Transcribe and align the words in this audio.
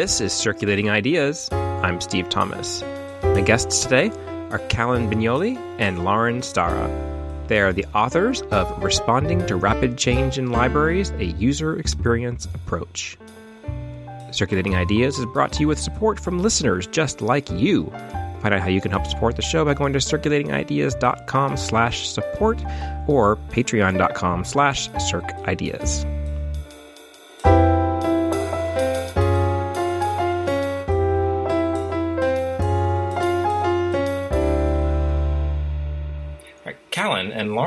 This 0.00 0.22
is 0.22 0.32
Circulating 0.32 0.88
Ideas. 0.88 1.50
I'm 1.52 2.00
Steve 2.00 2.30
Thomas. 2.30 2.82
My 3.22 3.42
guests 3.42 3.82
today 3.82 4.10
are 4.48 4.58
Callan 4.70 5.10
Bignoli 5.10 5.58
and 5.78 6.06
Lauren 6.06 6.40
Stara. 6.40 6.88
They 7.48 7.60
are 7.60 7.74
the 7.74 7.84
authors 7.94 8.40
of 8.50 8.82
Responding 8.82 9.44
to 9.44 9.56
Rapid 9.56 9.98
Change 9.98 10.38
in 10.38 10.52
Libraries 10.52 11.10
A 11.10 11.26
User 11.26 11.78
Experience 11.78 12.46
Approach. 12.46 13.18
Circulating 14.32 14.74
Ideas 14.74 15.18
is 15.18 15.26
brought 15.26 15.52
to 15.52 15.60
you 15.60 15.68
with 15.68 15.78
support 15.78 16.18
from 16.18 16.38
listeners 16.38 16.86
just 16.86 17.20
like 17.20 17.50
you. 17.50 17.84
Find 18.40 18.54
out 18.54 18.62
how 18.62 18.68
you 18.68 18.80
can 18.80 18.92
help 18.92 19.06
support 19.06 19.36
the 19.36 19.42
show 19.42 19.66
by 19.66 19.74
going 19.74 19.92
to 19.92 19.98
circulatingideas.com 19.98 21.58
slash 21.58 22.08
support 22.08 22.58
or 23.06 23.36
patreon.com 23.50 24.46
slash 24.46 24.88
circideas. 24.92 26.19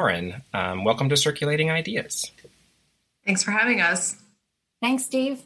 Lauren, 0.04 0.44
um, 0.54 0.84
welcome 0.84 1.08
to 1.08 1.16
Circulating 1.16 1.72
Ideas. 1.72 2.30
Thanks 3.26 3.42
for 3.42 3.52
having 3.52 3.80
us. 3.80 4.18
Thanks, 4.82 5.06
Steve. 5.06 5.42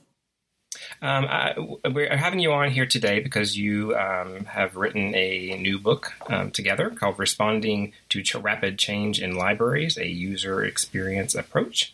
Um, 0.99 1.27
I, 1.29 1.53
we're 1.87 2.17
having 2.17 2.39
you 2.39 2.51
on 2.53 2.71
here 2.71 2.87
today 2.87 3.19
because 3.19 3.55
you 3.55 3.95
um, 3.95 4.45
have 4.45 4.75
written 4.75 5.13
a 5.13 5.59
new 5.61 5.77
book 5.77 6.11
um, 6.31 6.49
together 6.49 6.89
called 6.89 7.19
Responding 7.19 7.93
to 8.09 8.23
Ch- 8.23 8.33
Rapid 8.33 8.79
Change 8.79 9.21
in 9.21 9.35
Libraries, 9.35 9.95
a 9.95 10.07
User 10.07 10.63
Experience 10.65 11.35
Approach. 11.35 11.93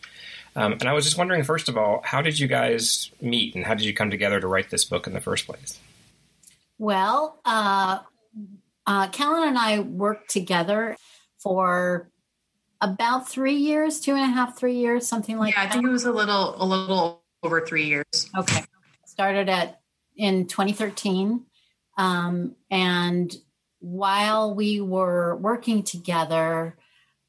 Um, 0.56 0.72
and 0.72 0.84
I 0.84 0.94
was 0.94 1.04
just 1.04 1.18
wondering, 1.18 1.44
first 1.44 1.68
of 1.68 1.76
all, 1.76 2.00
how 2.02 2.22
did 2.22 2.38
you 2.38 2.46
guys 2.46 3.10
meet 3.20 3.54
and 3.54 3.66
how 3.66 3.74
did 3.74 3.84
you 3.84 3.92
come 3.92 4.10
together 4.10 4.40
to 4.40 4.46
write 4.46 4.70
this 4.70 4.86
book 4.86 5.06
in 5.06 5.12
the 5.12 5.20
first 5.20 5.46
place? 5.46 5.78
Well, 6.78 7.38
uh, 7.44 7.98
uh, 8.86 9.08
Callan 9.08 9.48
and 9.48 9.58
I 9.58 9.80
worked 9.80 10.30
together 10.30 10.96
for 11.40 12.08
about 12.84 13.28
three 13.28 13.56
years, 13.56 13.98
two 13.98 14.12
and 14.12 14.20
a 14.20 14.26
half, 14.26 14.58
three 14.58 14.76
years, 14.76 15.06
something 15.06 15.38
like 15.38 15.54
yeah, 15.54 15.64
that. 15.64 15.70
I 15.70 15.72
think 15.72 15.86
it 15.86 15.90
was 15.90 16.04
a 16.04 16.12
little, 16.12 16.54
a 16.62 16.64
little 16.64 17.22
over 17.42 17.64
three 17.64 17.86
years. 17.86 18.30
Okay. 18.36 18.62
Started 19.06 19.48
at 19.48 19.80
in 20.16 20.46
2013. 20.46 21.44
Um, 21.96 22.56
and 22.70 23.34
while 23.80 24.54
we 24.54 24.80
were 24.80 25.36
working 25.36 25.82
together, 25.82 26.76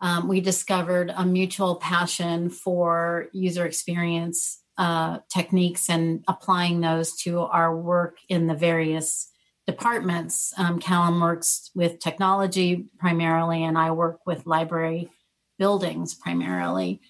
um, 0.02 0.28
we 0.28 0.42
discovered 0.42 1.12
a 1.16 1.26
mutual 1.26 1.78
passion 1.78 2.50
for 2.50 3.28
user 3.32 3.66
experience 3.66 4.62
uh, 4.78 5.20
techniques 5.34 5.90
and 5.90 6.24
applying 6.28 6.82
those 6.82 7.16
to 7.16 7.40
our 7.40 7.76
work 7.76 8.18
in 8.28 8.48
the 8.48 8.56
various 8.56 9.32
departments. 9.68 10.54
Um, 10.58 10.80
Callan 10.80 11.20
works 11.20 11.72
with 11.74 12.00
technology 12.00 12.86
primarily, 13.00 13.64
and 13.64 13.78
I 13.78 13.92
work 13.92 14.20
with 14.26 14.46
library 14.46 15.10
buildings 15.58 16.14
primarily. 16.14 17.02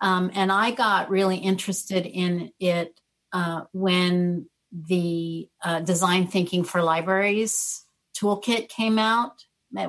Um, 0.00 0.30
and 0.34 0.52
I 0.52 0.70
got 0.70 1.10
really 1.10 1.36
interested 1.36 2.06
in 2.06 2.52
it 2.60 3.00
uh, 3.32 3.62
when 3.72 4.48
the 4.72 5.48
uh, 5.62 5.80
design 5.80 6.26
thinking 6.26 6.64
for 6.64 6.82
libraries 6.82 7.84
toolkit 8.18 8.68
came 8.68 8.98
out. 8.98 9.44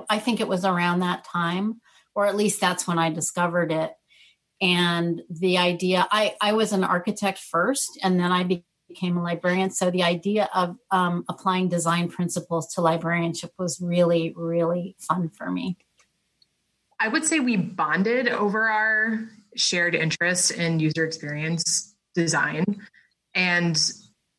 I 0.10 0.20
think 0.20 0.40
it 0.40 0.48
was 0.48 0.66
around 0.66 1.00
that 1.00 1.24
time, 1.24 1.82
or 2.14 2.26
at 2.26 2.36
least 2.36 2.60
that's 2.60 2.88
when 2.88 3.00
I 3.00 3.12
discovered 3.12 3.72
it. 3.72 3.94
And 4.62 5.22
the 5.30 5.58
idea, 5.58 6.06
I, 6.12 6.36
I 6.42 6.52
was 6.52 6.74
an 6.74 6.84
architect 6.84 7.40
first, 7.40 7.98
and 8.04 8.20
then 8.20 8.32
I 8.32 8.44
became 8.90 9.18
a 9.18 9.24
librarian. 9.24 9.72
So 9.72 9.90
the 9.90 10.04
idea 10.04 10.50
of 10.54 10.76
um, 10.92 11.24
applying 11.30 11.70
design 11.70 12.10
principles 12.10 12.74
to 12.74 12.82
librarianship 12.82 13.52
was 13.58 13.80
really, 13.82 14.34
really 14.36 14.98
fun 15.00 15.30
for 15.30 15.50
me. 15.50 15.78
I 17.00 17.08
would 17.08 17.26
say 17.26 17.40
we 17.40 17.56
bonded 17.56 18.28
over 18.28 18.68
our 18.68 19.30
shared 19.56 19.96
interest 19.96 20.52
in 20.52 20.80
user 20.80 21.06
experience 21.06 21.96
design. 22.14 22.82
And 23.34 23.80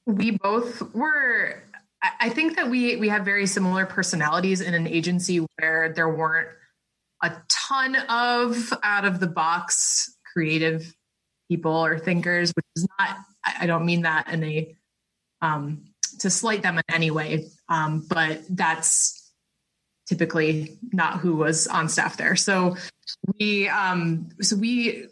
we 0.06 0.32
both 0.32 0.82
were, 0.94 1.62
I 2.20 2.28
think 2.28 2.56
that 2.56 2.68
we 2.68 2.96
we 2.96 3.08
have 3.08 3.24
very 3.24 3.46
similar 3.46 3.86
personalities 3.86 4.60
in 4.60 4.74
an 4.74 4.86
agency 4.86 5.46
where 5.58 5.92
there 5.92 6.08
weren't 6.08 6.48
a 7.22 7.32
ton 7.48 7.96
of 8.08 8.72
out 8.82 9.04
of 9.04 9.20
the 9.20 9.26
box 9.26 10.16
creative 10.32 10.94
people 11.50 11.72
or 11.72 11.98
thinkers, 11.98 12.52
which 12.52 12.64
is 12.76 12.86
not, 12.98 13.18
I 13.60 13.66
don't 13.66 13.84
mean 13.84 14.02
that 14.02 14.28
in 14.28 14.44
a, 14.44 14.76
um, 15.42 15.84
to 16.20 16.30
slight 16.30 16.62
them 16.62 16.78
in 16.78 16.84
any 16.88 17.10
way. 17.10 17.48
Um, 17.68 18.06
but 18.08 18.40
that's 18.48 19.19
typically 20.10 20.76
not 20.92 21.20
who 21.20 21.36
was 21.36 21.68
on 21.68 21.88
staff 21.88 22.16
there. 22.16 22.34
So 22.34 22.76
we, 23.38 23.68
um, 23.68 24.28
so 24.40 24.56
we 24.56 25.06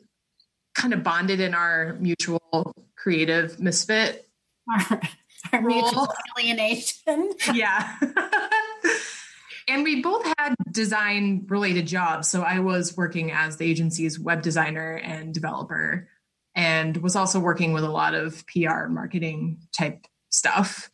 kind 0.74 0.92
of 0.92 1.04
bonded 1.04 1.38
in 1.38 1.54
our 1.54 1.96
mutual 2.00 2.74
creative 2.96 3.60
misfit. 3.60 4.28
Our, 4.68 5.00
our 5.52 5.62
mutual 5.62 6.08
alienation. 6.36 7.32
yeah. 7.54 7.94
and 9.68 9.84
we 9.84 10.02
both 10.02 10.26
had 10.36 10.56
design 10.72 11.46
related 11.48 11.86
jobs. 11.86 12.28
So 12.28 12.42
I 12.42 12.58
was 12.58 12.96
working 12.96 13.30
as 13.30 13.56
the 13.56 13.70
agency's 13.70 14.18
web 14.18 14.42
designer 14.42 14.96
and 14.96 15.32
developer, 15.32 16.08
and 16.56 16.96
was 16.96 17.14
also 17.14 17.38
working 17.38 17.72
with 17.72 17.84
a 17.84 17.90
lot 17.90 18.14
of 18.14 18.44
PR 18.48 18.86
marketing 18.88 19.60
type 19.72 20.08
stuff. 20.30 20.90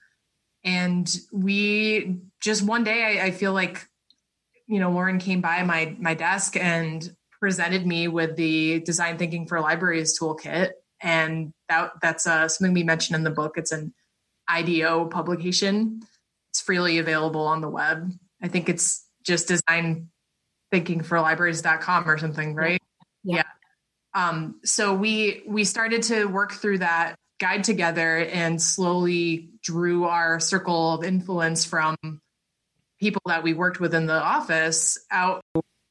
And 0.62 1.10
we 1.32 2.18
just 2.40 2.62
one 2.62 2.84
day, 2.84 3.18
I, 3.18 3.26
I 3.26 3.30
feel 3.30 3.54
like, 3.54 3.86
you 4.66 4.80
know, 4.80 4.90
Lauren 4.90 5.18
came 5.18 5.40
by 5.40 5.62
my 5.62 5.96
my 5.98 6.14
desk 6.14 6.56
and 6.56 7.14
presented 7.40 7.86
me 7.86 8.08
with 8.08 8.36
the 8.36 8.80
design 8.80 9.18
thinking 9.18 9.46
for 9.46 9.60
libraries 9.60 10.18
toolkit, 10.18 10.72
and 11.02 11.52
that 11.68 11.92
that's 12.00 12.26
uh, 12.26 12.48
something 12.48 12.72
we 12.74 12.82
mentioned 12.82 13.16
in 13.16 13.24
the 13.24 13.30
book. 13.30 13.54
It's 13.56 13.72
an 13.72 13.92
IDEO 14.48 15.06
publication. 15.06 16.02
It's 16.50 16.60
freely 16.60 16.98
available 16.98 17.46
on 17.46 17.60
the 17.60 17.68
web. 17.68 18.12
I 18.42 18.48
think 18.48 18.68
it's 18.68 19.04
just 19.24 19.48
design 19.48 20.10
thinking 20.70 21.02
for 21.02 21.20
libraries.com 21.20 22.08
or 22.08 22.18
something, 22.18 22.54
right? 22.54 22.80
Yeah. 23.22 23.36
yeah. 23.36 23.42
Um, 24.14 24.60
so 24.64 24.94
we 24.94 25.42
we 25.46 25.64
started 25.64 26.02
to 26.04 26.26
work 26.26 26.52
through 26.52 26.78
that 26.78 27.16
guide 27.40 27.64
together 27.64 28.18
and 28.18 28.62
slowly 28.62 29.50
drew 29.62 30.04
our 30.04 30.40
circle 30.40 30.94
of 30.94 31.04
influence 31.04 31.64
from 31.64 31.96
people 33.04 33.20
that 33.26 33.42
we 33.42 33.52
worked 33.52 33.80
with 33.80 33.94
in 33.94 34.06
the 34.06 34.18
office 34.18 34.98
out 35.10 35.42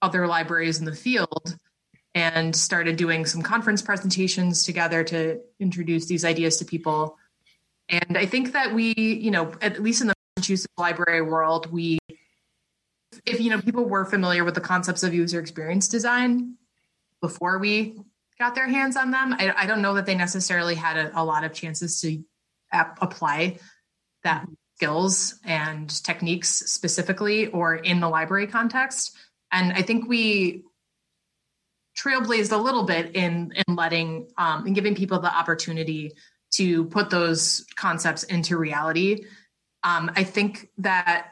other 0.01 0.25
libraries 0.25 0.79
in 0.79 0.85
the 0.85 0.95
field 0.95 1.55
and 2.15 2.55
started 2.55 2.95
doing 2.95 3.23
some 3.23 3.43
conference 3.43 3.83
presentations 3.83 4.63
together 4.63 5.03
to 5.03 5.39
introduce 5.59 6.07
these 6.07 6.25
ideas 6.25 6.57
to 6.57 6.65
people. 6.65 7.19
And 7.87 8.17
I 8.17 8.25
think 8.25 8.53
that 8.53 8.73
we, 8.73 8.95
you 8.97 9.29
know, 9.29 9.51
at 9.61 9.79
least 9.79 10.01
in 10.01 10.07
the 10.07 10.15
Massachusetts 10.35 10.73
library 10.75 11.21
world, 11.21 11.71
we 11.71 11.99
if 13.27 13.39
you 13.39 13.51
know 13.51 13.61
people 13.61 13.85
were 13.85 14.05
familiar 14.05 14.43
with 14.43 14.55
the 14.55 14.61
concepts 14.61 15.03
of 15.03 15.13
user 15.13 15.39
experience 15.39 15.87
design 15.87 16.55
before 17.21 17.59
we 17.59 17.95
got 18.39 18.55
their 18.55 18.67
hands 18.67 18.97
on 18.97 19.11
them 19.11 19.35
i, 19.37 19.53
I 19.55 19.65
don't 19.67 19.83
know 19.83 19.93
that 19.93 20.07
they 20.07 20.15
necessarily 20.15 20.73
had 20.73 20.97
a, 20.97 21.21
a 21.21 21.23
lot 21.23 21.43
of 21.43 21.53
chances 21.53 22.01
to 22.01 22.23
ap- 22.71 22.97
apply 23.03 23.59
that 24.23 24.47
skills 24.75 25.39
and 25.43 25.89
techniques 26.03 26.49
specifically 26.49 27.47
or 27.47 27.75
in 27.75 27.99
the 27.99 28.09
library 28.09 28.47
context. 28.47 29.15
And 29.51 29.73
i 29.73 29.81
think 29.81 30.07
we 30.07 30.63
trailblazed 31.97 32.51
a 32.51 32.57
little 32.57 32.83
bit 32.83 33.15
in 33.15 33.53
in 33.55 33.75
letting 33.75 34.29
um, 34.37 34.65
and 34.65 34.75
giving 34.75 34.95
people 34.95 35.19
the 35.19 35.35
opportunity 35.35 36.11
to 36.51 36.85
put 36.85 37.09
those 37.09 37.65
concepts 37.75 38.23
into 38.23 38.57
reality. 38.57 39.25
Um, 39.83 40.11
i 40.15 40.23
think 40.23 40.69
that 40.79 41.27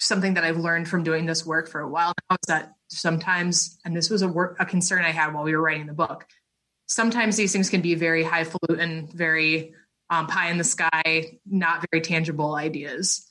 something 0.00 0.34
that 0.34 0.44
I've 0.44 0.56
learned 0.56 0.88
from 0.88 1.04
doing 1.04 1.26
this 1.26 1.46
work 1.46 1.68
for 1.68 1.80
a 1.80 1.88
while 1.88 2.14
now 2.30 2.36
is 2.42 2.48
that 2.48 2.72
sometimes, 2.88 3.78
and 3.84 3.94
this 3.94 4.10
was 4.10 4.22
a 4.22 4.28
work 4.28 4.56
a 4.58 4.64
concern 4.64 5.04
I 5.04 5.10
had 5.10 5.32
while 5.32 5.44
we 5.44 5.54
were 5.54 5.62
writing 5.62 5.86
the 5.86 5.92
book, 5.92 6.26
sometimes 6.86 7.36
these 7.36 7.52
things 7.52 7.68
can 7.68 7.82
be 7.82 7.94
very 7.94 8.24
highfalutin, 8.24 9.08
very 9.14 9.74
um, 10.10 10.26
pie 10.26 10.50
in 10.50 10.58
the 10.58 10.64
sky, 10.64 11.38
not 11.46 11.84
very 11.90 12.02
tangible 12.02 12.54
ideas. 12.54 13.26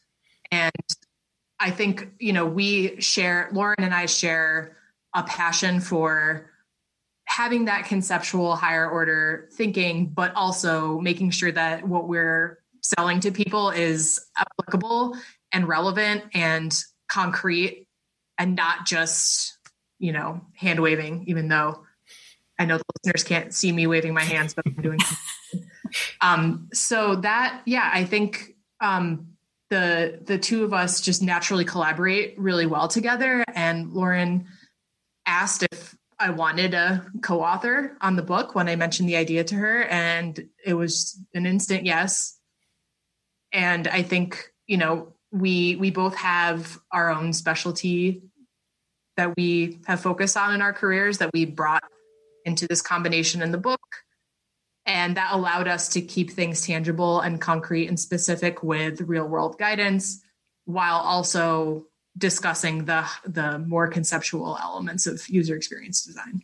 And 0.51 0.71
I 1.59 1.71
think 1.71 2.09
you 2.19 2.33
know 2.33 2.45
we 2.45 3.01
share 3.01 3.49
Lauren 3.51 3.75
and 3.79 3.93
I 3.93 4.05
share 4.05 4.77
a 5.13 5.23
passion 5.23 5.81
for 5.81 6.49
having 7.25 7.65
that 7.65 7.85
conceptual 7.85 8.55
higher 8.55 8.89
order 8.89 9.49
thinking, 9.53 10.07
but 10.07 10.33
also 10.35 10.99
making 10.99 11.29
sure 11.29 11.51
that 11.51 11.87
what 11.87 12.07
we're 12.07 12.59
selling 12.81 13.19
to 13.19 13.31
people 13.31 13.69
is 13.69 14.19
applicable 14.37 15.15
and 15.51 15.67
relevant 15.67 16.23
and 16.33 16.75
concrete 17.09 17.87
and 18.37 18.55
not 18.55 18.85
just 18.85 19.57
you 19.97 20.13
know 20.13 20.41
hand 20.55 20.79
waving 20.79 21.25
even 21.27 21.49
though 21.49 21.83
i 22.57 22.65
know 22.65 22.77
the 22.77 22.83
listeners 22.95 23.23
can't 23.23 23.53
see 23.53 23.71
me 23.71 23.87
waving 23.87 24.13
my 24.13 24.23
hands 24.23 24.53
but 24.53 24.65
i'm 24.65 24.73
doing 24.75 24.99
um, 26.21 26.69
so 26.73 27.15
that, 27.15 27.61
yeah, 27.65 27.89
I 27.93 28.05
think 28.05 28.55
um, 28.81 29.29
the 29.69 30.19
the 30.23 30.37
two 30.37 30.63
of 30.63 30.73
us 30.73 31.01
just 31.01 31.21
naturally 31.21 31.65
collaborate 31.65 32.39
really 32.39 32.65
well 32.65 32.87
together. 32.87 33.43
And 33.53 33.91
Lauren 33.91 34.47
asked 35.25 35.63
if 35.71 35.95
I 36.19 36.31
wanted 36.31 36.73
a 36.73 37.05
co-author 37.21 37.95
on 38.01 38.15
the 38.15 38.21
book 38.21 38.55
when 38.55 38.67
I 38.67 38.75
mentioned 38.75 39.07
the 39.07 39.15
idea 39.15 39.43
to 39.45 39.55
her, 39.55 39.83
and 39.83 40.49
it 40.65 40.73
was 40.73 41.17
an 41.33 41.45
instant 41.45 41.85
yes. 41.85 42.37
And 43.51 43.87
I 43.87 44.03
think 44.03 44.51
you 44.67 44.77
know 44.77 45.13
we 45.31 45.75
we 45.75 45.91
both 45.91 46.15
have 46.15 46.79
our 46.91 47.11
own 47.11 47.33
specialty 47.33 48.23
that 49.17 49.35
we 49.35 49.79
have 49.85 49.99
focused 49.99 50.37
on 50.37 50.53
in 50.53 50.61
our 50.61 50.73
careers 50.73 51.17
that 51.19 51.31
we 51.33 51.45
brought 51.45 51.83
into 52.45 52.67
this 52.67 52.81
combination 52.81 53.41
in 53.41 53.51
the 53.51 53.57
book 53.57 53.81
and 54.89 55.17
that 55.17 55.31
allowed 55.31 55.67
us 55.67 55.87
to 55.89 56.01
keep 56.01 56.31
things 56.31 56.61
tangible 56.65 57.19
and 57.19 57.39
concrete 57.39 57.87
and 57.87 57.99
specific 57.99 58.63
with 58.63 59.01
real 59.01 59.27
world 59.27 59.57
guidance 59.59 60.21
while 60.65 60.97
also 60.97 61.85
discussing 62.17 62.85
the 62.85 63.07
the 63.23 63.59
more 63.59 63.87
conceptual 63.87 64.57
elements 64.59 65.05
of 65.05 65.29
user 65.29 65.55
experience 65.55 66.03
design. 66.03 66.41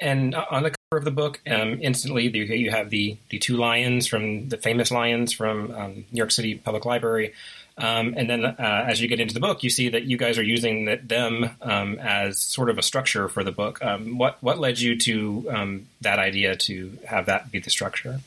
And 0.00 0.34
on 0.34 0.64
the 0.64 0.70
cover 0.70 0.98
of 0.98 1.04
the 1.04 1.10
book, 1.10 1.40
um, 1.48 1.78
instantly 1.80 2.28
you 2.28 2.70
have 2.70 2.90
the 2.90 3.16
the 3.30 3.38
two 3.38 3.56
lions 3.56 4.06
from 4.06 4.50
the 4.50 4.58
famous 4.58 4.90
lions 4.90 5.32
from 5.32 5.70
um, 5.70 5.94
New 5.94 6.18
York 6.18 6.30
City 6.30 6.56
Public 6.56 6.84
Library, 6.84 7.32
um, 7.78 8.14
and 8.16 8.28
then 8.28 8.44
uh, 8.44 8.84
as 8.86 9.00
you 9.00 9.08
get 9.08 9.20
into 9.20 9.34
the 9.34 9.40
book, 9.40 9.62
you 9.62 9.70
see 9.70 9.88
that 9.88 10.04
you 10.04 10.16
guys 10.16 10.36
are 10.36 10.42
using 10.42 10.84
the, 10.86 10.96
them 10.96 11.50
um, 11.62 11.98
as 11.98 12.40
sort 12.40 12.70
of 12.70 12.78
a 12.78 12.82
structure 12.82 13.28
for 13.28 13.44
the 13.44 13.52
book. 13.52 13.82
Um, 13.82 14.18
what 14.18 14.42
what 14.42 14.58
led 14.58 14.78
you 14.80 14.98
to 14.98 15.46
um, 15.50 15.86
that 16.00 16.18
idea 16.18 16.56
to 16.56 16.98
have 17.06 17.26
that 17.26 17.50
be 17.50 17.60
the 17.60 17.70
structure? 17.70 18.20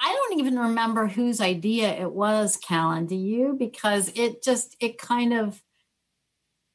I 0.00 0.12
don't 0.12 0.38
even 0.38 0.58
remember 0.58 1.06
whose 1.06 1.40
idea 1.40 1.88
it 1.88 2.12
was, 2.12 2.56
Callan. 2.56 3.06
Do 3.06 3.16
you? 3.16 3.56
Because 3.58 4.12
it 4.14 4.42
just 4.42 4.76
it 4.80 4.98
kind 4.98 5.32
of 5.32 5.60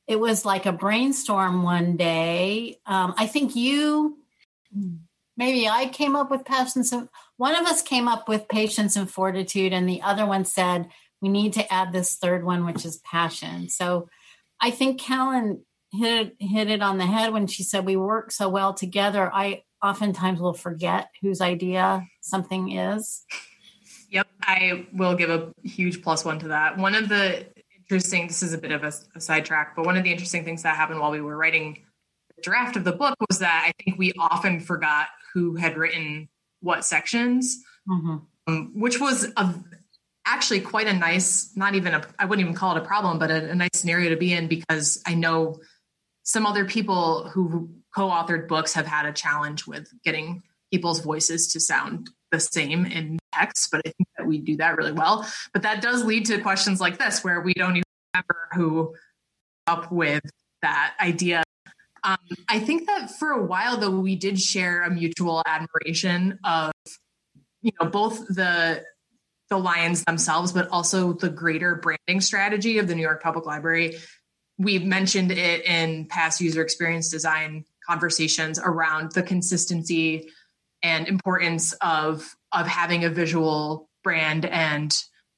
it 0.07 0.19
was 0.19 0.43
like 0.43 0.65
a 0.65 0.71
brainstorm 0.71 1.63
one 1.63 1.95
day. 1.95 2.79
Um, 2.85 3.13
I 3.17 3.27
think 3.27 3.55
you 3.55 4.17
maybe 5.37 5.69
I 5.69 5.87
came 5.87 6.15
up 6.15 6.29
with 6.29 6.43
patience. 6.43 6.93
One 7.37 7.55
of 7.55 7.65
us 7.65 7.81
came 7.81 8.07
up 8.07 8.27
with 8.27 8.49
patience 8.49 8.95
and 8.95 9.09
fortitude, 9.09 9.71
and 9.71 9.87
the 9.87 10.01
other 10.01 10.25
one 10.25 10.43
said 10.43 10.89
we 11.21 11.29
need 11.29 11.53
to 11.53 11.73
add 11.73 11.91
this 11.91 12.15
third 12.15 12.43
one, 12.43 12.65
which 12.65 12.85
is 12.85 12.97
passion. 12.97 13.69
So 13.69 14.09
I 14.61 14.71
think 14.71 14.99
Callan 14.99 15.65
hit 15.91 16.27
it, 16.27 16.35
hit 16.39 16.69
it 16.69 16.81
on 16.81 16.97
the 16.97 17.05
head 17.05 17.33
when 17.33 17.47
she 17.47 17.63
said 17.63 17.85
we 17.85 17.95
work 17.95 18.31
so 18.31 18.49
well 18.49 18.73
together. 18.73 19.29
I 19.33 19.63
oftentimes 19.83 20.39
will 20.39 20.53
forget 20.53 21.09
whose 21.21 21.41
idea 21.41 22.05
something 22.21 22.71
is. 22.71 23.23
Yep, 24.11 24.27
I 24.41 24.87
will 24.93 25.15
give 25.15 25.29
a 25.29 25.53
huge 25.63 26.01
plus 26.01 26.25
one 26.25 26.39
to 26.39 26.49
that. 26.49 26.77
One 26.77 26.95
of 26.95 27.09
the 27.09 27.47
interesting, 27.89 28.27
this 28.27 28.43
is 28.43 28.53
a 28.53 28.57
bit 28.57 28.71
of 28.71 28.83
a, 28.83 28.91
a 29.15 29.21
sidetrack, 29.21 29.75
but 29.75 29.85
one 29.85 29.97
of 29.97 30.03
the 30.03 30.11
interesting 30.11 30.43
things 30.43 30.63
that 30.63 30.75
happened 30.75 30.99
while 30.99 31.11
we 31.11 31.21
were 31.21 31.37
writing 31.37 31.83
the 32.35 32.41
draft 32.41 32.75
of 32.75 32.83
the 32.83 32.91
book 32.91 33.15
was 33.29 33.39
that 33.39 33.65
I 33.67 33.83
think 33.83 33.97
we 33.97 34.13
often 34.17 34.59
forgot 34.59 35.07
who 35.33 35.55
had 35.55 35.77
written 35.77 36.29
what 36.61 36.85
sections, 36.85 37.63
mm-hmm. 37.87 38.17
um, 38.47 38.71
which 38.75 38.99
was 38.99 39.31
a 39.37 39.53
actually 40.29 40.61
quite 40.61 40.87
a 40.87 40.93
nice, 40.93 41.51
not 41.55 41.75
even 41.75 41.93
a, 41.95 42.01
I 42.19 42.25
wouldn't 42.25 42.45
even 42.45 42.55
call 42.55 42.75
it 42.75 42.81
a 42.81 42.85
problem, 42.85 43.17
but 43.19 43.31
a, 43.31 43.49
a 43.49 43.55
nice 43.55 43.71
scenario 43.73 44.09
to 44.09 44.15
be 44.15 44.31
in 44.31 44.47
because 44.47 45.01
I 45.05 45.15
know 45.15 45.59
some 46.23 46.45
other 46.45 46.65
people 46.65 47.27
who 47.29 47.69
co-authored 47.95 48.47
books 48.47 48.73
have 48.73 48.85
had 48.85 49.05
a 49.05 49.11
challenge 49.11 49.65
with 49.65 49.91
getting 50.03 50.43
people's 50.71 50.99
voices 50.99 51.51
to 51.53 51.59
sound 51.59 52.09
the 52.31 52.39
same 52.39 52.85
in 52.85 53.17
text, 53.33 53.69
but 53.71 53.81
I 53.85 53.89
think 53.89 54.07
that 54.17 54.27
we 54.27 54.37
do 54.37 54.55
that 54.57 54.77
really 54.77 54.91
well. 54.91 55.27
But 55.51 55.63
that 55.63 55.81
does 55.81 56.03
lead 56.05 56.25
to 56.27 56.39
questions 56.39 56.79
like 56.79 56.99
this, 56.99 57.23
where 57.23 57.41
we 57.41 57.53
don't 57.55 57.77
even 57.77 57.83
remember 58.13 58.47
who 58.53 58.95
up 59.65 59.91
with 59.91 60.23
that 60.61 60.93
idea. 61.01 61.43
Um, 62.03 62.17
I 62.47 62.59
think 62.59 62.85
that 62.85 63.09
for 63.09 63.31
a 63.31 63.43
while, 63.43 63.77
though, 63.77 63.89
we 63.89 64.15
did 64.15 64.39
share 64.39 64.83
a 64.83 64.91
mutual 64.91 65.41
admiration 65.47 66.37
of, 66.43 66.71
you 67.61 67.71
know, 67.81 67.89
both 67.89 68.27
the 68.27 68.83
the 69.49 69.57
Lions 69.57 70.03
themselves, 70.05 70.51
but 70.51 70.67
also 70.69 71.13
the 71.13 71.29
greater 71.29 71.75
branding 71.75 72.21
strategy 72.21 72.77
of 72.77 72.87
the 72.87 72.95
New 72.95 73.01
York 73.01 73.21
Public 73.21 73.45
Library. 73.45 73.97
We've 74.57 74.85
mentioned 74.85 75.31
it 75.31 75.65
in 75.65 76.05
past 76.05 76.41
user 76.41 76.61
experience 76.61 77.09
design 77.09 77.65
conversations 77.87 78.59
around 78.59 79.13
the 79.13 79.23
consistency 79.23 80.29
and 80.83 81.07
importance 81.07 81.73
of 81.81 82.35
of 82.51 82.67
having 82.67 83.03
a 83.03 83.09
visual 83.09 83.89
brand 84.03 84.45
and 84.45 84.95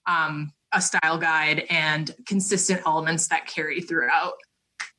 um, 0.07 0.53
a 0.73 0.81
style 0.81 1.17
guide 1.17 1.65
and 1.69 2.15
consistent 2.25 2.81
elements 2.85 3.27
that 3.27 3.47
carry 3.47 3.81
throughout 3.81 4.33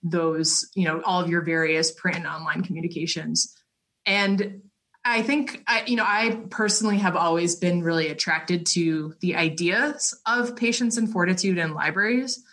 those 0.02 0.68
you 0.74 0.84
know 0.84 1.00
all 1.02 1.20
of 1.20 1.28
your 1.28 1.42
various 1.42 1.92
print 1.92 2.18
and 2.18 2.26
online 2.26 2.62
communications 2.62 3.56
and 4.04 4.62
I 5.04 5.22
think 5.22 5.62
I, 5.66 5.84
you 5.86 5.96
know, 5.96 6.04
I 6.06 6.42
personally 6.50 6.98
have 6.98 7.16
always 7.16 7.56
been 7.56 7.82
really 7.82 8.08
attracted 8.08 8.66
to 8.66 9.14
the 9.20 9.36
ideas 9.36 10.18
of 10.26 10.54
patience 10.54 10.96
and 10.96 11.10
fortitude 11.10 11.58
in 11.58 11.74
libraries. 11.74 12.44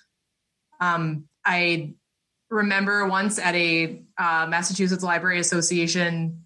Um, 0.80 1.26
I 1.46 1.94
remember 2.50 3.08
once 3.08 3.38
at 3.38 3.54
a 3.56 4.02
uh, 4.18 4.48
Massachusetts 4.50 5.04
Library 5.04 5.40
Association 5.40 6.44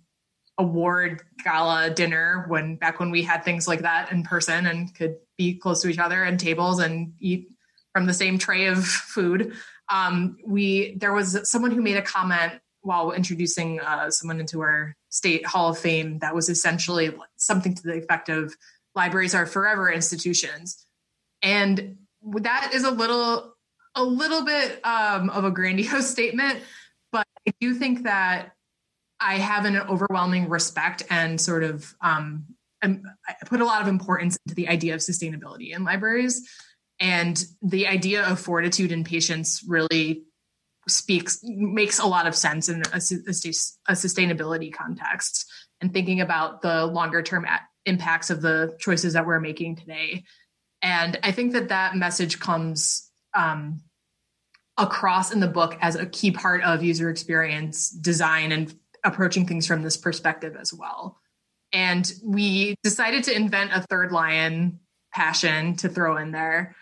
award 0.58 1.24
gala 1.44 1.90
dinner 1.90 2.46
when 2.48 2.76
back 2.76 3.00
when 3.00 3.10
we 3.10 3.24
had 3.24 3.44
things 3.44 3.68
like 3.68 3.82
that 3.82 4.12
in 4.12 4.24
person 4.24 4.66
and 4.68 4.94
could 4.94 5.16
be 5.38 5.56
close 5.56 5.82
to 5.82 5.88
each 5.88 5.98
other 5.98 6.24
and 6.24 6.40
tables 6.40 6.80
and 6.80 7.14
eat 7.20 7.50
from 7.92 8.06
the 8.06 8.14
same 8.14 8.38
tray 8.38 8.68
of 8.68 8.86
food. 8.86 9.54
Um, 9.90 10.38
we 10.46 10.96
there 10.98 11.14
was 11.14 11.50
someone 11.50 11.72
who 11.72 11.82
made 11.82 11.98
a 11.98 12.02
comment 12.02 12.54
while 12.82 13.14
introducing 13.14 13.80
uh, 13.80 14.12
someone 14.12 14.42
into 14.42 14.62
our 14.62 14.96
state 15.14 15.46
hall 15.46 15.70
of 15.70 15.78
fame 15.78 16.20
that 16.20 16.34
was 16.34 16.50
essentially 16.50 17.14
something 17.38 17.76
to 17.76 17.84
the 17.84 17.98
effect 17.98 18.30
of 18.30 18.56
libraries 18.96 19.36
are 19.36 19.46
forever 19.46 19.92
institutions. 19.92 20.86
And 21.42 21.98
that 22.38 22.72
is 22.74 22.84
a 22.84 22.92
little 22.92 23.54
a 23.96 24.04
little 24.04 24.44
bit 24.44 24.80
um, 24.84 25.30
of 25.30 25.44
a 25.44 25.52
grandiose 25.52 26.10
statement 26.12 26.60
but 27.12 27.28
i 27.48 27.52
do 27.62 27.76
think 27.76 28.06
that 28.06 28.54
i 29.20 29.36
have 29.36 29.66
an 29.66 29.78
overwhelming 29.78 30.50
respect 30.50 31.04
and 31.12 31.40
sort 31.40 31.64
of 31.64 31.94
um, 32.02 32.44
i 32.84 32.98
put 33.46 33.62
a 33.62 33.66
lot 33.66 33.82
of 33.82 33.88
importance 33.88 34.38
into 34.46 34.56
the 34.56 34.68
idea 34.68 34.94
of 34.94 35.00
sustainability 35.00 35.76
in 35.76 35.84
libraries. 35.84 36.48
And 37.00 37.44
the 37.62 37.88
idea 37.88 38.24
of 38.24 38.40
fortitude 38.40 38.92
and 38.92 39.06
patience 39.06 39.64
really 39.68 40.24
speaks 40.88 41.40
makes 41.44 42.00
a 42.00 42.06
lot 42.06 42.28
of 42.28 42.36
sense 42.36 42.70
in 42.70 42.82
a, 42.94 42.98
a, 42.98 43.94
sustainability 43.94 44.74
context. 44.74 45.52
And 45.82 45.94
thinking 45.94 46.22
about 46.22 46.62
the 46.62 46.86
longer 46.86 47.22
term 47.22 47.46
impacts 47.86 48.30
of 48.30 48.42
the 48.42 48.76
choices 48.80 49.14
that 49.14 49.26
we're 49.26 49.40
making 49.40 49.76
today. 49.76 50.24
And 50.82 51.20
i 51.24 51.32
think 51.32 51.54
that 51.54 51.70
that 51.70 51.96
message 51.96 52.40
comes 52.40 53.10
um, 53.34 53.82
across 54.78 55.32
in 55.32 55.40
the 55.40 55.48
book 55.48 55.78
as 55.82 55.96
a 55.96 56.06
key 56.06 56.32
part 56.32 56.64
of 56.64 56.84
user 56.84 57.10
experience 57.10 57.90
design 57.90 58.52
and 58.52 58.74
approaching 59.04 59.46
things 59.46 59.68
from 59.68 59.82
this 59.82 59.98
perspective 59.98 60.56
as 60.60 60.74
well. 60.74 61.20
And 61.74 62.10
we 62.24 62.76
decided 62.84 63.26
to 63.26 63.36
invent 63.36 63.72
a 63.74 63.82
third 63.82 64.12
lion 64.12 64.80
passion 65.14 65.76
to 65.78 65.90
throw 65.90 66.18
in 66.18 66.32
there 66.32 66.76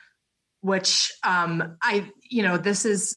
which 0.61 1.11
um, 1.23 1.77
i 1.81 2.09
you 2.21 2.43
know 2.43 2.57
this 2.57 2.85
is 2.85 3.15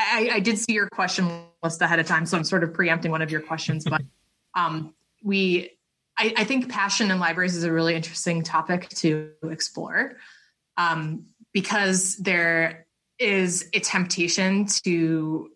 I, 0.00 0.30
I, 0.34 0.40
did 0.40 0.58
see 0.58 0.72
your 0.72 0.88
question 0.88 1.28
list 1.62 1.80
ahead 1.82 1.98
of 1.98 2.06
time, 2.06 2.26
so 2.26 2.36
I'm 2.36 2.44
sort 2.44 2.64
of 2.64 2.72
preempting 2.72 3.10
one 3.10 3.22
of 3.22 3.30
your 3.30 3.40
questions. 3.40 3.84
But 3.84 4.02
um, 4.54 4.94
we, 5.22 5.70
I, 6.18 6.34
I, 6.38 6.44
think 6.44 6.70
passion 6.70 7.10
in 7.10 7.18
libraries 7.18 7.56
is 7.56 7.64
a 7.64 7.72
really 7.72 7.94
interesting 7.94 8.42
topic 8.42 8.88
to 8.90 9.30
explore 9.44 10.16
um, 10.76 11.26
because 11.52 12.16
there 12.16 12.86
is 13.18 13.68
a 13.74 13.80
temptation 13.80 14.66
to 14.84 15.50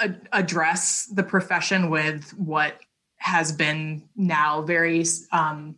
a- 0.00 0.14
address 0.32 1.06
the 1.06 1.22
profession 1.22 1.90
with 1.90 2.30
what 2.38 2.78
has 3.16 3.52
been 3.52 4.02
now 4.16 4.62
very 4.62 5.04
um, 5.30 5.76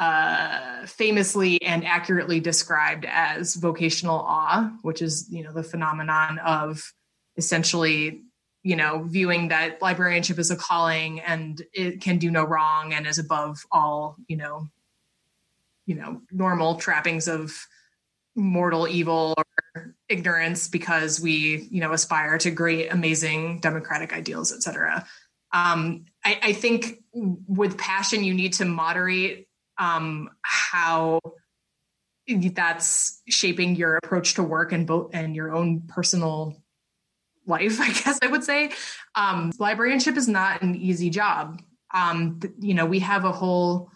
uh, 0.00 0.86
famously 0.86 1.62
and 1.62 1.84
accurately 1.84 2.40
described 2.40 3.04
as 3.06 3.54
vocational 3.54 4.18
awe, 4.18 4.72
which 4.80 5.02
is 5.02 5.28
you 5.30 5.44
know 5.44 5.52
the 5.52 5.62
phenomenon 5.62 6.38
of 6.38 6.92
essentially 7.36 8.22
you 8.62 8.76
know 8.76 9.04
viewing 9.04 9.48
that 9.48 9.80
librarianship 9.82 10.38
is 10.38 10.50
a 10.50 10.56
calling 10.56 11.20
and 11.20 11.62
it 11.74 12.00
can 12.00 12.16
do 12.16 12.30
no 12.30 12.44
wrong 12.44 12.94
and 12.94 13.06
is 13.06 13.18
above 13.18 13.58
all 13.70 14.16
you 14.26 14.36
know 14.36 14.66
you 15.84 15.94
know 15.94 16.22
normal 16.32 16.76
trappings 16.76 17.28
of 17.28 17.52
mortal 18.34 18.88
evil 18.88 19.34
or 19.36 19.94
ignorance 20.08 20.66
because 20.66 21.20
we 21.20 21.68
you 21.70 21.80
know 21.80 21.92
aspire 21.92 22.38
to 22.38 22.50
great 22.50 22.90
amazing 22.90 23.60
democratic 23.60 24.14
ideals 24.14 24.52
etc 24.52 25.06
um, 25.52 26.04
I, 26.24 26.38
I 26.42 26.52
think 26.52 27.02
with 27.12 27.76
passion, 27.76 28.22
you 28.22 28.34
need 28.34 28.52
to 28.54 28.64
moderate 28.64 29.48
um, 29.80 30.30
how 30.42 31.18
that's 32.28 33.22
shaping 33.28 33.74
your 33.74 33.96
approach 33.96 34.34
to 34.34 34.42
work 34.44 34.70
and 34.70 34.86
both 34.86 35.10
and 35.12 35.34
your 35.34 35.52
own 35.52 35.80
personal 35.88 36.62
life 37.44 37.80
i 37.80 37.90
guess 37.90 38.20
i 38.22 38.28
would 38.28 38.44
say. 38.44 38.70
Um, 39.16 39.50
librarianship 39.58 40.16
is 40.16 40.28
not 40.28 40.62
an 40.62 40.76
easy 40.76 41.10
job. 41.10 41.60
Um, 41.92 42.38
you 42.60 42.74
know 42.74 42.86
we 42.86 43.00
have 43.00 43.24
a 43.24 43.32
whole 43.32 43.90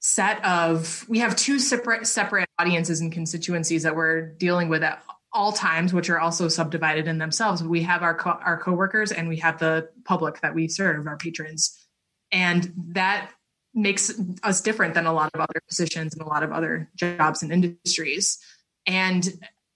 set 0.00 0.44
of 0.44 1.04
we 1.08 1.20
have 1.20 1.36
two 1.36 1.58
separate 1.58 2.06
separate 2.06 2.48
audiences 2.58 3.00
and 3.00 3.12
constituencies 3.12 3.84
that 3.84 3.94
we're 3.94 4.32
dealing 4.34 4.68
with 4.68 4.82
at 4.82 5.02
all 5.32 5.52
times 5.52 5.92
which 5.92 6.08
are 6.08 6.18
also 6.18 6.48
subdivided 6.48 7.06
in 7.06 7.18
themselves. 7.18 7.62
We 7.62 7.82
have 7.82 8.02
our 8.02 8.14
co- 8.14 8.40
our 8.44 8.58
coworkers 8.58 9.12
and 9.12 9.28
we 9.28 9.36
have 9.36 9.58
the 9.58 9.90
public 10.04 10.40
that 10.40 10.54
we 10.54 10.66
serve 10.66 11.06
our 11.06 11.16
patrons. 11.16 11.86
And 12.32 12.72
that 12.94 13.30
makes 13.74 14.12
us 14.42 14.60
different 14.60 14.94
than 14.94 15.06
a 15.06 15.12
lot 15.12 15.30
of 15.34 15.40
other 15.40 15.60
positions 15.68 16.14
and 16.14 16.22
a 16.22 16.28
lot 16.28 16.42
of 16.42 16.52
other 16.52 16.90
jobs 16.96 17.42
and 17.42 17.52
industries. 17.52 18.38
And 18.86 19.28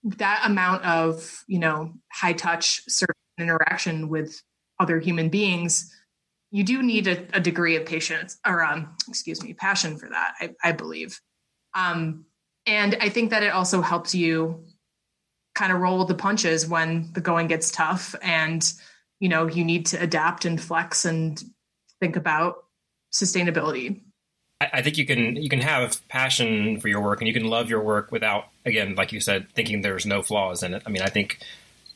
that 0.05 0.43
amount 0.45 0.85
of 0.85 1.45
you 1.47 1.59
know 1.59 1.93
high 2.13 2.33
touch 2.33 2.83
interaction 3.39 4.09
with 4.09 4.43
other 4.79 5.01
human 5.01 5.29
beings 5.29 5.93
you 6.51 6.63
do 6.63 6.83
need 6.83 7.07
a, 7.07 7.27
a 7.33 7.41
degree 7.41 7.77
of 7.77 7.87
patience 7.87 8.39
or 8.47 8.63
um, 8.63 8.95
excuse 9.09 9.43
me 9.43 9.55
passion 9.55 9.97
for 9.97 10.09
that 10.09 10.35
i, 10.41 10.51
I 10.63 10.73
believe. 10.73 11.21
Um, 11.75 12.27
and 12.67 12.97
i 13.01 13.09
think 13.09 13.31
that 13.31 13.43
it 13.43 13.53
also 13.53 13.81
helps 13.81 14.15
you 14.15 14.65
kind 15.55 15.73
of 15.73 15.81
roll 15.81 15.99
with 16.01 16.09
the 16.09 16.15
punches 16.15 16.67
when 16.67 17.11
the 17.13 17.21
going 17.21 17.47
gets 17.47 17.71
tough 17.71 18.15
and 18.23 18.73
you 19.21 19.29
know 19.29 19.47
you 19.47 19.65
need 19.65 19.87
to 19.87 20.03
adapt 20.03 20.45
and 20.45 20.61
flex 20.61 21.05
and 21.05 21.43
think 22.01 22.17
about 22.17 22.65
sustainability. 23.13 24.01
I 24.73 24.83
think 24.83 24.97
you 24.97 25.07
can 25.07 25.37
you 25.37 25.49
can 25.49 25.61
have 25.61 26.07
passion 26.09 26.79
for 26.81 26.89
your 26.89 27.01
work 27.01 27.21
and 27.21 27.27
you 27.27 27.35
can 27.35 27.47
love 27.47 27.69
your 27.69 27.83
work 27.83 28.13
without 28.13 28.49
again 28.65 28.95
like 28.95 29.13
you 29.13 29.21
said 29.21 29.49
thinking 29.55 29.81
there's 29.83 30.07
no 30.07 30.23
flaws 30.23 30.63
in 30.63 30.75
it. 30.75 30.83
I 30.87 30.91
mean 30.91 31.03
I 31.03 31.09
think 31.09 31.39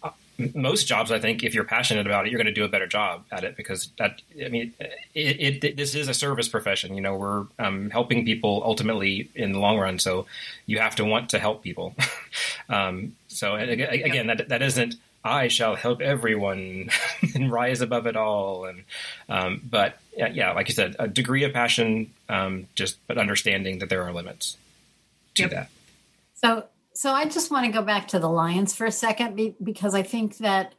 uh, 0.02 0.10
most 0.54 0.88
jobs 0.88 1.12
I 1.12 1.20
think 1.20 1.44
if 1.44 1.54
you're 1.54 1.64
passionate 1.64 2.06
about 2.06 2.26
it 2.26 2.30
you're 2.30 2.38
going 2.38 2.52
to 2.52 2.60
do 2.60 2.64
a 2.64 2.68
better 2.68 2.88
job 2.88 3.24
at 3.30 3.44
it 3.44 3.56
because 3.56 3.90
that 3.98 4.20
I 4.44 4.48
mean 4.48 4.72
it, 5.14 5.62
it 5.62 5.76
this 5.76 5.94
is 5.94 6.08
a 6.08 6.14
service 6.14 6.48
profession 6.48 6.96
you 6.96 7.00
know 7.00 7.14
we're 7.14 7.44
um, 7.58 7.90
helping 7.90 8.24
people 8.24 8.62
ultimately 8.64 9.30
in 9.34 9.52
the 9.52 9.60
long 9.60 9.78
run. 9.78 9.98
So 9.98 10.26
you 10.66 10.80
have 10.80 10.96
to 10.96 11.04
want 11.04 11.28
to 11.30 11.38
help 11.38 11.62
people. 11.62 11.94
Um, 12.68 13.14
so 13.28 13.54
again 13.54 14.26
that 14.26 14.48
that 14.48 14.60
isn't 14.60 14.96
I 15.26 15.48
shall 15.48 15.74
help 15.74 16.00
everyone 16.00 16.90
and 17.34 17.50
rise 17.50 17.80
above 17.80 18.06
it 18.06 18.16
all. 18.16 18.66
And 18.66 18.84
um, 19.28 19.60
but 19.68 19.98
yeah, 20.16 20.52
like 20.52 20.68
you 20.68 20.74
said, 20.74 20.96
a 20.98 21.08
degree 21.08 21.44
of 21.44 21.52
passion, 21.52 22.12
um, 22.28 22.68
just 22.74 22.98
but 23.06 23.18
understanding 23.18 23.80
that 23.80 23.88
there 23.88 24.02
are 24.04 24.12
limits 24.12 24.56
to 25.34 25.42
yep. 25.42 25.50
that. 25.50 25.70
So, 26.34 26.64
so 26.92 27.12
I 27.12 27.26
just 27.26 27.50
want 27.50 27.66
to 27.66 27.72
go 27.72 27.82
back 27.82 28.08
to 28.08 28.18
the 28.18 28.28
lions 28.28 28.74
for 28.74 28.86
a 28.86 28.92
second 28.92 29.56
because 29.62 29.94
I 29.94 30.02
think 30.02 30.38
that 30.38 30.74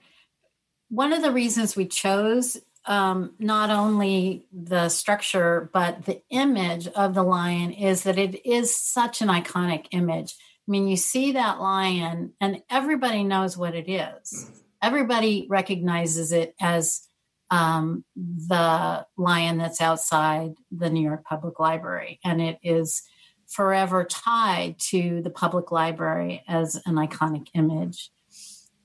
one 0.90 1.14
of 1.14 1.22
the 1.22 1.32
reasons 1.32 1.76
we 1.76 1.86
chose 1.86 2.58
um, 2.86 3.34
not 3.38 3.70
only 3.70 4.46
the 4.54 4.88
structure 4.88 5.70
but 5.74 6.06
the 6.06 6.22
image 6.30 6.88
of 6.88 7.14
the 7.14 7.24
lion 7.24 7.72
is 7.72 8.04
that 8.04 8.18
it 8.18 8.48
is 8.48 8.74
such 8.74 9.22
an 9.22 9.28
iconic 9.28 9.88
image 9.92 10.36
I 10.68 10.72
mean, 10.72 10.88
you 10.88 10.98
see 10.98 11.32
that 11.34 11.62
lion, 11.62 12.34
and 12.42 12.62
everybody 12.70 13.24
knows 13.24 13.58
what 13.58 13.74
it 13.74 13.90
is. 13.90 14.52
Everybody 14.82 15.48
recognizes 15.50 16.34
it 16.34 16.56
as 16.60 17.08
um, 17.50 18.04
the 18.16 19.06
lion 19.16 19.58
that's 19.58 19.80
outside 19.80 20.56
the 20.70 20.90
New 20.90 21.02
York 21.02 21.24
Public 21.24 21.60
Library, 21.60 22.20
and 22.24 22.42
it 22.42 22.60
is 22.62 23.04
forever 23.48 24.04
tied 24.04 24.78
to 24.78 25.22
the 25.22 25.30
public 25.30 25.72
library 25.72 26.44
as 26.50 26.76
an 26.86 26.96
iconic 26.96 27.48
image. 27.54 28.12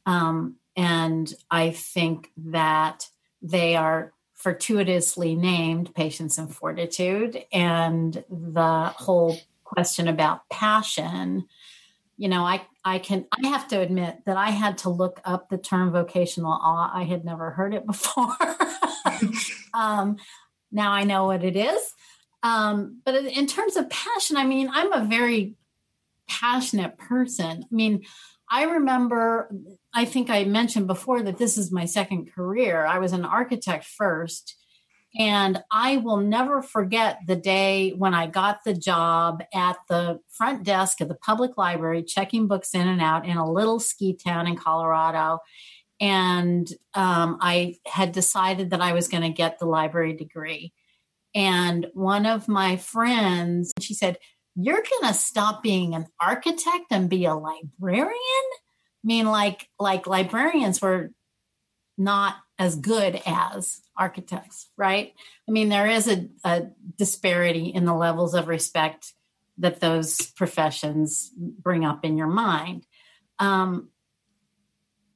Um, 0.06 0.56
and 0.76 1.34
I 1.50 1.70
think 1.70 2.30
that 2.36 3.08
they 3.42 3.74
are 3.74 4.12
fortuitously 4.34 5.34
named 5.34 5.94
Patience 5.94 6.38
and 6.38 6.54
Fortitude, 6.54 7.44
and 7.52 8.24
the 8.30 8.92
whole 8.96 9.36
question 9.64 10.06
about 10.06 10.48
passion 10.48 11.48
you 12.22 12.28
know 12.28 12.44
i 12.44 12.64
i 12.84 13.00
can 13.00 13.26
i 13.32 13.48
have 13.48 13.66
to 13.66 13.80
admit 13.80 14.18
that 14.26 14.36
i 14.36 14.50
had 14.50 14.78
to 14.78 14.88
look 14.88 15.20
up 15.24 15.48
the 15.48 15.58
term 15.58 15.90
vocational 15.90 16.52
awe. 16.52 16.88
I 16.94 17.02
had 17.02 17.24
never 17.24 17.50
heard 17.50 17.74
it 17.74 17.84
before. 17.86 18.36
Um, 19.74 20.16
now 20.70 20.92
i 20.92 21.02
know 21.04 21.24
what 21.24 21.42
it 21.42 21.56
is. 21.56 21.94
Um, 22.42 23.00
but 23.04 23.14
in 23.14 23.46
terms 23.46 23.76
of 23.76 23.90
passion 23.90 24.36
i 24.36 24.44
mean 24.44 24.70
i'm 24.72 24.92
a 24.92 25.04
very 25.04 25.54
passionate 26.28 26.96
person. 26.96 27.64
I 27.64 27.74
mean 27.74 28.02
i 28.48 28.64
remember 28.64 29.50
i 29.92 30.04
think 30.04 30.30
i 30.30 30.44
mentioned 30.44 30.86
before 30.86 31.22
that 31.22 31.38
this 31.38 31.58
is 31.58 31.72
my 31.72 31.86
second 31.86 32.32
career. 32.32 32.86
I 32.86 32.98
was 32.98 33.12
an 33.12 33.24
architect 33.24 33.84
first 33.84 34.62
and 35.19 35.62
I 35.71 35.99
will 35.99 36.19
never 36.19 36.62
forget 36.62 37.19
the 37.26 37.37
day 37.37 37.90
when 37.90 38.14
I 38.14 38.26
got 38.26 38.64
the 38.64 38.73
job 38.73 39.42
at 39.52 39.76
the 39.88 40.21
front 40.31 40.64
desk 40.64 41.00
of 41.00 41.09
the 41.09 41.14
public 41.14 41.59
library, 41.59 42.02
checking 42.02 42.49
books 42.49 42.75
in 42.75 42.88
and 42.88 43.02
out 43.02 43.26
in 43.26 43.37
a 43.37 43.50
little 43.50 43.78
ski 43.78 44.14
town 44.14 44.47
in 44.47 44.57
Colorado. 44.57 45.40
And 46.00 46.66
um, 46.95 47.38
I 47.40 47.76
had 47.87 48.12
decided 48.12 48.71
that 48.71 48.81
I 48.81 48.95
was 48.95 49.09
going 49.09 49.23
to 49.23 49.28
get 49.28 49.59
the 49.59 49.66
library 49.66 50.14
degree. 50.14 50.73
And 51.35 51.87
one 51.92 52.25
of 52.25 52.49
my 52.49 52.76
friends, 52.76 53.73
she 53.81 53.95
said, 53.95 54.19
You're 54.54 54.83
going 54.83 55.12
to 55.12 55.19
stop 55.19 55.62
being 55.62 55.95
an 55.95 56.07
architect 56.21 56.87
and 56.90 57.11
be 57.11 57.26
a 57.26 57.35
librarian? 57.35 58.12
I 58.14 59.04
mean, 59.04 59.26
like, 59.26 59.69
like 59.78 60.07
librarians 60.07 60.81
were 60.81 61.11
not 61.99 62.37
as 62.62 62.76
good 62.76 63.21
as 63.26 63.81
architects, 63.97 64.71
right? 64.76 65.14
I 65.49 65.50
mean, 65.50 65.69
there 65.69 65.88
is 65.88 66.07
a, 66.07 66.28
a, 66.45 66.66
disparity 66.97 67.66
in 67.66 67.87
the 67.87 67.95
levels 67.95 68.35
of 68.35 68.47
respect 68.47 69.14
that 69.59 69.81
those 69.81 70.21
professions 70.37 71.33
bring 71.37 71.85
up 71.85 72.04
in 72.04 72.16
your 72.16 72.28
mind. 72.28 72.87
Um, 73.40 73.88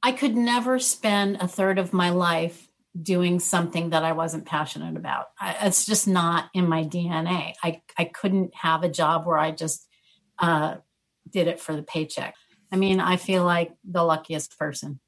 I 0.03 0.11
could 0.11 0.35
never 0.35 0.77
spend 0.77 1.37
a 1.37 1.47
third 1.47 1.79
of 1.79 1.93
my 1.93 2.09
life 2.09 2.67
doing 3.01 3.39
something 3.39 3.91
that 3.91 4.03
I 4.03 4.11
wasn't 4.11 4.45
passionate 4.45 4.97
about. 4.97 5.27
I, 5.39 5.55
it's 5.67 5.85
just 5.85 6.05
not 6.05 6.49
in 6.53 6.67
my 6.67 6.83
DNA. 6.83 7.53
I, 7.63 7.81
I 7.97 8.03
couldn't 8.03 8.55
have 8.55 8.83
a 8.83 8.89
job 8.89 9.25
where 9.25 9.37
I 9.37 9.51
just 9.51 9.87
uh, 10.37 10.75
did 11.29 11.47
it 11.47 11.61
for 11.61 11.77
the 11.77 11.83
paycheck. 11.83 12.35
I 12.73 12.75
mean, 12.75 12.99
I 12.99 13.15
feel 13.15 13.45
like 13.45 13.71
the 13.89 14.03
luckiest 14.03 14.59
person. 14.59 14.99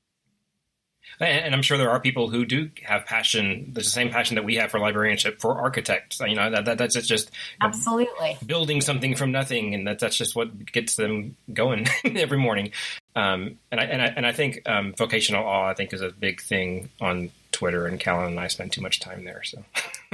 And, 1.20 1.54
I'm 1.54 1.62
sure 1.62 1.78
there 1.78 1.90
are 1.90 2.00
people 2.00 2.30
who 2.30 2.46
do 2.46 2.70
have 2.84 3.06
passion, 3.06 3.72
the 3.74 3.84
same 3.84 4.10
passion 4.10 4.36
that 4.36 4.46
we 4.46 4.56
have 4.56 4.72
for 4.72 4.80
librarianship 4.80 5.42
for 5.42 5.60
architects. 5.60 6.20
You 6.22 6.36
know, 6.36 6.50
that, 6.50 6.66
that 6.66 6.78
that's 6.78 6.96
just 7.08 7.32
absolutely 7.62 8.38
building 8.46 8.80
something 8.80 9.16
from 9.16 9.32
nothing, 9.32 9.74
and 9.74 9.88
that, 9.88 10.00
that's 10.00 10.16
just 10.16 10.36
what 10.36 10.72
gets 10.72 10.96
them 10.96 11.36
going 11.54 11.88
every 12.06 12.38
morning. 12.38 12.72
Um, 13.16 13.58
and 13.72 13.82
I 13.82 13.84
and 13.84 14.02
I 14.02 14.06
and 14.06 14.26
I 14.26 14.32
think 14.32 14.62
um, 14.66 14.94
vocational 14.98 15.46
awe, 15.46 15.68
I 15.68 15.74
think, 15.74 15.94
is 15.94 16.02
a 16.02 16.10
big 16.10 16.42
thing 16.42 16.90
on 17.02 17.32
Twitter, 17.52 17.86
and 17.86 18.00
Callan 18.00 18.28
and 18.28 18.40
I 18.40 18.48
spend 18.48 18.72
too 18.72 18.82
much 18.82 19.00
time 19.00 19.26
there. 19.26 19.44
So 19.44 19.64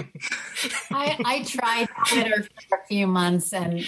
I, 0.91 1.19
I 1.23 1.43
tried 1.43 1.87
Twitter 2.07 2.47
for 2.69 2.77
a 2.77 2.87
few 2.87 3.05
months, 3.05 3.53
and 3.53 3.85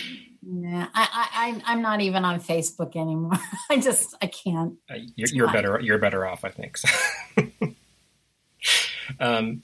yeah, 0.49 0.87
I, 0.93 1.61
I, 1.65 1.71
I'm 1.71 1.81
not 1.81 1.99
even 2.01 2.23
on 2.23 2.39
Facebook 2.39 2.95
anymore. 2.95 3.33
I 3.69 3.79
just, 3.79 4.15
I 4.21 4.27
can't. 4.27 4.75
Uh, 4.89 4.95
you're, 5.15 5.29
you're 5.33 5.51
better. 5.51 5.79
You're 5.81 5.97
better 5.97 6.25
off, 6.25 6.45
I 6.45 6.49
think. 6.49 6.77
So, 6.77 6.87
um, 9.19 9.63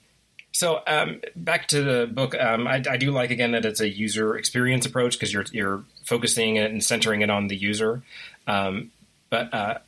so 0.52 0.82
um, 0.86 1.22
back 1.34 1.68
to 1.68 1.82
the 1.82 2.06
book. 2.06 2.34
Um, 2.34 2.66
I, 2.66 2.82
I, 2.88 2.96
do 2.98 3.12
like 3.12 3.30
again 3.30 3.52
that 3.52 3.64
it's 3.64 3.80
a 3.80 3.88
user 3.88 4.36
experience 4.36 4.84
approach 4.84 5.14
because 5.14 5.32
you're 5.32 5.46
you're 5.52 5.84
focusing 6.04 6.56
it 6.56 6.70
and 6.70 6.84
centering 6.84 7.22
it 7.22 7.30
on 7.30 7.48
the 7.48 7.56
user. 7.56 8.02
Um, 8.46 8.90
but 9.30 9.54
uh, 9.54 9.78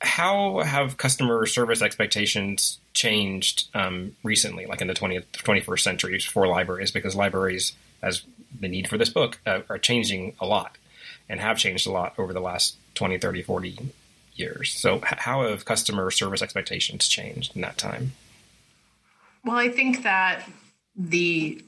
how 0.00 0.60
have 0.60 0.96
customer 0.96 1.44
service 1.46 1.82
expectations 1.82 2.78
changed 2.94 3.68
um, 3.74 4.14
recently, 4.22 4.66
like 4.66 4.80
in 4.80 4.86
the 4.86 4.94
20th, 4.94 5.24
21st 5.32 5.80
century 5.80 6.18
for 6.20 6.46
libraries? 6.46 6.92
Because 6.92 7.16
libraries, 7.16 7.72
as 8.00 8.22
the 8.60 8.68
need 8.68 8.88
for 8.88 8.98
this 8.98 9.08
book 9.08 9.38
uh, 9.46 9.60
are 9.68 9.78
changing 9.78 10.34
a 10.40 10.46
lot 10.46 10.78
and 11.28 11.40
have 11.40 11.58
changed 11.58 11.86
a 11.86 11.90
lot 11.90 12.14
over 12.18 12.32
the 12.32 12.40
last 12.40 12.76
20, 12.94 13.18
30, 13.18 13.42
40 13.42 13.92
years. 14.34 14.72
So, 14.72 15.00
how 15.02 15.48
have 15.48 15.64
customer 15.64 16.10
service 16.10 16.42
expectations 16.42 17.08
changed 17.08 17.56
in 17.56 17.62
that 17.62 17.78
time? 17.78 18.12
Well, 19.44 19.56
I 19.56 19.68
think 19.68 20.02
that 20.02 20.48
the 20.96 21.62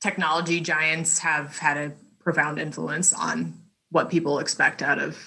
technology 0.00 0.60
giants 0.60 1.18
have 1.20 1.56
had 1.58 1.76
a 1.76 1.92
profound 2.20 2.58
influence 2.58 3.12
on 3.12 3.54
what 3.90 4.10
people 4.10 4.38
expect 4.38 4.82
out 4.82 4.98
of 4.98 5.18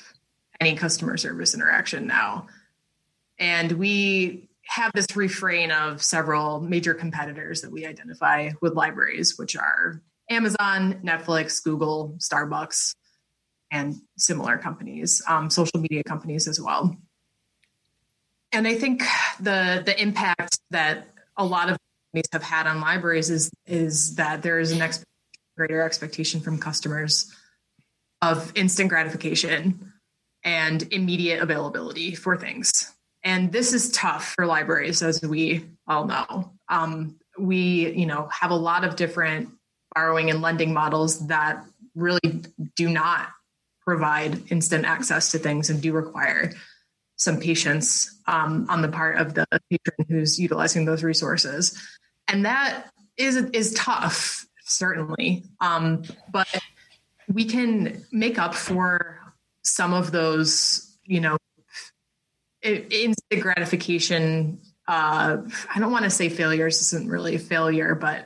any 0.60 0.76
customer 0.76 1.18
service 1.18 1.54
interaction 1.54 2.08
now. 2.08 2.48
And 3.38 3.74
we 3.74 4.50
have 4.66 4.92
this 4.94 5.16
refrain 5.16 5.72
of 5.72 6.02
several 6.02 6.62
major 6.62 6.94
competitors 6.94 7.62
that 7.62 7.72
we 7.72 7.86
identify 7.86 8.52
with 8.62 8.74
libraries, 8.74 9.38
which 9.38 9.56
are 9.56 10.02
Amazon, 10.34 11.02
Netflix, 11.04 11.64
Google, 11.64 12.16
Starbucks, 12.20 12.96
and 13.72 13.96
similar 14.18 14.58
companies, 14.58 15.22
um, 15.28 15.50
social 15.50 15.80
media 15.80 16.04
companies 16.04 16.48
as 16.48 16.60
well. 16.60 16.96
And 18.52 18.68
I 18.68 18.76
think 18.76 19.04
the 19.40 19.82
the 19.84 20.00
impact 20.00 20.60
that 20.70 21.08
a 21.38 21.46
lot 21.46 21.70
of 21.70 21.78
companies 22.12 22.28
have 22.32 22.44
had 22.44 22.68
on 22.68 22.80
libraries 22.82 23.30
is 23.30 23.50
is 23.66 24.16
that 24.16 24.44
there 24.44 24.60
is 24.60 24.72
an 24.72 24.82
ex- 24.82 25.04
greater 25.58 25.82
expectation 25.82 26.40
from 26.40 26.60
customers 26.60 27.32
of 28.22 28.52
instant 28.56 28.90
gratification 28.90 29.94
and 30.44 30.84
immediate 30.94 31.42
availability 31.42 32.16
for 32.16 32.38
things. 32.38 32.94
And 33.24 33.52
this 33.52 33.74
is 33.74 33.92
tough 33.92 34.34
for 34.36 34.46
libraries, 34.46 35.02
as 35.02 35.22
we 35.22 35.66
all 35.88 36.06
know. 36.06 36.52
Um, 36.70 37.18
we, 37.40 37.92
you 37.94 38.06
know, 38.06 38.28
have 38.32 38.52
a 38.52 38.56
lot 38.56 38.84
of 38.84 38.96
different 38.96 39.50
borrowing 39.96 40.30
and 40.30 40.42
lending 40.42 40.74
models 40.74 41.28
that 41.28 41.64
really 41.96 42.44
do 42.76 42.90
not 42.90 43.28
provide 43.82 44.52
instant 44.52 44.86
access 44.86 45.32
to 45.32 45.38
things 45.40 45.70
and 45.70 45.82
do 45.82 45.94
require 45.94 46.54
some 47.18 47.40
patience 47.40 48.20
um, 48.28 48.66
on 48.70 48.82
the 48.82 48.88
part 48.88 49.18
of 49.18 49.34
the 49.34 49.46
patron 49.70 50.06
who's 50.08 50.40
utilizing 50.40 50.86
those 50.86 51.04
resources, 51.04 51.80
and 52.28 52.46
that 52.46 52.86
is 53.18 53.36
is 53.36 53.74
tough, 53.74 54.46
certainly. 54.66 55.44
Um, 55.62 56.04
but 56.32 56.48
we 57.32 57.46
can 57.46 58.04
make 58.12 58.38
up 58.40 58.56
for 58.56 59.20
some 59.62 59.94
of 59.94 60.12
those, 60.12 60.98
you 61.06 61.22
know, 61.22 61.38
instant 62.62 63.42
gratification. 63.42 64.60
Uh, 64.88 65.38
I 65.74 65.80
don't 65.80 65.92
want 65.92 66.04
to 66.04 66.10
say 66.10 66.30
failures 66.30 66.82
isn't 66.82 67.10
really 67.10 67.36
a 67.36 67.40
failure, 67.40 67.96
but 67.96 68.26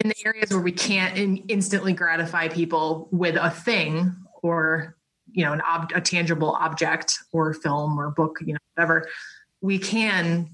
in 0.00 0.08
the 0.08 0.16
areas 0.24 0.50
where 0.50 0.60
we 0.60 0.72
can't 0.72 1.16
in, 1.16 1.38
instantly 1.48 1.92
gratify 1.92 2.48
people 2.48 3.08
with 3.10 3.36
a 3.36 3.50
thing 3.50 4.14
or 4.42 4.96
you 5.32 5.44
know 5.44 5.52
an 5.52 5.60
ob- 5.60 5.92
a 5.94 6.00
tangible 6.00 6.52
object 6.52 7.18
or 7.32 7.52
film 7.52 7.98
or 7.98 8.10
book 8.10 8.38
you 8.44 8.52
know 8.52 8.58
whatever 8.74 9.08
we 9.60 9.78
can 9.78 10.48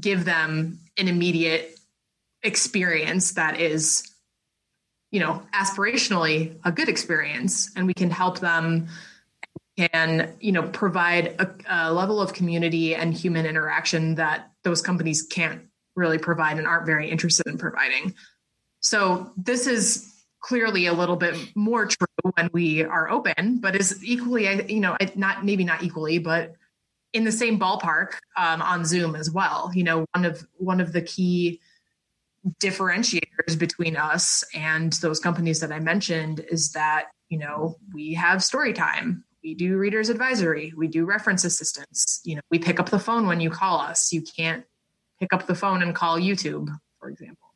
give 0.00 0.24
them 0.24 0.78
an 0.96 1.08
immediate 1.08 1.78
experience 2.42 3.32
that 3.32 3.60
is 3.60 4.10
you 5.10 5.20
know 5.20 5.42
aspirationally 5.54 6.58
a 6.64 6.72
good 6.72 6.88
experience 6.88 7.70
and 7.76 7.86
we 7.86 7.94
can 7.94 8.10
help 8.10 8.40
them 8.40 8.88
can 9.76 10.34
you 10.40 10.52
know 10.52 10.62
provide 10.62 11.36
a, 11.38 11.54
a 11.68 11.92
level 11.92 12.20
of 12.20 12.32
community 12.32 12.94
and 12.94 13.14
human 13.14 13.46
interaction 13.46 14.16
that 14.16 14.50
those 14.64 14.82
companies 14.82 15.22
can't 15.22 15.62
really 15.96 16.18
provide 16.18 16.58
and 16.58 16.66
aren't 16.66 16.86
very 16.86 17.10
interested 17.10 17.46
in 17.46 17.58
providing 17.58 18.14
so 18.80 19.30
this 19.36 19.66
is 19.66 20.12
clearly 20.42 20.86
a 20.86 20.92
little 20.92 21.16
bit 21.16 21.36
more 21.54 21.86
true 21.86 22.32
when 22.34 22.50
we 22.52 22.82
are 22.82 23.08
open, 23.08 23.58
but 23.60 23.76
is 23.76 24.04
equally, 24.04 24.70
you 24.70 24.80
know, 24.80 24.96
not 25.14 25.44
maybe 25.44 25.64
not 25.64 25.82
equally, 25.82 26.18
but 26.18 26.54
in 27.12 27.24
the 27.24 27.32
same 27.32 27.58
ballpark 27.58 28.14
um, 28.36 28.60
on 28.60 28.84
Zoom 28.84 29.14
as 29.14 29.30
well. 29.30 29.70
You 29.72 29.84
know, 29.84 30.04
one 30.14 30.24
of 30.24 30.44
one 30.56 30.80
of 30.80 30.92
the 30.92 31.02
key 31.02 31.60
differentiators 32.60 33.56
between 33.56 33.96
us 33.96 34.42
and 34.52 34.92
those 34.94 35.20
companies 35.20 35.60
that 35.60 35.70
I 35.70 35.78
mentioned 35.78 36.44
is 36.50 36.72
that 36.72 37.06
you 37.28 37.38
know 37.38 37.76
we 37.94 38.14
have 38.14 38.42
story 38.42 38.72
time. 38.72 39.24
We 39.44 39.54
do 39.54 39.76
readers 39.76 40.08
advisory. 40.08 40.72
We 40.76 40.88
do 40.88 41.04
reference 41.04 41.44
assistance. 41.44 42.20
You 42.24 42.36
know, 42.36 42.42
we 42.50 42.58
pick 42.58 42.80
up 42.80 42.90
the 42.90 42.98
phone 42.98 43.26
when 43.26 43.40
you 43.40 43.50
call 43.50 43.78
us. 43.78 44.12
You 44.12 44.22
can't 44.22 44.64
pick 45.22 45.32
up 45.32 45.46
the 45.46 45.54
phone 45.54 45.82
and 45.82 45.94
call 45.94 46.18
YouTube, 46.18 46.68
for 46.98 47.08
example. 47.08 47.48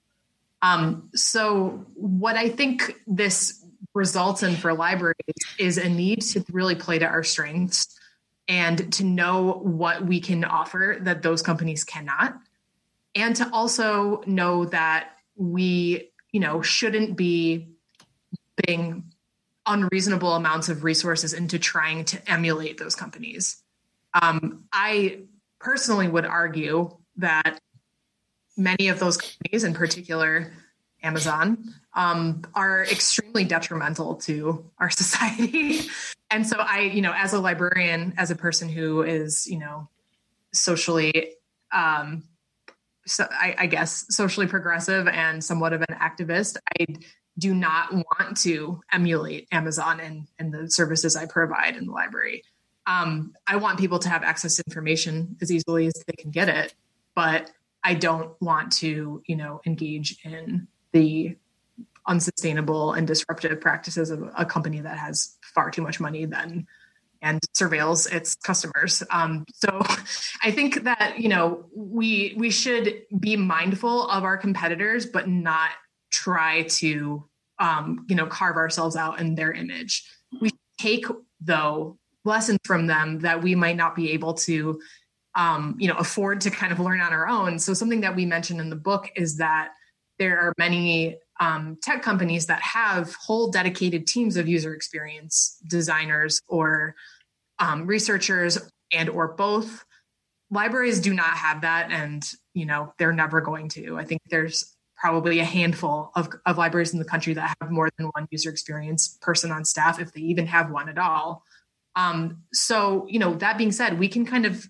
Um, 0.62 1.11
so, 1.14 1.85
what 1.94 2.37
I 2.37 2.48
think 2.48 2.94
this 3.09 3.64
results 3.92 4.44
in 4.44 4.55
for 4.55 4.72
libraries 4.72 5.16
is 5.59 5.76
a 5.76 5.88
need 5.88 6.22
to 6.22 6.44
really 6.52 6.76
play 6.76 7.00
to 7.00 7.07
our 7.07 7.24
strengths 7.24 7.98
and 8.46 8.92
to 8.92 9.02
know 9.02 9.55
what 9.64 10.07
we 10.07 10.20
can 10.20 10.44
offer 10.44 10.98
that 11.00 11.22
those 11.22 11.42
companies 11.42 11.83
cannot, 11.83 12.37
and 13.16 13.35
to 13.37 13.50
also 13.52 14.22
know 14.26 14.66
that 14.66 15.11
we, 15.35 16.12
you 16.31 16.38
know, 16.38 16.62
shouldn't 16.62 17.16
be 17.16 17.68
putting 18.57 19.12
unreasonable 19.66 20.35
amounts 20.35 20.68
of 20.68 20.85
resources 20.85 21.33
into 21.33 21.59
trying 21.59 22.05
to 22.05 22.31
emulate 22.31 22.79
those 22.79 22.94
companies. 22.94 23.61
Um, 24.14 24.66
I 24.72 25.22
personally 25.59 26.07
would 26.07 26.24
argue 26.24 26.96
that 27.16 27.61
many 28.57 28.88
of 28.88 28.98
those 28.98 29.16
companies, 29.16 29.64
in 29.64 29.74
particular 29.74 30.52
Amazon, 31.02 31.74
um, 31.94 32.42
are 32.55 32.85
extremely 32.85 33.44
detrimental 33.44 34.16
to 34.16 34.70
our 34.79 34.90
society. 35.02 35.81
and 36.31 36.46
so 36.46 36.57
I, 36.59 36.81
you 36.81 37.02
know, 37.02 37.12
as 37.14 37.33
a 37.33 37.40
librarian, 37.40 38.14
as 38.16 38.31
a 38.31 38.37
person 38.37 38.68
who 38.68 39.02
is, 39.02 39.46
you 39.46 39.59
know, 39.59 39.88
socially, 40.52 41.33
um, 41.72 42.24
so 43.07 43.26
I, 43.31 43.55
I 43.59 43.66
guess 43.66 44.07
socially 44.11 44.46
progressive 44.46 45.07
and 45.07 45.42
somewhat 45.42 45.72
of 45.72 45.83
an 45.88 45.96
activist, 45.96 46.57
I 46.79 46.87
do 47.38 47.55
not 47.55 47.92
want 47.92 48.37
to 48.38 48.81
emulate 48.92 49.46
Amazon 49.52 50.00
and, 50.00 50.26
and 50.38 50.52
the 50.52 50.70
services 50.70 51.14
I 51.16 51.26
provide 51.26 51.76
in 51.76 51.87
the 51.87 51.92
library. 51.92 52.42
Um, 52.87 53.35
I 53.46 53.57
want 53.57 53.79
people 53.79 53.98
to 54.00 54.09
have 54.09 54.22
access 54.22 54.57
to 54.57 54.64
information 54.66 55.37
as 55.40 55.52
easily 55.52 55.87
as 55.87 55.94
they 56.07 56.14
can 56.14 56.31
get 56.31 56.48
it, 56.48 56.74
but 57.16 57.50
I 57.83 57.94
don't 57.94 58.40
want 58.40 58.70
to, 58.74 59.22
you 59.26 59.37
know, 59.37 59.61
engage 59.66 60.18
in 60.24 60.68
the 60.92 61.37
unsustainable 62.07 62.92
and 62.92 63.07
disruptive 63.07 63.61
practices 63.61 64.11
of 64.11 64.31
a 64.37 64.44
company 64.44 64.81
that 64.81 64.96
has 64.96 65.37
far 65.42 65.70
too 65.70 65.83
much 65.83 65.98
money 65.98 66.24
then 66.24 66.66
and 67.22 67.40
surveils 67.57 68.12
its 68.12 68.37
customers. 68.37 69.02
Um, 69.11 69.44
so 69.52 69.81
I 70.42 70.50
think 70.50 70.85
that 70.85 71.18
you 71.18 71.29
know 71.29 71.64
we 71.74 72.35
we 72.37 72.50
should 72.50 73.02
be 73.18 73.37
mindful 73.37 74.09
of 74.09 74.22
our 74.24 74.37
competitors, 74.37 75.07
but 75.07 75.29
not 75.29 75.70
try 76.11 76.62
to 76.62 77.24
um, 77.59 78.07
you 78.09 78.14
know 78.14 78.26
carve 78.26 78.57
ourselves 78.57 78.96
out 78.96 79.20
in 79.20 79.35
their 79.35 79.52
image. 79.52 80.05
We 80.40 80.50
take 80.79 81.07
though 81.40 81.98
lessons 82.24 82.59
from 82.64 82.87
them 82.87 83.20
that 83.20 83.42
we 83.42 83.55
might 83.55 83.76
not 83.76 83.94
be 83.94 84.12
able 84.12 84.35
to 84.35 84.81
um, 85.37 85.77
you 85.79 85.87
know 85.87 85.94
afford 85.94 86.40
to 86.40 86.51
kind 86.51 86.72
of 86.72 86.81
learn 86.81 87.01
on 87.01 87.12
our 87.12 87.29
own. 87.29 87.59
So 87.59 87.75
something 87.75 88.01
that 88.01 88.16
we 88.16 88.27
mentioned 88.27 88.61
in 88.61 88.70
the 88.70 88.77
book 88.77 89.11
is 89.14 89.37
that 89.37 89.68
there 90.18 90.38
are 90.38 90.53
many 90.59 91.18
um, 91.38 91.77
tech 91.83 92.03
companies 92.03 92.46
that 92.46 92.62
have 92.62 93.14
whole 93.14 93.51
dedicated 93.51 94.07
teams 94.07 94.37
of 94.37 94.49
user 94.49 94.75
experience 94.75 95.59
designers 95.68 96.40
or 96.49 96.96
um, 97.59 97.87
researchers 97.87 98.59
and 98.92 99.09
or 99.09 99.29
both. 99.29 99.85
Libraries 100.51 101.01
do 101.01 101.12
not 101.12 101.37
have 101.37 101.61
that 101.62 101.90
and 101.90 102.25
you 102.55 102.64
know 102.64 102.92
they're 102.99 103.12
never 103.12 103.40
going 103.40 103.68
to. 103.70 103.99
I 103.99 104.05
think 104.05 104.22
there's 104.31 104.75
probably 104.96 105.40
a 105.40 105.44
handful 105.44 106.11
of, 106.14 106.31
of 106.46 106.57
libraries 106.57 106.94
in 106.94 106.99
the 106.99 107.05
country 107.05 107.35
that 107.35 107.55
have 107.61 107.70
more 107.70 107.90
than 107.99 108.07
one 108.14 108.27
user 108.31 108.49
experience 108.49 109.18
person 109.20 109.53
on 109.53 109.62
staff 109.62 110.01
if 110.01 110.12
they 110.12 110.22
even 110.22 110.46
have 110.46 110.70
one 110.70 110.88
at 110.88 110.96
all. 110.96 111.42
Um, 111.96 112.42
so 112.53 113.07
you 113.09 113.18
know 113.18 113.35
that 113.35 113.59
being 113.59 113.72
said 113.72 113.99
we 113.99 114.09
can 114.09 114.25
kind 114.25 114.46
of 114.46 114.66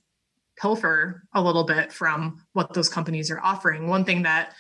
pilfer 0.59 1.23
a 1.33 1.43
little 1.43 1.65
bit 1.65 1.93
from 1.93 2.45
what 2.53 2.73
those 2.75 2.89
companies 2.89 3.31
are 3.31 3.41
offering. 3.41 3.89
One 3.89 4.05
thing 4.05 4.23
that 4.23 4.53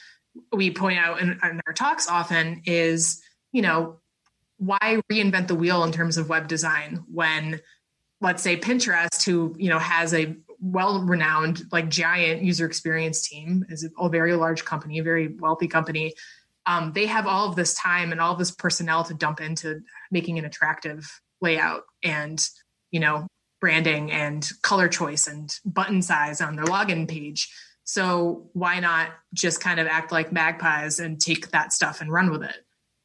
we 0.52 0.70
point 0.70 0.98
out 0.98 1.20
in, 1.20 1.32
in 1.32 1.60
our 1.66 1.72
talks 1.72 2.08
often 2.08 2.62
is, 2.66 3.22
you 3.52 3.62
know, 3.62 4.00
why 4.58 5.00
reinvent 5.10 5.48
the 5.48 5.54
wheel 5.54 5.84
in 5.84 5.92
terms 5.92 6.16
of 6.16 6.28
web 6.28 6.48
design 6.48 7.04
when 7.12 7.60
let's 8.20 8.42
say 8.42 8.56
Pinterest, 8.56 9.22
who 9.22 9.54
you 9.58 9.68
know 9.68 9.78
has 9.78 10.14
a 10.14 10.36
well-renowned, 10.60 11.62
like 11.70 11.88
giant 11.88 12.42
user 12.42 12.66
experience 12.66 13.28
team, 13.28 13.64
is 13.68 13.88
a 13.98 14.08
very 14.08 14.34
large 14.34 14.64
company, 14.64 14.98
a 14.98 15.02
very 15.02 15.28
wealthy 15.28 15.68
company. 15.68 16.14
Um, 16.64 16.92
they 16.94 17.06
have 17.06 17.26
all 17.26 17.48
of 17.48 17.56
this 17.56 17.74
time 17.74 18.10
and 18.12 18.20
all 18.20 18.34
this 18.34 18.50
personnel 18.50 19.04
to 19.04 19.14
dump 19.14 19.40
into 19.40 19.82
making 20.10 20.38
an 20.38 20.44
attractive 20.44 21.20
layout 21.40 21.82
and 22.02 22.44
you 22.90 23.00
know 23.00 23.26
branding 23.60 24.12
and 24.12 24.48
color 24.62 24.88
choice 24.88 25.26
and 25.26 25.58
button 25.64 26.02
size 26.02 26.40
on 26.40 26.56
their 26.56 26.66
login 26.66 27.08
page. 27.08 27.48
So 27.84 28.50
why 28.52 28.80
not 28.80 29.10
just 29.32 29.60
kind 29.60 29.78
of 29.78 29.86
act 29.86 30.12
like 30.12 30.32
magpies 30.32 30.98
and 30.98 31.20
take 31.20 31.50
that 31.50 31.72
stuff 31.72 32.00
and 32.00 32.12
run 32.12 32.30
with 32.30 32.42
it? 32.42 32.56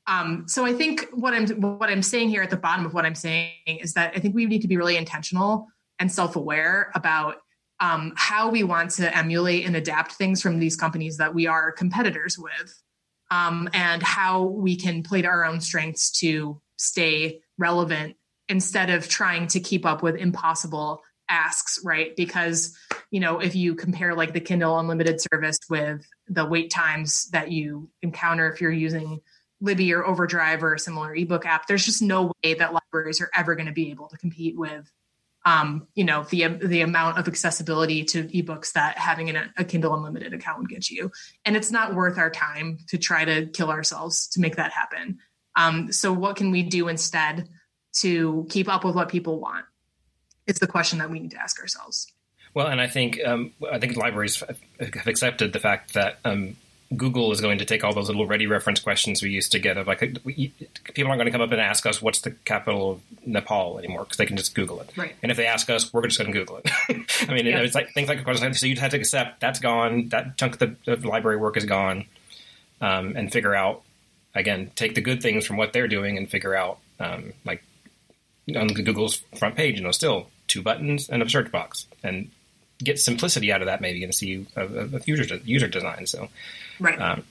Um, 0.07 0.45
so 0.47 0.65
I 0.65 0.73
think 0.73 1.07
what 1.13 1.33
I'm 1.33 1.47
what 1.61 1.89
I'm 1.89 2.01
saying 2.01 2.29
here 2.29 2.41
at 2.41 2.49
the 2.49 2.57
bottom 2.57 2.85
of 2.85 2.93
what 2.93 3.05
I'm 3.05 3.15
saying 3.15 3.53
is 3.67 3.93
that 3.93 4.13
I 4.15 4.19
think 4.19 4.33
we 4.33 4.45
need 4.45 4.61
to 4.63 4.67
be 4.67 4.77
really 4.77 4.97
intentional 4.97 5.67
and 5.99 6.11
self-aware 6.11 6.91
about 6.95 7.37
um, 7.79 8.13
how 8.15 8.49
we 8.49 8.63
want 8.63 8.91
to 8.91 9.15
emulate 9.15 9.65
and 9.65 9.75
adapt 9.75 10.13
things 10.13 10.41
from 10.41 10.59
these 10.59 10.75
companies 10.75 11.17
that 11.17 11.33
we 11.33 11.47
are 11.47 11.71
competitors 11.71 12.37
with, 12.37 12.81
um, 13.29 13.69
and 13.73 14.01
how 14.01 14.43
we 14.43 14.75
can 14.75 15.03
play 15.03 15.21
to 15.21 15.27
our 15.27 15.45
own 15.45 15.61
strengths 15.61 16.11
to 16.19 16.59
stay 16.77 17.41
relevant 17.57 18.15
instead 18.51 18.89
of 18.89 19.07
trying 19.07 19.47
to 19.47 19.61
keep 19.61 19.85
up 19.85 20.03
with 20.03 20.17
impossible 20.17 21.01
asks, 21.29 21.79
right? 21.85 22.13
Because, 22.17 22.77
you 23.09 23.21
know, 23.21 23.39
if 23.39 23.55
you 23.55 23.75
compare 23.75 24.13
like 24.13 24.33
the 24.33 24.41
Kindle 24.41 24.77
Unlimited 24.77 25.21
service 25.21 25.57
with 25.69 26.05
the 26.27 26.45
wait 26.45 26.69
times 26.69 27.29
that 27.29 27.49
you 27.49 27.89
encounter 28.01 28.51
if 28.51 28.59
you're 28.59 28.69
using 28.69 29.21
Libby 29.61 29.93
or 29.93 30.05
Overdrive 30.05 30.63
or 30.65 30.73
a 30.73 30.79
similar 30.79 31.15
ebook 31.15 31.45
app, 31.45 31.65
there's 31.65 31.85
just 31.85 32.01
no 32.01 32.33
way 32.43 32.55
that 32.55 32.73
libraries 32.73 33.21
are 33.21 33.31
ever 33.33 33.55
going 33.55 33.67
to 33.67 33.71
be 33.71 33.89
able 33.89 34.09
to 34.09 34.17
compete 34.17 34.57
with, 34.57 34.91
um, 35.45 35.87
you 35.95 36.03
know, 36.03 36.23
the 36.23 36.47
the 36.47 36.81
amount 36.81 37.19
of 37.19 37.29
accessibility 37.29 38.03
to 38.03 38.25
ebooks 38.25 38.73
that 38.73 38.97
having 38.97 39.29
an, 39.29 39.53
a 39.57 39.63
Kindle 39.63 39.95
Unlimited 39.95 40.33
account 40.33 40.59
would 40.59 40.69
get 40.69 40.89
you. 40.89 41.09
And 41.45 41.55
it's 41.55 41.71
not 41.71 41.95
worth 41.95 42.17
our 42.17 42.29
time 42.29 42.79
to 42.89 42.97
try 42.97 43.23
to 43.23 43.45
kill 43.45 43.69
ourselves 43.69 44.27
to 44.33 44.41
make 44.41 44.57
that 44.57 44.73
happen. 44.73 45.19
Um, 45.55 45.93
so, 45.93 46.11
what 46.11 46.35
can 46.35 46.51
we 46.51 46.63
do 46.63 46.89
instead 46.89 47.47
to 47.93 48.45
keep 48.49 48.69
up 48.69 48.83
with 48.83 48.95
what 48.95 49.09
people 49.09 49.39
want? 49.39 49.65
Is 50.47 50.59
the 50.59 50.67
question 50.67 50.99
that 50.99 51.09
we 51.09 51.19
need 51.19 51.31
to 51.31 51.41
ask 51.41 51.59
ourselves. 51.59 52.11
Well, 52.53 52.67
and 52.67 52.81
I 52.81 52.87
think 52.87 53.19
um, 53.25 53.53
I 53.71 53.79
think 53.79 53.95
libraries 53.95 54.43
have 54.79 55.07
accepted 55.07 55.53
the 55.53 55.59
fact 55.59 55.93
that 55.93 56.19
um, 56.25 56.57
Google 56.95 57.31
is 57.31 57.39
going 57.39 57.59
to 57.59 57.65
take 57.65 57.83
all 57.83 57.93
those 57.93 58.07
little 58.07 58.25
ready 58.25 58.47
reference 58.47 58.79
questions 58.79 59.21
we 59.21 59.29
used 59.29 59.53
to 59.53 59.59
get 59.59 59.77
of 59.77 59.87
like 59.87 60.01
we, 60.25 60.53
people 60.93 61.09
aren't 61.09 61.19
going 61.19 61.25
to 61.25 61.31
come 61.31 61.41
up 61.41 61.51
and 61.51 61.61
ask 61.61 61.85
us 61.85 62.01
what's 62.01 62.21
the 62.21 62.31
capital 62.31 62.91
of 62.91 63.01
Nepal 63.25 63.79
anymore 63.79 64.03
because 64.03 64.17
they 64.17 64.25
can 64.25 64.35
just 64.35 64.53
Google 64.53 64.81
it. 64.81 64.91
Right. 64.97 65.15
And 65.23 65.31
if 65.31 65.37
they 65.37 65.45
ask 65.45 65.69
us, 65.69 65.93
we're 65.93 66.05
just 66.07 66.19
going 66.19 66.33
to 66.33 66.37
Google 66.37 66.57
it. 66.57 66.69
I 67.29 67.33
mean, 67.33 67.47
it's 67.47 67.75
like 67.75 67.91
things 67.93 68.09
like 68.09 68.27
a. 68.27 68.53
So 68.53 68.65
you'd 68.65 68.79
have 68.79 68.91
to 68.91 68.97
accept 68.97 69.39
that's 69.39 69.59
gone. 69.59 70.09
That 70.09 70.37
chunk 70.37 70.61
of 70.61 70.75
the, 70.85 70.95
the 70.95 71.07
library 71.07 71.37
work 71.37 71.55
is 71.55 71.65
gone, 71.65 72.05
um, 72.81 73.15
and 73.15 73.31
figure 73.31 73.55
out 73.55 73.83
again 74.35 74.71
take 74.75 74.95
the 74.95 75.01
good 75.01 75.21
things 75.21 75.45
from 75.45 75.55
what 75.55 75.71
they're 75.71 75.87
doing 75.87 76.17
and 76.17 76.29
figure 76.29 76.55
out 76.55 76.79
um, 76.99 77.31
like 77.45 77.63
on 78.55 78.67
Google's 78.67 79.23
front 79.37 79.55
page, 79.55 79.77
you 79.77 79.83
know, 79.83 79.91
still 79.91 80.27
two 80.47 80.61
buttons 80.61 81.09
and 81.09 81.21
a 81.21 81.29
search 81.29 81.51
box 81.51 81.87
and 82.03 82.29
get 82.79 82.99
simplicity 82.99 83.51
out 83.51 83.61
of 83.61 83.67
that 83.67 83.79
maybe 83.79 84.03
and 84.03 84.13
see 84.13 84.45
a, 84.55 84.65
a 84.65 85.01
user 85.05 85.37
user 85.43 85.67
design. 85.67 86.07
So 86.07 86.29
Right. 86.81 86.99
Um, 86.99 87.23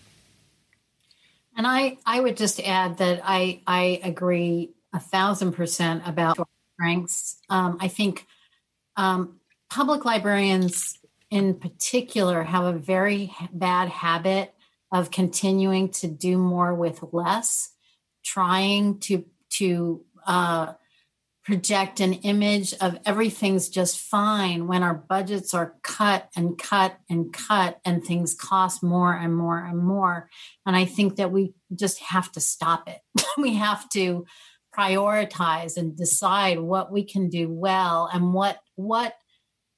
and 1.57 1.67
I, 1.67 1.99
I 2.07 2.21
would 2.21 2.37
just 2.37 2.61
add 2.61 2.99
that 2.99 3.21
I, 3.25 3.61
I 3.67 4.01
agree 4.03 4.71
a 4.95 5.01
thousand 5.01 5.53
percent 5.53 6.05
about 6.07 6.39
strengths. 6.75 7.37
Um, 7.51 7.79
I 7.81 7.89
think 7.89 8.27
um, 8.97 9.41
public 9.69 10.05
librarians 10.05 10.99
in 11.31 11.55
particular 11.55 12.45
have 12.45 12.65
a 12.65 12.79
very 12.79 13.35
bad 13.53 13.89
habit 13.89 14.55
of 14.93 15.11
continuing 15.11 15.91
to 15.91 16.07
do 16.09 16.39
more 16.39 16.75
with 16.75 17.03
less, 17.13 17.71
trying 18.25 18.99
to 19.01 19.25
to 19.51 20.05
uh, 20.27 20.73
project 21.45 22.01
an 22.01 22.13
image 22.13 22.75
of 22.81 22.99
everything's 23.07 23.69
just 23.69 23.99
fine 23.99 24.67
when 24.67 24.83
our 24.83 24.95
budgets 24.95 25.55
are 25.55 25.75
cut 25.83 26.29
and 26.37 26.59
cut 26.59 26.99
and 27.09 27.33
cut 27.33 27.81
and 27.85 28.05
things 28.05 28.35
cost 28.35 28.83
more 28.83 29.15
and 29.15 29.35
more 29.35 29.59
and 29.59 29.79
more. 29.79 30.29
And 30.67 30.77
i 30.77 30.85
think 30.85 31.17
that 31.17 31.33
we 31.33 31.55
just 31.75 31.99
have 32.01 32.31
to 32.33 32.41
stop 32.41 32.89
it. 32.89 33.01
We 33.39 33.55
have 33.55 33.89
to 33.91 34.27
prioritize 34.77 35.77
and 35.77 35.97
decide 35.97 36.61
what 36.61 36.93
we 36.93 37.05
can 37.05 37.29
do 37.29 37.49
well 37.49 38.09
and 38.13 38.35
what 38.35 38.59
what 38.75 39.15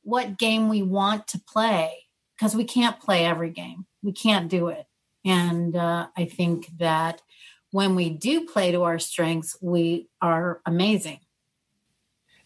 what 0.02 0.38
game 0.38 0.68
we 0.68 0.82
want 0.82 1.28
to 1.28 1.40
play 1.40 2.06
because 2.36 2.56
we 2.56 2.64
can't 2.64 2.98
play 2.98 3.24
every 3.24 3.50
game. 3.50 3.86
We 4.02 4.12
can't 4.12 4.48
do 4.48 4.68
it. 4.68 4.86
And 5.24 5.76
uh, 5.76 6.08
i 6.16 6.24
think 6.24 6.66
that 6.78 7.22
when 7.70 7.94
we 7.94 8.10
do 8.10 8.46
play 8.46 8.72
to 8.72 8.82
our 8.82 8.98
strengths 8.98 9.56
we 9.60 10.08
are 10.20 10.60
amazing 10.66 11.20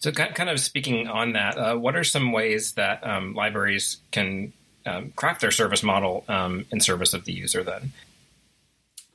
so, 0.07 0.13
kind 0.13 0.49
of 0.49 0.61
speaking 0.61 1.09
on 1.09 1.33
that, 1.33 1.59
uh, 1.59 1.75
what 1.75 1.97
are 1.97 2.05
some 2.05 2.31
ways 2.31 2.73
that 2.73 3.05
um, 3.05 3.35
libraries 3.35 3.97
can 4.13 4.53
um, 4.87 5.11
craft 5.17 5.41
their 5.41 5.51
service 5.51 5.83
model 5.83 6.25
um, 6.29 6.65
in 6.71 6.79
service 6.79 7.13
of 7.13 7.25
the 7.25 7.33
user 7.33 7.65
then? 7.65 7.93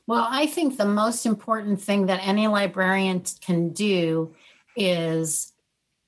Well, 0.06 0.26
I 0.28 0.44
think 0.44 0.76
the 0.76 0.84
most 0.84 1.24
important 1.24 1.80
thing 1.80 2.06
that 2.06 2.20
any 2.22 2.46
librarian 2.46 3.22
can 3.40 3.70
do 3.70 4.34
is 4.76 5.54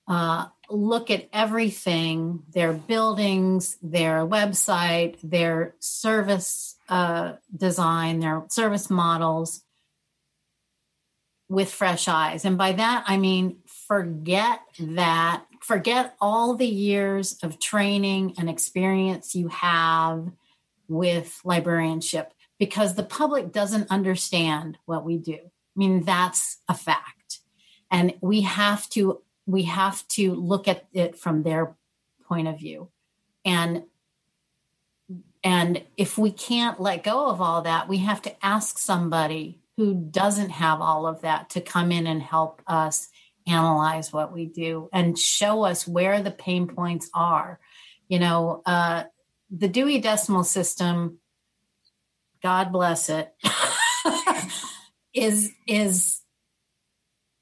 uh, 0.06 0.48
look 0.68 1.10
at 1.10 1.30
everything 1.32 2.42
their 2.52 2.74
buildings, 2.74 3.78
their 3.82 4.26
website, 4.26 5.16
their 5.22 5.76
service 5.78 6.74
uh, 6.90 7.36
design, 7.56 8.20
their 8.20 8.44
service 8.50 8.90
models 8.90 9.62
with 11.48 11.72
fresh 11.72 12.06
eyes. 12.06 12.44
And 12.44 12.58
by 12.58 12.72
that, 12.72 13.04
I 13.06 13.16
mean 13.16 13.58
forget 13.86 14.60
that, 14.78 15.44
forget 15.60 16.14
all 16.20 16.54
the 16.54 16.66
years 16.66 17.38
of 17.42 17.60
training 17.60 18.34
and 18.38 18.48
experience 18.48 19.34
you 19.34 19.48
have 19.48 20.30
with 20.88 21.40
librarianship 21.44 22.32
because 22.58 22.94
the 22.94 23.02
public 23.02 23.52
doesn't 23.52 23.90
understand 23.90 24.78
what 24.86 25.04
we 25.04 25.18
do. 25.18 25.38
I 25.42 25.76
mean, 25.76 26.04
that's 26.04 26.58
a 26.68 26.74
fact. 26.74 27.40
And 27.90 28.14
we 28.20 28.42
have 28.42 28.88
to 28.90 29.20
we 29.46 29.64
have 29.64 30.06
to 30.08 30.34
look 30.34 30.68
at 30.68 30.86
it 30.92 31.18
from 31.18 31.42
their 31.42 31.74
point 32.26 32.48
of 32.48 32.58
view. 32.58 32.88
And 33.44 33.84
and 35.42 35.82
if 35.98 36.16
we 36.16 36.30
can't 36.30 36.80
let 36.80 37.04
go 37.04 37.28
of 37.28 37.40
all 37.40 37.60
that, 37.62 37.88
we 37.88 37.98
have 37.98 38.22
to 38.22 38.44
ask 38.44 38.78
somebody 38.78 39.60
who 39.76 39.94
doesn't 39.94 40.50
have 40.50 40.80
all 40.80 41.06
of 41.06 41.20
that 41.20 41.50
to 41.50 41.60
come 41.60 41.92
in 41.92 42.06
and 42.06 42.22
help 42.22 42.62
us 42.66 43.08
analyze 43.46 44.12
what 44.12 44.32
we 44.32 44.46
do 44.46 44.88
and 44.92 45.18
show 45.18 45.64
us 45.64 45.86
where 45.86 46.22
the 46.22 46.30
pain 46.30 46.66
points 46.66 47.10
are. 47.14 47.60
You 48.08 48.18
know, 48.18 48.62
uh, 48.66 49.04
the 49.50 49.68
Dewey 49.68 50.00
Decimal 50.00 50.44
System, 50.44 51.18
God 52.42 52.72
bless 52.72 53.08
it, 53.08 53.32
is 55.14 55.50
is 55.66 56.20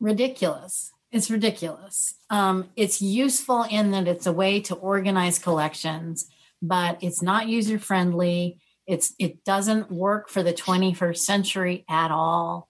ridiculous. 0.00 0.92
It's 1.10 1.30
ridiculous. 1.30 2.14
Um, 2.30 2.70
it's 2.74 3.02
useful 3.02 3.64
in 3.64 3.90
that 3.90 4.08
it's 4.08 4.26
a 4.26 4.32
way 4.32 4.60
to 4.60 4.74
organize 4.74 5.38
collections, 5.38 6.28
but 6.62 7.02
it's 7.02 7.22
not 7.22 7.48
user 7.48 7.78
friendly. 7.78 8.60
It's 8.86 9.14
it 9.18 9.44
doesn't 9.44 9.90
work 9.90 10.28
for 10.28 10.42
the 10.42 10.52
21st 10.52 11.18
century 11.18 11.84
at 11.88 12.10
all, 12.10 12.68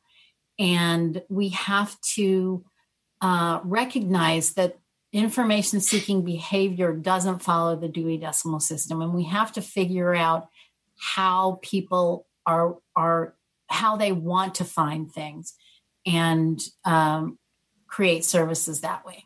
and 0.58 1.22
we 1.28 1.50
have 1.50 1.98
to 2.14 2.64
uh, 3.22 3.60
recognize 3.62 4.54
that 4.54 4.78
information 5.12 5.80
seeking 5.80 6.22
behavior 6.22 6.92
doesn't 6.92 7.38
follow 7.38 7.76
the 7.76 7.88
Dewey 7.88 8.18
Decimal 8.18 8.60
System, 8.60 9.00
and 9.00 9.14
we 9.14 9.24
have 9.24 9.52
to 9.52 9.62
figure 9.62 10.14
out 10.14 10.48
how 10.98 11.60
people 11.62 12.26
are 12.44 12.76
are 12.96 13.34
how 13.68 13.96
they 13.96 14.12
want 14.12 14.56
to 14.56 14.64
find 14.64 15.10
things 15.10 15.54
and 16.04 16.60
um, 16.84 17.38
create 17.86 18.24
services 18.24 18.80
that 18.80 19.06
way. 19.06 19.24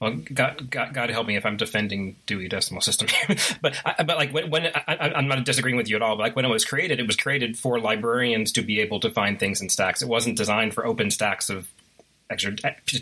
Well, 0.00 0.16
God, 0.32 0.70
God, 0.70 0.92
God, 0.92 1.10
help 1.10 1.26
me 1.26 1.36
if 1.36 1.46
I'm 1.46 1.56
defending 1.56 2.16
Dewey 2.26 2.48
Decimal 2.48 2.82
System, 2.82 3.08
but 3.60 3.76
but 3.84 4.16
like 4.16 4.32
when, 4.32 4.50
when 4.50 4.66
I, 4.86 5.18
am 5.18 5.26
not 5.26 5.44
disagreeing 5.44 5.76
with 5.76 5.88
you 5.88 5.96
at 5.96 6.02
all. 6.02 6.16
But 6.16 6.22
like 6.22 6.36
when 6.36 6.44
it 6.44 6.50
was 6.50 6.64
created, 6.64 7.00
it 7.00 7.06
was 7.06 7.16
created 7.16 7.58
for 7.58 7.80
librarians 7.80 8.52
to 8.52 8.62
be 8.62 8.80
able 8.80 9.00
to 9.00 9.10
find 9.10 9.38
things 9.40 9.60
in 9.60 9.68
stacks. 9.68 10.02
It 10.02 10.08
wasn't 10.08 10.36
designed 10.36 10.74
for 10.74 10.86
open 10.86 11.10
stacks 11.10 11.50
of 11.50 11.68
extra 12.30 12.52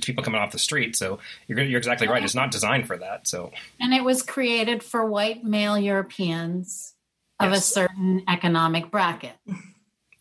people 0.00 0.22
coming 0.22 0.40
off 0.40 0.52
the 0.52 0.58
street. 0.58 0.96
So 0.96 1.18
you're 1.48 1.62
you're 1.62 1.78
exactly 1.78 2.08
right. 2.08 2.22
It's 2.22 2.34
not 2.34 2.50
designed 2.50 2.86
for 2.86 2.96
that. 2.98 3.26
So 3.26 3.52
and 3.80 3.92
it 3.92 4.04
was 4.04 4.22
created 4.22 4.82
for 4.82 5.04
white 5.04 5.44
male 5.44 5.78
Europeans 5.78 6.94
of 7.40 7.50
yes. 7.50 7.58
a 7.58 7.72
certain 7.72 8.22
economic 8.28 8.90
bracket. 8.90 9.36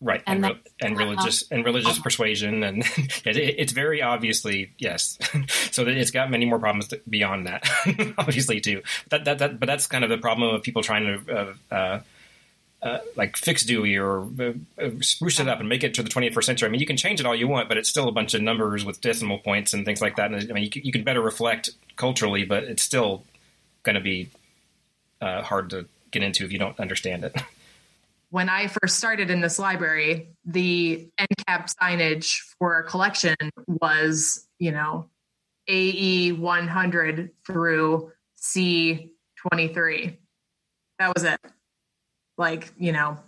Right, 0.00 0.22
and 0.26 0.44
and, 0.44 0.58
and 0.82 0.98
religious 0.98 1.50
and 1.50 1.64
religious 1.64 1.98
persuasion, 1.98 2.62
and 2.62 2.82
it, 3.24 3.36
it's 3.36 3.72
very 3.72 4.02
obviously 4.02 4.72
yes. 4.76 5.18
so 5.70 5.86
it's 5.86 6.10
got 6.10 6.30
many 6.30 6.44
more 6.44 6.58
problems 6.58 6.92
beyond 7.08 7.46
that, 7.46 7.66
obviously 8.18 8.60
too. 8.60 8.82
That, 9.08 9.24
that 9.24 9.38
that 9.38 9.58
but 9.58 9.66
that's 9.66 9.86
kind 9.86 10.04
of 10.04 10.10
the 10.10 10.18
problem 10.18 10.54
of 10.54 10.62
people 10.62 10.82
trying 10.82 11.24
to 11.24 11.34
uh, 11.34 11.74
uh, 11.74 12.00
uh, 12.84 12.98
like 13.16 13.36
fix 13.36 13.64
Dewey 13.64 13.96
or 13.96 14.20
uh, 14.38 14.52
uh, 14.78 14.90
spruce 15.00 15.40
it 15.40 15.48
up 15.48 15.58
and 15.58 15.68
make 15.68 15.82
it 15.82 15.94
to 15.94 16.02
the 16.02 16.10
21st 16.10 16.44
century. 16.44 16.68
I 16.68 16.70
mean, 16.70 16.80
you 16.80 16.86
can 16.86 16.98
change 16.98 17.18
it 17.18 17.24
all 17.24 17.34
you 17.34 17.48
want, 17.48 17.68
but 17.68 17.78
it's 17.78 17.88
still 17.88 18.08
a 18.08 18.12
bunch 18.12 18.34
of 18.34 18.42
numbers 18.42 18.84
with 18.84 19.00
decimal 19.00 19.38
points 19.38 19.72
and 19.72 19.86
things 19.86 20.02
like 20.02 20.16
that. 20.16 20.30
And 20.30 20.50
I 20.50 20.54
mean, 20.54 20.64
you 20.64 20.70
can, 20.70 20.84
you 20.84 20.92
can 20.92 21.02
better 21.02 21.22
reflect 21.22 21.70
culturally, 21.96 22.44
but 22.44 22.64
it's 22.64 22.82
still 22.82 23.24
going 23.84 23.94
to 23.94 24.02
be 24.02 24.28
uh, 25.22 25.40
hard 25.42 25.70
to 25.70 25.86
get 26.10 26.22
into 26.22 26.44
if 26.44 26.52
you 26.52 26.58
don't 26.58 26.78
understand 26.78 27.24
it. 27.24 27.34
When 28.30 28.48
I 28.48 28.66
first 28.66 28.98
started 28.98 29.30
in 29.30 29.40
this 29.40 29.60
library, 29.60 30.26
the 30.44 31.08
end 31.18 31.28
cap 31.46 31.68
signage 31.80 32.40
for 32.58 32.74
our 32.74 32.82
collection 32.82 33.36
was, 33.68 34.48
you 34.58 34.72
know, 34.72 35.08
AE 35.68 36.32
100 36.32 37.30
through 37.46 38.10
C 38.34 39.12
23. 39.36 40.18
That 40.98 41.14
was 41.14 41.22
it 41.22 41.38
like, 42.36 42.72
you 42.78 42.92
know, 42.92 43.18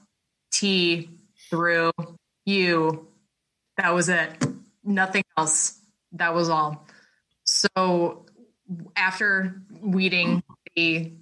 T 0.53 1.11
through 1.51 1.93
U. 2.47 3.07
That 3.77 3.95
was 3.95 4.09
it. 4.09 4.31
Nothing 4.85 5.25
else. 5.37 5.79
That 6.13 6.35
was 6.35 6.49
all. 6.49 6.87
So 7.45 8.27
after 8.97 9.61
weeding 9.81 10.43
a 10.79 11.13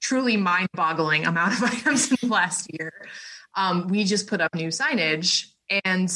truly 0.00 0.36
mind-boggling 0.36 1.26
amount 1.26 1.54
of 1.54 1.62
items 1.72 2.10
in 2.10 2.16
the 2.22 2.26
last 2.28 2.70
year, 2.72 3.06
um, 3.54 3.88
we 3.88 4.04
just 4.04 4.26
put 4.26 4.40
up 4.40 4.54
new 4.54 4.68
signage 4.68 5.46
and 5.84 6.10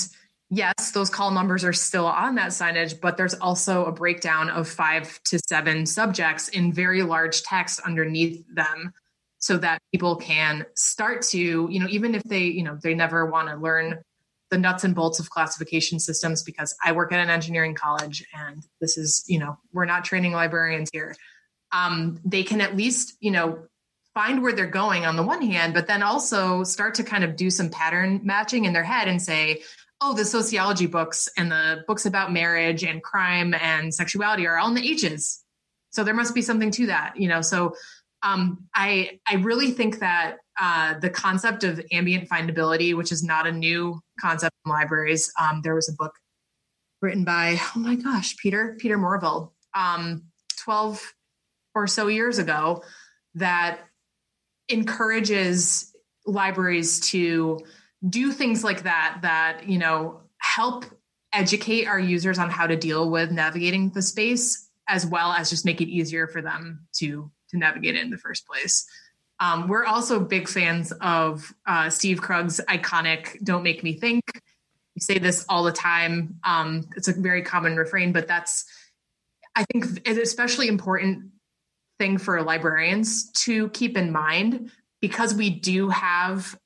yes, 0.51 0.93
those 0.93 1.11
call 1.11 1.31
numbers 1.31 1.65
are 1.65 1.73
still 1.73 2.07
on 2.07 2.35
that 2.37 2.49
signage, 2.49 3.01
but 3.01 3.17
there's 3.17 3.35
also 3.35 3.85
a 3.85 3.93
breakdown 3.93 4.51
of 4.51 4.69
five 4.69 5.21
to 5.25 5.39
seven 5.39 5.87
subjects 5.87 6.49
in 6.49 6.73
very 6.73 7.03
large 7.03 7.43
text 7.43 7.81
underneath 7.81 8.45
them 8.55 8.93
so 9.49 9.57
that 9.57 9.81
people 9.93 10.15
can 10.15 10.67
start 10.77 11.23
to, 11.23 11.39
you 11.39 11.81
know, 11.81 11.87
even 11.89 12.15
if 12.15 12.23
they, 12.25 12.43
you 12.43 12.63
know, 12.63 12.77
they 12.83 12.93
never 12.93 13.25
want 13.25 13.49
to 13.49 13.57
learn 13.57 13.99
the 14.51 14.59
nuts 14.59 14.85
and 14.85 14.95
bolts 14.95 15.19
of 15.21 15.31
classification 15.31 15.99
systems 15.99 16.43
because 16.43 16.77
I 16.85 16.93
work 16.93 17.13
at 17.13 17.19
an 17.19 17.31
engineering 17.31 17.75
college 17.75 18.23
and 18.35 18.63
this 18.83 18.99
is, 18.99 19.25
you 19.27 19.39
know, 19.39 19.57
we're 19.73 19.87
not 19.87 20.05
training 20.05 20.33
librarians 20.33 20.91
here. 20.93 21.17
Um, 21.73 22.21
they 22.27 22.43
can 22.43 22.61
at 22.61 22.77
least, 22.77 23.17
you 23.21 23.31
know, 23.31 23.61
find 24.13 24.43
where 24.43 24.53
they're 24.53 24.67
going 24.67 25.07
on 25.07 25.17
the 25.17 25.23
one 25.23 25.41
hand, 25.41 25.73
but 25.73 25.87
then 25.87 26.03
also 26.03 26.63
start 26.63 26.97
to 26.97 27.03
kind 27.03 27.25
of 27.25 27.35
do 27.35 27.49
some 27.49 27.71
pattern 27.71 28.21
matching 28.25 28.67
in 28.67 28.75
their 28.75 28.85
head 28.85 29.09
and 29.09 29.23
say, 29.23 29.63
oh, 30.03 30.13
the 30.13 30.27
sociology 30.27 30.87
books 30.87 31.27
and 31.39 31.51
the 31.51 31.85
books 31.87 32.05
about 32.05 32.35
marriage 32.35 32.85
and 32.85 33.03
crime 33.03 33.55
and 33.55 33.95
sexuality 33.95 34.47
are 34.47 34.59
all 34.59 34.69
in 34.69 34.75
the 34.75 34.87
H's. 34.87 35.43
So 35.91 36.05
there 36.05 36.13
must 36.13 36.35
be 36.35 36.43
something 36.43 36.71
to 36.73 36.87
that, 36.89 37.15
you 37.17 37.29
know. 37.29 37.41
So 37.41 37.75
um, 38.23 38.67
I 38.75 39.21
I 39.29 39.37
really 39.37 39.71
think 39.71 40.01
that 40.01 40.39
uh, 40.61 40.99
the 40.99 41.11
concept 41.11 41.65
of 41.65 41.81
ambient 41.93 42.29
findability, 42.29 42.95
which 42.97 43.13
is 43.13 43.23
not 43.23 43.47
a 43.47 43.53
new 43.53 44.01
concept 44.21 44.57
in 44.65 44.73
libraries, 44.73 45.33
um, 45.41 45.61
there 45.63 45.75
was 45.75 45.89
a 45.89 45.93
book 45.93 46.13
written 47.01 47.25
by 47.25 47.59
oh 47.77 47.79
my 47.79 47.95
gosh, 47.95 48.37
Peter 48.37 48.77
Peter 48.79 48.99
Morville, 48.99 49.55
um, 49.75 50.25
twelve 50.63 51.15
or 51.75 51.87
so 51.87 52.09
years 52.09 52.39
ago, 52.39 52.83
that 53.35 53.81
encourages 54.69 55.95
libraries 56.27 57.01
to 57.01 57.59
do 58.09 58.33
things 58.33 58.63
like 58.63 58.83
that 58.83 59.19
that 59.23 59.69
you 59.69 59.79
know 59.79 60.21
help 60.39 60.85
educate 61.33 61.87
our 61.87 61.99
users 61.99 62.39
on 62.39 62.51
how 62.51 62.67
to 62.67 62.77
deal 62.77 63.11
with 63.11 63.31
navigating 63.31 63.91
the 63.91 64.03
space 64.03 64.69
as 64.89 65.05
well 65.05 65.33
as 65.33 65.51
just 65.51 65.65
make 65.65 65.81
it 65.81 65.89
easier 65.89 66.27
for 66.27 66.41
them 66.41 66.87
to 66.93 67.31
to 67.51 67.59
navigate 67.59 67.97
it 67.97 68.03
in 68.03 68.11
the 68.11 68.19
first 68.19 68.47
place. 68.47 68.87
Um, 69.41 69.69
we're 69.69 69.85
also 69.85 70.19
big 70.21 70.49
fans 70.49 70.93
of 71.01 71.53
uh, 71.67 71.91
steve 71.91 72.21
krug's 72.21 72.61
iconic 72.69 73.43
don't 73.45 73.63
make 73.63 73.83
me 73.83 73.95
think. 73.95 74.25
We 74.95 75.01
say 75.01 75.19
this 75.19 75.45
all 75.49 75.63
the 75.63 75.73
time. 75.73 76.41
Um, 76.43 76.89
it's 76.97 77.07
a 77.07 77.13
very 77.13 77.43
common 77.43 77.77
refrain 77.77 78.13
but 78.13 78.27
that's 78.27 78.65
i 79.55 79.65
think 79.73 80.01
it's 80.05 80.19
especially 80.19 80.69
important 80.69 81.31
thing 81.99 82.19
for 82.19 82.43
librarians 82.43 83.31
to 83.33 83.69
keep 83.71 83.97
in 83.97 84.13
mind 84.13 84.71
because 85.01 85.35
we 85.35 85.51
do 85.51 85.89
have 85.89 86.59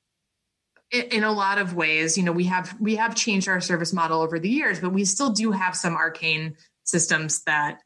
in 0.91 1.23
a 1.23 1.31
lot 1.31 1.57
of 1.57 1.73
ways 1.73 2.17
you 2.17 2.23
know 2.23 2.31
we 2.31 2.45
have 2.45 2.75
we 2.79 2.95
have 2.95 3.15
changed 3.15 3.49
our 3.49 3.59
service 3.59 3.93
model 3.93 4.21
over 4.21 4.39
the 4.39 4.49
years 4.49 4.79
but 4.79 4.91
we 4.91 5.03
still 5.03 5.31
do 5.31 5.51
have 5.51 5.75
some 5.75 5.95
arcane 5.95 6.55
systems 6.83 7.43
that 7.43 7.79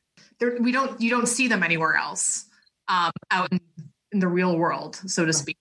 we 0.60 0.72
don't 0.72 1.00
you 1.00 1.10
don't 1.10 1.28
see 1.28 1.48
them 1.48 1.64
anywhere 1.64 1.96
else 1.96 2.46
um, 2.88 3.12
out 3.32 3.52
in, 3.52 3.60
in, 4.12 4.20
the 4.20 4.28
real 4.28 4.58
world 4.58 4.96
so 5.06 5.26
to 5.26 5.34
speak 5.34 5.58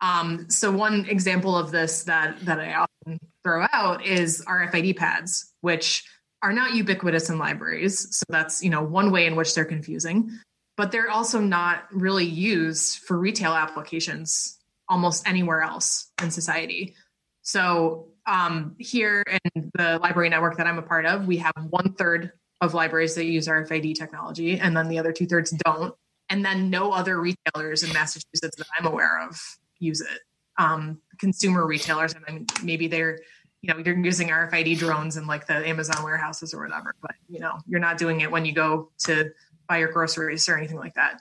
um, 0.00 0.48
so 0.48 0.70
one 0.70 1.06
example 1.06 1.56
of 1.56 1.70
this 1.70 2.04
that 2.04 2.38
that 2.44 2.58
i 2.60 2.74
often 2.74 3.18
throw 3.44 3.66
out 3.72 4.04
is 4.04 4.44
rfid 4.46 4.96
pads 4.96 5.52
which 5.60 6.04
are 6.42 6.52
not 6.52 6.74
ubiquitous 6.74 7.28
in 7.28 7.38
libraries 7.38 8.16
so 8.16 8.24
that's 8.28 8.62
you 8.62 8.70
know 8.70 8.82
one 8.82 9.10
way 9.10 9.26
in 9.26 9.36
which 9.36 9.54
they're 9.54 9.64
confusing 9.64 10.30
but 10.76 10.92
they're 10.92 11.10
also 11.10 11.40
not 11.40 11.84
really 11.92 12.24
used 12.24 13.00
for 13.00 13.18
retail 13.18 13.52
applications 13.52 14.58
almost 14.88 15.28
anywhere 15.28 15.62
else 15.62 16.10
in 16.22 16.30
society. 16.30 16.94
So 17.42 18.08
um, 18.26 18.76
here 18.78 19.22
in 19.54 19.70
the 19.74 19.98
library 20.02 20.28
network 20.28 20.56
that 20.56 20.66
I'm 20.66 20.78
a 20.78 20.82
part 20.82 21.06
of, 21.06 21.26
we 21.26 21.38
have 21.38 21.52
one 21.70 21.92
third 21.94 22.32
of 22.60 22.72
libraries 22.72 23.14
that 23.14 23.24
use 23.24 23.46
RFID 23.46 23.94
technology, 23.94 24.58
and 24.58 24.76
then 24.76 24.88
the 24.88 24.98
other 24.98 25.12
two 25.12 25.26
thirds 25.26 25.50
don't. 25.64 25.94
And 26.30 26.44
then 26.44 26.70
no 26.70 26.92
other 26.92 27.20
retailers 27.20 27.82
in 27.82 27.92
Massachusetts 27.92 28.56
that 28.56 28.66
I'm 28.78 28.86
aware 28.86 29.20
of 29.26 29.38
use 29.78 30.00
it. 30.00 30.20
Um, 30.58 31.00
consumer 31.18 31.66
retailers, 31.66 32.14
and 32.14 32.24
I 32.26 32.32
mean, 32.32 32.46
maybe 32.62 32.86
they're 32.86 33.18
you 33.62 33.72
know 33.72 33.80
you're 33.84 33.98
using 33.98 34.28
RFID 34.28 34.78
drones 34.78 35.16
in 35.16 35.26
like 35.26 35.46
the 35.46 35.68
Amazon 35.68 36.02
warehouses 36.02 36.54
or 36.54 36.62
whatever, 36.62 36.94
but 37.02 37.12
you 37.28 37.40
know 37.40 37.58
you're 37.66 37.80
not 37.80 37.98
doing 37.98 38.20
it 38.20 38.30
when 38.30 38.44
you 38.44 38.52
go 38.52 38.90
to 39.04 39.30
buy 39.68 39.78
your 39.78 39.92
groceries 39.92 40.48
or 40.48 40.56
anything 40.56 40.78
like 40.78 40.94
that. 40.94 41.20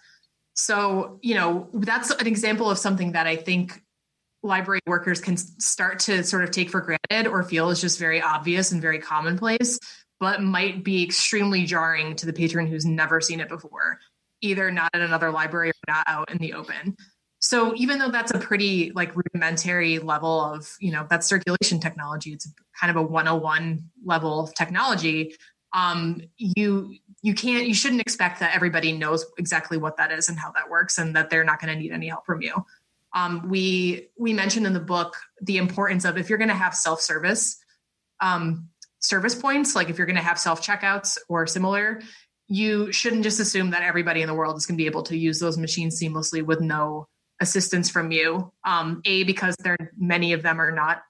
So, 0.59 1.19
you 1.21 1.35
know, 1.35 1.69
that's 1.71 2.11
an 2.11 2.27
example 2.27 2.69
of 2.69 2.77
something 2.77 3.13
that 3.13 3.27
I 3.27 3.37
think 3.37 3.81
library 4.43 4.81
workers 4.85 5.21
can 5.21 5.37
start 5.37 5.99
to 5.99 6.23
sort 6.23 6.43
of 6.43 6.51
take 6.51 6.69
for 6.69 6.81
granted 6.81 7.29
or 7.29 7.43
feel 7.43 7.69
is 7.69 7.79
just 7.79 7.97
very 7.97 8.21
obvious 8.21 8.73
and 8.73 8.81
very 8.81 8.99
commonplace, 8.99 9.79
but 10.19 10.41
might 10.43 10.83
be 10.83 11.03
extremely 11.03 11.65
jarring 11.65 12.15
to 12.17 12.25
the 12.25 12.33
patron 12.33 12.67
who's 12.67 12.85
never 12.85 13.21
seen 13.21 13.39
it 13.39 13.47
before, 13.47 13.99
either 14.41 14.71
not 14.71 14.89
at 14.93 15.01
another 15.01 15.31
library 15.31 15.69
or 15.69 15.93
not 15.93 16.03
out 16.07 16.31
in 16.31 16.37
the 16.37 16.53
open. 16.53 16.95
So 17.39 17.73
even 17.75 17.99
though 17.99 18.11
that's 18.11 18.31
a 18.31 18.39
pretty 18.39 18.91
like 18.93 19.15
rudimentary 19.15 19.99
level 19.99 20.41
of, 20.41 20.75
you 20.79 20.91
know, 20.91 21.07
that's 21.09 21.27
circulation 21.27 21.79
technology, 21.79 22.33
it's 22.33 22.51
kind 22.79 22.91
of 22.91 22.97
a 22.97 23.01
101 23.01 23.83
level 24.03 24.41
of 24.41 24.53
technology. 24.53 25.35
Um, 25.73 26.21
you 26.37 26.95
you 27.21 27.33
can't 27.33 27.67
you 27.67 27.73
shouldn't 27.73 28.01
expect 28.01 28.39
that 28.39 28.55
everybody 28.55 28.91
knows 28.91 29.25
exactly 29.37 29.77
what 29.77 29.97
that 29.97 30.11
is 30.11 30.29
and 30.29 30.39
how 30.39 30.51
that 30.51 30.69
works 30.69 30.97
and 30.97 31.15
that 31.15 31.29
they're 31.29 31.43
not 31.43 31.59
going 31.59 31.73
to 31.73 31.79
need 31.79 31.91
any 31.91 32.07
help 32.07 32.25
from 32.25 32.41
you 32.41 32.65
um, 33.13 33.49
we 33.49 34.09
we 34.17 34.33
mentioned 34.33 34.65
in 34.65 34.73
the 34.73 34.79
book 34.79 35.15
the 35.41 35.57
importance 35.57 36.05
of 36.05 36.17
if 36.17 36.29
you're 36.29 36.37
going 36.37 36.49
to 36.49 36.53
have 36.55 36.75
self-service 36.75 37.57
um, 38.21 38.69
service 38.99 39.35
points 39.35 39.75
like 39.75 39.89
if 39.89 39.97
you're 39.97 40.07
going 40.07 40.15
to 40.15 40.21
have 40.21 40.39
self-checkouts 40.39 41.17
or 41.27 41.47
similar 41.47 42.01
you 42.49 42.91
shouldn't 42.91 43.23
just 43.23 43.39
assume 43.39 43.69
that 43.69 43.83
everybody 43.83 44.21
in 44.21 44.27
the 44.27 44.33
world 44.33 44.57
is 44.57 44.65
going 44.65 44.75
to 44.75 44.81
be 44.81 44.87
able 44.87 45.03
to 45.03 45.15
use 45.15 45.39
those 45.39 45.57
machines 45.57 46.01
seamlessly 46.01 46.43
with 46.43 46.59
no 46.59 47.07
assistance 47.39 47.89
from 47.89 48.11
you 48.11 48.51
um, 48.65 49.01
a 49.05 49.23
because 49.23 49.55
there 49.63 49.77
many 49.97 50.33
of 50.33 50.41
them 50.41 50.59
are 50.59 50.71
not 50.71 51.03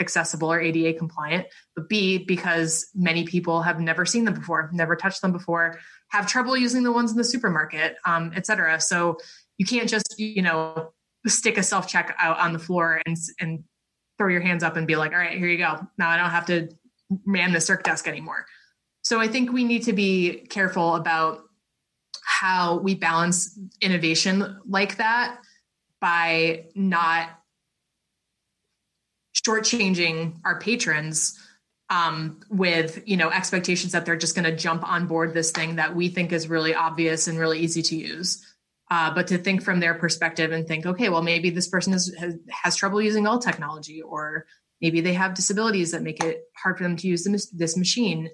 accessible 0.00 0.50
or 0.50 0.60
ADA 0.60 0.96
compliant, 0.96 1.46
but 1.76 1.88
B, 1.88 2.18
because 2.18 2.88
many 2.94 3.24
people 3.24 3.62
have 3.62 3.80
never 3.80 4.06
seen 4.06 4.24
them 4.24 4.34
before, 4.34 4.70
never 4.72 4.96
touched 4.96 5.20
them 5.20 5.32
before, 5.32 5.78
have 6.08 6.26
trouble 6.26 6.56
using 6.56 6.82
the 6.82 6.92
ones 6.92 7.10
in 7.10 7.18
the 7.18 7.24
supermarket, 7.24 7.96
um, 8.06 8.32
et 8.34 8.46
cetera. 8.46 8.80
So 8.80 9.18
you 9.58 9.66
can't 9.66 9.88
just, 9.88 10.18
you 10.18 10.40
know, 10.40 10.92
stick 11.26 11.58
a 11.58 11.62
self 11.62 11.86
check 11.86 12.14
out 12.18 12.38
on 12.38 12.52
the 12.52 12.58
floor 12.58 13.02
and, 13.04 13.16
and 13.40 13.64
throw 14.16 14.28
your 14.28 14.40
hands 14.40 14.62
up 14.62 14.76
and 14.76 14.86
be 14.86 14.96
like, 14.96 15.12
all 15.12 15.18
right, 15.18 15.36
here 15.36 15.48
you 15.48 15.58
go. 15.58 15.86
Now 15.98 16.08
I 16.08 16.16
don't 16.16 16.30
have 16.30 16.46
to 16.46 16.68
man 17.26 17.52
the 17.52 17.60
circ 17.60 17.82
desk 17.82 18.08
anymore. 18.08 18.46
So 19.08 19.18
I 19.18 19.26
think 19.26 19.52
we 19.52 19.64
need 19.64 19.84
to 19.84 19.94
be 19.94 20.44
careful 20.50 20.94
about 20.94 21.40
how 22.26 22.76
we 22.76 22.94
balance 22.94 23.58
innovation 23.80 24.60
like 24.68 24.98
that 24.98 25.38
by 25.98 26.66
not 26.74 27.30
shortchanging 29.34 30.36
our 30.44 30.60
patrons 30.60 31.38
um, 31.88 32.40
with 32.50 33.02
you 33.06 33.16
know 33.16 33.30
expectations 33.30 33.92
that 33.92 34.04
they're 34.04 34.14
just 34.14 34.34
going 34.34 34.44
to 34.44 34.54
jump 34.54 34.86
on 34.86 35.06
board 35.06 35.32
this 35.32 35.52
thing 35.52 35.76
that 35.76 35.96
we 35.96 36.10
think 36.10 36.30
is 36.30 36.50
really 36.50 36.74
obvious 36.74 37.28
and 37.28 37.38
really 37.38 37.60
easy 37.60 37.80
to 37.80 37.96
use. 37.96 38.44
Uh, 38.90 39.10
but 39.14 39.26
to 39.28 39.38
think 39.38 39.62
from 39.62 39.80
their 39.80 39.94
perspective 39.94 40.52
and 40.52 40.68
think, 40.68 40.84
okay, 40.84 41.08
well, 41.08 41.22
maybe 41.22 41.48
this 41.48 41.68
person 41.68 41.94
is, 41.94 42.14
has, 42.18 42.36
has 42.50 42.76
trouble 42.76 43.00
using 43.00 43.26
all 43.26 43.38
technology, 43.38 44.02
or 44.02 44.44
maybe 44.82 45.00
they 45.00 45.14
have 45.14 45.32
disabilities 45.32 45.92
that 45.92 46.02
make 46.02 46.22
it 46.22 46.42
hard 46.62 46.76
for 46.76 46.82
them 46.82 46.96
to 46.96 47.08
use 47.08 47.24
this, 47.24 47.46
this 47.46 47.74
machine. 47.74 48.28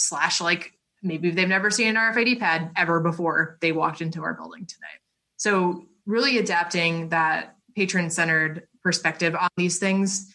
Slash, 0.00 0.40
like 0.40 0.72
maybe 1.02 1.30
they've 1.30 1.48
never 1.48 1.70
seen 1.70 1.88
an 1.88 1.96
RFID 1.96 2.38
pad 2.38 2.70
ever 2.76 3.00
before 3.00 3.58
they 3.60 3.72
walked 3.72 4.00
into 4.00 4.22
our 4.22 4.34
building 4.34 4.66
today. 4.66 4.86
So, 5.36 5.86
really 6.06 6.38
adapting 6.38 7.10
that 7.10 7.56
patron 7.76 8.10
centered 8.10 8.66
perspective 8.82 9.34
on 9.34 9.48
these 9.56 9.78
things 9.78 10.34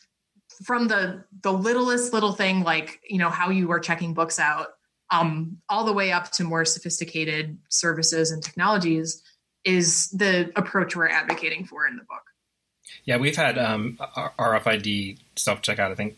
from 0.64 0.88
the 0.88 1.24
the 1.42 1.52
littlest 1.52 2.14
little 2.14 2.32
thing 2.32 2.64
like 2.64 3.00
you 3.08 3.18
know 3.18 3.30
how 3.30 3.50
you 3.50 3.72
are 3.72 3.80
checking 3.80 4.14
books 4.14 4.40
out 4.40 4.68
um, 5.12 5.58
all 5.70 5.86
the 5.86 5.94
way 5.94 6.12
up 6.12 6.32
to 6.32 6.44
more 6.44 6.66
sophisticated 6.66 7.58
services 7.70 8.32
and 8.32 8.44
technologies 8.44 9.22
is 9.64 10.10
the 10.10 10.52
approach 10.56 10.96
we're 10.96 11.08
advocating 11.08 11.66
for 11.66 11.88
in 11.88 11.98
the 11.98 12.04
book 12.04 12.24
yeah 13.04 13.18
we've 13.18 13.36
had 13.36 13.58
um, 13.58 13.98
rfid 14.40 15.18
self 15.36 15.62
checkout 15.62 15.92
i 15.92 15.96
think 15.96 16.18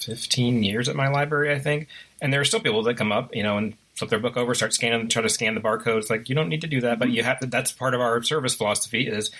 15 0.00 0.62
years 0.62 0.88
at 0.88 0.96
my 0.96 1.08
library 1.08 1.52
i 1.52 1.58
think 1.58 1.88
and 2.20 2.32
there 2.32 2.40
are 2.40 2.44
still 2.44 2.60
people 2.60 2.82
that 2.82 2.96
come 2.96 3.12
up 3.12 3.34
you 3.34 3.42
know 3.42 3.58
and 3.58 3.74
flip 3.94 4.10
their 4.10 4.18
book 4.18 4.36
over 4.36 4.54
start 4.54 4.72
scanning 4.72 5.08
try 5.08 5.22
to 5.22 5.28
scan 5.28 5.54
the 5.54 5.60
barcodes 5.60 6.10
like 6.10 6.28
you 6.28 6.34
don't 6.34 6.48
need 6.48 6.60
to 6.60 6.66
do 6.66 6.80
that 6.80 6.98
but 6.98 7.10
you 7.10 7.22
have 7.22 7.38
to 7.38 7.46
that's 7.46 7.72
part 7.72 7.94
of 7.94 8.00
our 8.00 8.22
service 8.22 8.54
philosophy 8.54 9.06
is 9.06 9.30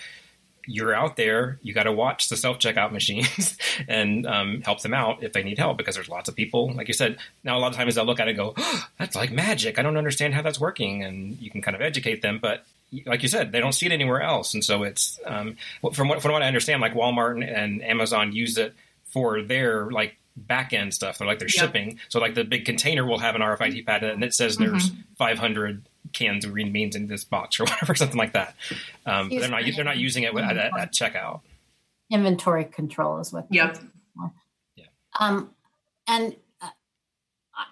you're 0.67 0.93
out 0.93 1.15
there, 1.15 1.59
you 1.61 1.73
got 1.73 1.83
to 1.83 1.91
watch 1.91 2.29
the 2.29 2.37
self 2.37 2.59
checkout 2.59 2.91
machines 2.91 3.57
and 3.87 4.25
um, 4.25 4.61
help 4.61 4.81
them 4.81 4.93
out 4.93 5.23
if 5.23 5.33
they 5.33 5.43
need 5.43 5.57
help 5.57 5.77
because 5.77 5.95
there's 5.95 6.09
lots 6.09 6.29
of 6.29 6.35
people, 6.35 6.73
like 6.73 6.87
you 6.87 6.93
said. 6.93 7.17
Now, 7.43 7.57
a 7.57 7.59
lot 7.59 7.71
of 7.71 7.77
times 7.77 7.95
they'll 7.95 8.05
look 8.05 8.19
at 8.19 8.27
it 8.27 8.31
and 8.31 8.37
go, 8.37 8.53
oh, 8.57 8.87
"That's 8.97 9.15
like 9.15 9.31
magic. 9.31 9.79
I 9.79 9.81
don't 9.81 9.97
understand 9.97 10.33
how 10.33 10.41
that's 10.41 10.59
working," 10.59 11.03
and 11.03 11.37
you 11.39 11.49
can 11.49 11.61
kind 11.61 11.75
of 11.75 11.81
educate 11.81 12.21
them, 12.21 12.39
but 12.41 12.65
like 13.05 13.23
you 13.23 13.29
said, 13.29 13.51
they 13.51 13.59
don't 13.59 13.73
see 13.73 13.85
it 13.85 13.91
anywhere 13.91 14.21
else, 14.21 14.53
and 14.53 14.63
so 14.63 14.83
it's 14.83 15.19
um, 15.25 15.57
from 15.93 16.07
what 16.07 16.21
from 16.21 16.31
what 16.31 16.41
I 16.41 16.47
understand, 16.47 16.81
like 16.81 16.93
Walmart 16.93 17.33
and, 17.33 17.43
and 17.43 17.83
Amazon 17.83 18.33
use 18.33 18.57
it 18.57 18.73
for 19.05 19.41
their 19.41 19.89
like 19.91 20.15
back 20.35 20.73
end 20.73 20.93
stuff. 20.93 21.17
They're 21.17 21.27
like 21.27 21.39
they're 21.39 21.47
yep. 21.47 21.55
shipping, 21.55 21.99
so 22.09 22.19
like 22.19 22.35
the 22.35 22.43
big 22.43 22.65
container 22.65 23.05
will 23.05 23.19
have 23.19 23.35
an 23.35 23.41
RFID 23.41 23.85
pad 23.85 24.03
and 24.03 24.23
it 24.23 24.33
says 24.33 24.57
there's 24.57 24.91
mm-hmm. 24.91 25.01
500 25.17 25.87
cans 26.13 26.45
of 26.45 26.51
green 26.51 26.71
beans 26.71 26.95
in 26.95 27.07
this 27.07 27.23
box 27.23 27.59
or 27.59 27.63
whatever, 27.65 27.95
something 27.95 28.17
like 28.17 28.33
that. 28.33 28.55
Um, 29.05 29.29
they're 29.29 29.49
not 29.49 29.63
they're 29.75 29.85
not 29.85 29.97
using 29.97 30.23
it 30.23 30.35
at, 30.35 30.57
at, 30.57 30.93
checkout. 30.93 31.41
Inventory 32.09 32.65
control 32.65 33.19
is 33.19 33.31
what. 33.31 33.47
Yep. 33.49 33.77
Yeah. 34.75 34.85
Um, 35.19 35.51
and 36.07 36.35
uh, 36.61 36.69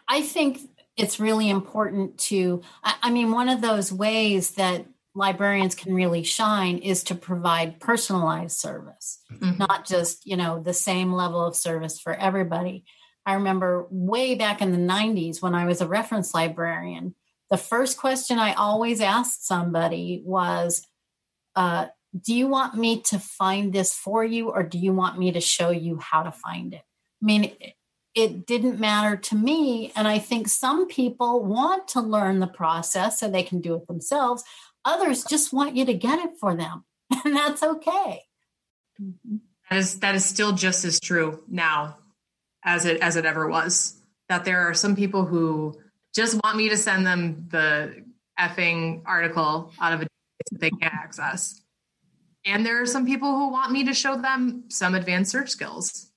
I 0.08 0.21
think 0.21 0.60
it's 0.97 1.19
really 1.19 1.49
important 1.49 2.17
to. 2.19 2.62
I, 2.84 2.95
I 3.04 3.10
mean, 3.12 3.32
one 3.32 3.49
of 3.49 3.62
those 3.62 3.91
ways 3.91 4.52
that 4.52 4.86
librarians 5.15 5.76
can 5.76 5.93
really 5.93 6.23
shine 6.23 6.80
is 6.80 7.04
to 7.04 7.15
provide 7.15 7.80
personalized 7.80 8.58
service, 8.58 9.19
mm-hmm. 9.32 9.58
not 9.58 9.86
just, 9.86 10.26
you 10.26 10.36
know, 10.36 10.62
the 10.62 10.73
same 10.73 11.13
level 11.13 11.43
of 11.43 11.56
service 11.56 11.99
for 11.99 12.13
everybody. 12.13 12.86
I 13.26 13.36
remember 13.36 13.88
way 13.89 14.36
back 14.36 14.62
in 14.62 14.71
the 14.71 14.93
90s 14.93 15.41
when 15.41 15.56
I 15.56 15.65
was 15.65 15.82
a 15.82 15.88
reference 15.88 16.34
librarian, 16.34 17.15
the 17.49 17.58
first 17.58 17.97
question 17.97 18.39
I 18.39 18.54
always 18.54 18.99
asked 18.99 19.45
somebody 19.45 20.21
was, 20.26 20.86
uh, 21.56 21.88
Do 22.19 22.34
you 22.34 22.47
want 22.47 22.76
me 22.76 23.02
to 23.04 23.19
find 23.19 23.71
this 23.71 23.93
for 23.93 24.23
you, 24.23 24.49
or 24.49 24.63
do 24.63 24.80
you 24.80 24.93
want 24.93 25.19
me 25.19 25.32
to 25.34 25.39
show 25.39 25.69
you 25.69 25.99
how 25.99 26.23
to 26.23 26.32
find 26.32 26.73
it? 26.73 26.82
I 27.21 27.26
mean, 27.26 27.43
it, 27.60 27.73
it 28.15 28.45
didn't 28.45 28.80
matter 28.80 29.17
to 29.17 29.36
me. 29.36 29.91
And 29.95 30.08
I 30.08 30.19
think 30.19 30.47
some 30.47 30.88
people 30.88 31.43
want 31.43 31.88
to 31.89 32.02
learn 32.02 32.39
the 32.39 32.47
process 32.47 33.19
so 33.19 33.30
they 33.30 33.43
can 33.43 33.62
do 33.62 33.76
it 33.76 33.88
themselves. 33.88 34.43
Others 34.85 35.25
just 35.25 35.53
want 35.53 35.75
you 35.75 35.85
to 35.85 35.93
get 35.93 36.19
it 36.19 36.37
for 36.39 36.55
them, 36.55 36.83
and 37.25 37.35
that's 37.35 37.63
okay. 37.63 38.21
That 39.69 39.77
is 39.77 39.99
that 39.99 40.15
is 40.15 40.25
still 40.25 40.53
just 40.53 40.85
as 40.85 40.99
true 40.99 41.43
now 41.47 41.97
as 42.63 42.85
it 42.85 43.01
as 43.01 43.15
it 43.15 43.25
ever 43.25 43.47
was. 43.47 43.95
That 44.29 44.45
there 44.45 44.67
are 44.67 44.73
some 44.73 44.95
people 44.95 45.25
who 45.25 45.79
just 46.15 46.39
want 46.43 46.57
me 46.57 46.69
to 46.69 46.77
send 46.77 47.05
them 47.05 47.47
the 47.49 48.03
effing 48.39 49.03
article 49.05 49.71
out 49.79 49.93
of 49.93 50.01
a 50.01 50.07
that 50.51 50.59
they 50.59 50.69
can't 50.69 50.93
access. 50.93 51.61
And 52.45 52.65
there 52.65 52.81
are 52.81 52.85
some 52.85 53.05
people 53.05 53.35
who 53.35 53.51
want 53.51 53.71
me 53.71 53.85
to 53.85 53.93
show 53.93 54.17
them 54.17 54.65
some 54.67 54.95
advanced 54.95 55.31
search 55.31 55.49
skills. 55.49 56.11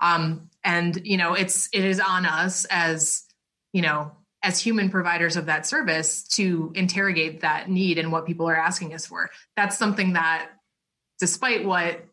Um, 0.00 0.50
and 0.64 1.00
you 1.04 1.16
know, 1.16 1.34
it's 1.34 1.68
it 1.72 1.84
is 1.84 2.00
on 2.00 2.26
us 2.26 2.66
as 2.70 3.24
you 3.72 3.82
know 3.82 4.12
as 4.46 4.60
human 4.60 4.88
providers 4.88 5.36
of 5.36 5.46
that 5.46 5.66
service 5.66 6.22
to 6.22 6.72
interrogate 6.74 7.40
that 7.40 7.68
need 7.68 7.98
and 7.98 8.12
what 8.12 8.26
people 8.26 8.48
are 8.48 8.56
asking 8.56 8.94
us 8.94 9.04
for. 9.04 9.28
That's 9.56 9.76
something 9.76 10.12
that, 10.12 10.50
despite 11.18 11.64
what 11.64 12.04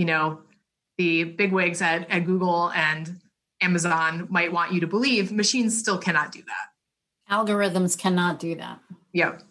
you 0.00 0.06
know, 0.06 0.38
the 0.96 1.24
bigwigs 1.24 1.82
at, 1.82 2.08
at 2.10 2.20
Google 2.20 2.70
and 2.70 3.20
Amazon 3.60 4.28
might 4.30 4.50
want 4.50 4.72
you 4.72 4.80
to 4.80 4.86
believe, 4.86 5.30
machines 5.30 5.78
still 5.78 5.98
cannot 5.98 6.32
do 6.32 6.40
that. 6.40 7.34
Algorithms 7.34 7.98
cannot 7.98 8.38
do 8.38 8.54
that. 8.54 8.80
Yep. 9.12 9.42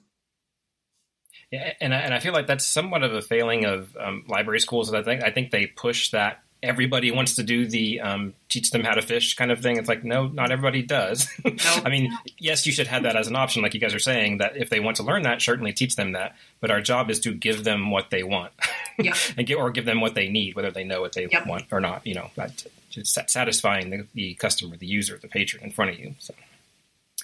Yeah, 1.52 1.73
and 1.80 1.93
I, 1.93 1.97
and 1.99 2.15
I 2.15 2.19
feel 2.19 2.34
like 2.34 2.47
that's 2.47 2.65
somewhat 2.65 3.04
of 3.04 3.13
a 3.13 3.21
failing 3.21 3.65
of 3.65 3.95
um, 3.99 4.23
library 4.28 4.60
schools. 4.60 4.91
I 4.91 5.04
think 5.04 5.23
I 5.23 5.30
think 5.30 5.52
they 5.52 5.67
push 5.67 6.10
that 6.12 6.39
everybody 6.61 7.09
wants 7.11 7.35
to 7.35 7.43
do 7.43 7.65
the 7.65 8.01
um, 8.01 8.33
teach 8.49 8.71
them 8.71 8.83
how 8.83 8.93
to 8.93 9.01
fish 9.01 9.35
kind 9.35 9.51
of 9.51 9.61
thing. 9.61 9.77
It's 9.77 9.87
like, 9.87 10.03
no, 10.03 10.27
not 10.27 10.51
everybody 10.51 10.81
does. 10.81 11.27
I 11.85 11.89
mean, 11.89 12.17
yes, 12.37 12.65
you 12.65 12.71
should 12.71 12.87
have 12.87 13.03
that 13.03 13.15
as 13.15 13.27
an 13.27 13.35
option, 13.35 13.61
like 13.61 13.73
you 13.73 13.79
guys 13.79 13.93
are 13.93 13.99
saying, 13.99 14.39
that 14.39 14.57
if 14.57 14.69
they 14.69 14.79
want 14.79 14.97
to 14.97 15.03
learn 15.03 15.23
that, 15.23 15.41
certainly 15.41 15.71
teach 15.71 15.95
them 15.95 16.13
that. 16.13 16.35
But 16.59 16.71
our 16.71 16.81
job 16.81 17.09
is 17.09 17.19
to 17.21 17.33
give 17.33 17.63
them 17.63 17.91
what 17.91 18.09
they 18.09 18.23
want 18.23 18.51
yep. 18.99 19.15
and 19.37 19.47
get, 19.47 19.55
or 19.55 19.71
give 19.71 19.85
them 19.85 20.01
what 20.01 20.15
they 20.15 20.27
need, 20.27 20.55
whether 20.55 20.71
they 20.71 20.83
know 20.83 21.01
what 21.01 21.13
they 21.13 21.27
yep. 21.31 21.47
want 21.47 21.65
or 21.71 21.79
not, 21.79 22.05
you 22.05 22.15
know, 22.15 22.29
that, 22.35 22.65
just 22.89 23.29
satisfying 23.29 23.89
the, 23.89 24.07
the, 24.13 24.33
customer, 24.35 24.75
the 24.75 24.87
user, 24.87 25.17
the 25.21 25.27
patron 25.27 25.63
in 25.63 25.71
front 25.71 25.91
of 25.91 25.99
you. 25.99 26.15
So, 26.19 26.33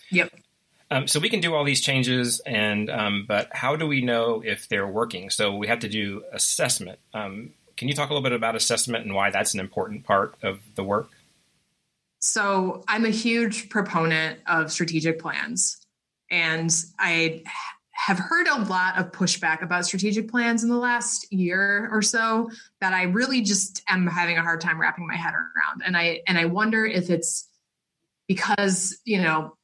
yep. 0.10 0.32
Um, 0.92 1.08
so 1.08 1.20
we 1.20 1.30
can 1.30 1.40
do 1.40 1.56
all 1.56 1.64
these 1.64 1.82
changes, 1.82 2.40
and 2.46 2.92
um, 2.92 3.26
but 3.28 3.50
how 3.52 3.76
do 3.76 3.88
we 3.88 4.02
know 4.02 4.44
if 4.46 4.70
they're 4.70 4.88
working? 4.88 5.32
So 5.32 5.56
we 5.56 5.66
have 5.66 5.80
to 5.80 5.90
do 5.90 6.24
assessment. 6.32 7.00
Um, 7.12 7.54
can 7.78 7.88
you 7.88 7.94
talk 7.94 8.10
a 8.10 8.14
little 8.14 8.24
bit 8.24 8.34
about 8.34 8.56
assessment 8.56 9.06
and 9.06 9.14
why 9.14 9.30
that's 9.30 9.54
an 9.54 9.60
important 9.60 10.04
part 10.04 10.36
of 10.44 10.60
the 10.76 10.84
work? 10.84 11.10
So, 12.20 12.84
I'm 12.88 13.06
a 13.06 13.10
huge 13.10 13.70
proponent 13.70 14.40
of 14.48 14.72
strategic 14.72 15.20
plans, 15.20 15.78
and 16.32 16.74
I 16.98 17.44
have 17.96 18.20
heard 18.20 18.48
a 18.48 18.62
lot 18.64 18.98
of 18.98 19.12
pushback 19.12 19.62
about 19.62 19.86
strategic 19.86 20.30
plans 20.30 20.64
in 20.64 20.70
the 20.70 20.78
last 20.78 21.32
year 21.32 21.88
or 21.92 22.02
so 22.02 22.50
that 22.82 22.94
I 22.94 23.04
really 23.04 23.42
just 23.42 23.82
am 23.88 24.06
having 24.06 24.38
a 24.38 24.42
hard 24.42 24.60
time 24.60 24.80
wrapping 24.80 25.08
my 25.08 25.16
head 25.16 25.34
around. 25.34 25.82
And 25.86 25.96
I 25.96 26.22
and 26.28 26.38
I 26.38 26.46
wonder 26.46 26.86
if 26.86 27.10
it's 27.10 27.48
because, 28.28 29.00
you 29.06 29.22
know, 29.22 29.55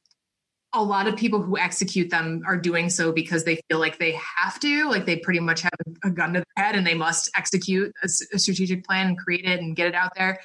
a 0.74 0.82
lot 0.82 1.06
of 1.06 1.16
people 1.16 1.42
who 1.42 1.58
execute 1.58 2.10
them 2.10 2.42
are 2.46 2.56
doing 2.56 2.88
so 2.88 3.12
because 3.12 3.44
they 3.44 3.60
feel 3.68 3.78
like 3.78 3.98
they 3.98 4.18
have 4.38 4.58
to, 4.60 4.88
like 4.88 5.04
they 5.04 5.16
pretty 5.16 5.40
much 5.40 5.60
have 5.60 5.72
a 6.02 6.10
gun 6.10 6.32
to 6.32 6.40
their 6.40 6.64
head 6.64 6.76
and 6.76 6.86
they 6.86 6.94
must 6.94 7.30
execute 7.36 7.92
a, 8.02 8.08
a 8.34 8.38
strategic 8.38 8.84
plan 8.84 9.08
and 9.08 9.18
create 9.18 9.44
it 9.44 9.60
and 9.60 9.76
get 9.76 9.86
it 9.86 9.94
out 9.94 10.12
there. 10.16 10.40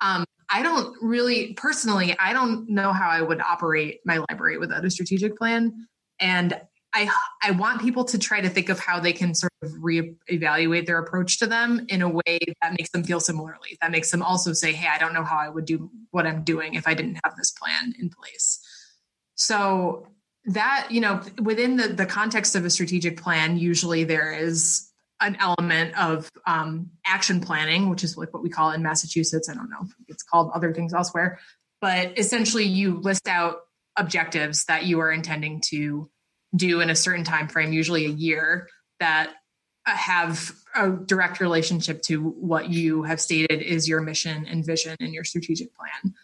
Um, 0.00 0.24
I 0.52 0.62
don't 0.62 0.96
really, 1.00 1.54
personally, 1.54 2.16
I 2.18 2.32
don't 2.32 2.68
know 2.68 2.92
how 2.92 3.08
I 3.08 3.22
would 3.22 3.40
operate 3.40 4.00
my 4.04 4.24
library 4.28 4.58
without 4.58 4.84
a 4.84 4.90
strategic 4.90 5.36
plan. 5.36 5.86
And 6.18 6.60
I 6.92 7.08
I 7.42 7.52
want 7.52 7.80
people 7.80 8.04
to 8.06 8.18
try 8.18 8.40
to 8.40 8.48
think 8.48 8.68
of 8.68 8.80
how 8.80 8.98
they 8.98 9.12
can 9.12 9.34
sort 9.34 9.52
of 9.62 9.70
reevaluate 9.74 10.86
their 10.86 10.98
approach 10.98 11.38
to 11.38 11.46
them 11.46 11.86
in 11.88 12.02
a 12.02 12.08
way 12.08 12.38
that 12.62 12.72
makes 12.76 12.90
them 12.90 13.04
feel 13.04 13.20
similarly. 13.20 13.78
That 13.80 13.92
makes 13.92 14.10
them 14.10 14.22
also 14.22 14.52
say, 14.52 14.72
"Hey, 14.72 14.88
I 14.88 14.98
don't 14.98 15.14
know 15.14 15.22
how 15.22 15.36
I 15.36 15.48
would 15.48 15.66
do 15.66 15.90
what 16.10 16.26
I'm 16.26 16.42
doing 16.42 16.74
if 16.74 16.88
I 16.88 16.94
didn't 16.94 17.20
have 17.24 17.36
this 17.36 17.52
plan 17.52 17.94
in 17.98 18.10
place." 18.10 18.59
So 19.40 20.06
that, 20.44 20.88
you 20.90 21.00
know, 21.00 21.22
within 21.40 21.78
the, 21.78 21.88
the 21.88 22.04
context 22.04 22.54
of 22.54 22.66
a 22.66 22.70
strategic 22.70 23.22
plan, 23.22 23.56
usually 23.56 24.04
there 24.04 24.34
is 24.34 24.90
an 25.18 25.38
element 25.40 25.98
of 25.98 26.30
um, 26.46 26.90
action 27.06 27.40
planning, 27.40 27.88
which 27.88 28.04
is 28.04 28.18
like 28.18 28.34
what 28.34 28.42
we 28.42 28.50
call 28.50 28.70
in 28.72 28.82
Massachusetts. 28.82 29.48
I 29.48 29.54
don't 29.54 29.70
know 29.70 29.88
it's 30.08 30.22
called 30.22 30.50
other 30.54 30.74
things 30.74 30.92
elsewhere, 30.92 31.38
but 31.80 32.18
essentially 32.18 32.64
you 32.64 33.00
list 33.00 33.28
out 33.28 33.60
objectives 33.96 34.66
that 34.66 34.84
you 34.84 35.00
are 35.00 35.10
intending 35.10 35.62
to 35.68 36.10
do 36.54 36.82
in 36.82 36.90
a 36.90 36.96
certain 36.96 37.24
time 37.24 37.48
frame, 37.48 37.72
usually 37.72 38.04
a 38.04 38.10
year, 38.10 38.68
that 38.98 39.30
uh, 39.86 39.96
have 39.96 40.52
a 40.74 40.90
direct 40.90 41.40
relationship 41.40 42.02
to 42.02 42.22
what 42.22 42.68
you 42.68 43.04
have 43.04 43.22
stated 43.22 43.62
is 43.62 43.88
your 43.88 44.02
mission 44.02 44.46
and 44.46 44.66
vision 44.66 44.96
in 45.00 45.14
your 45.14 45.24
strategic 45.24 45.74
plan. 45.74 46.14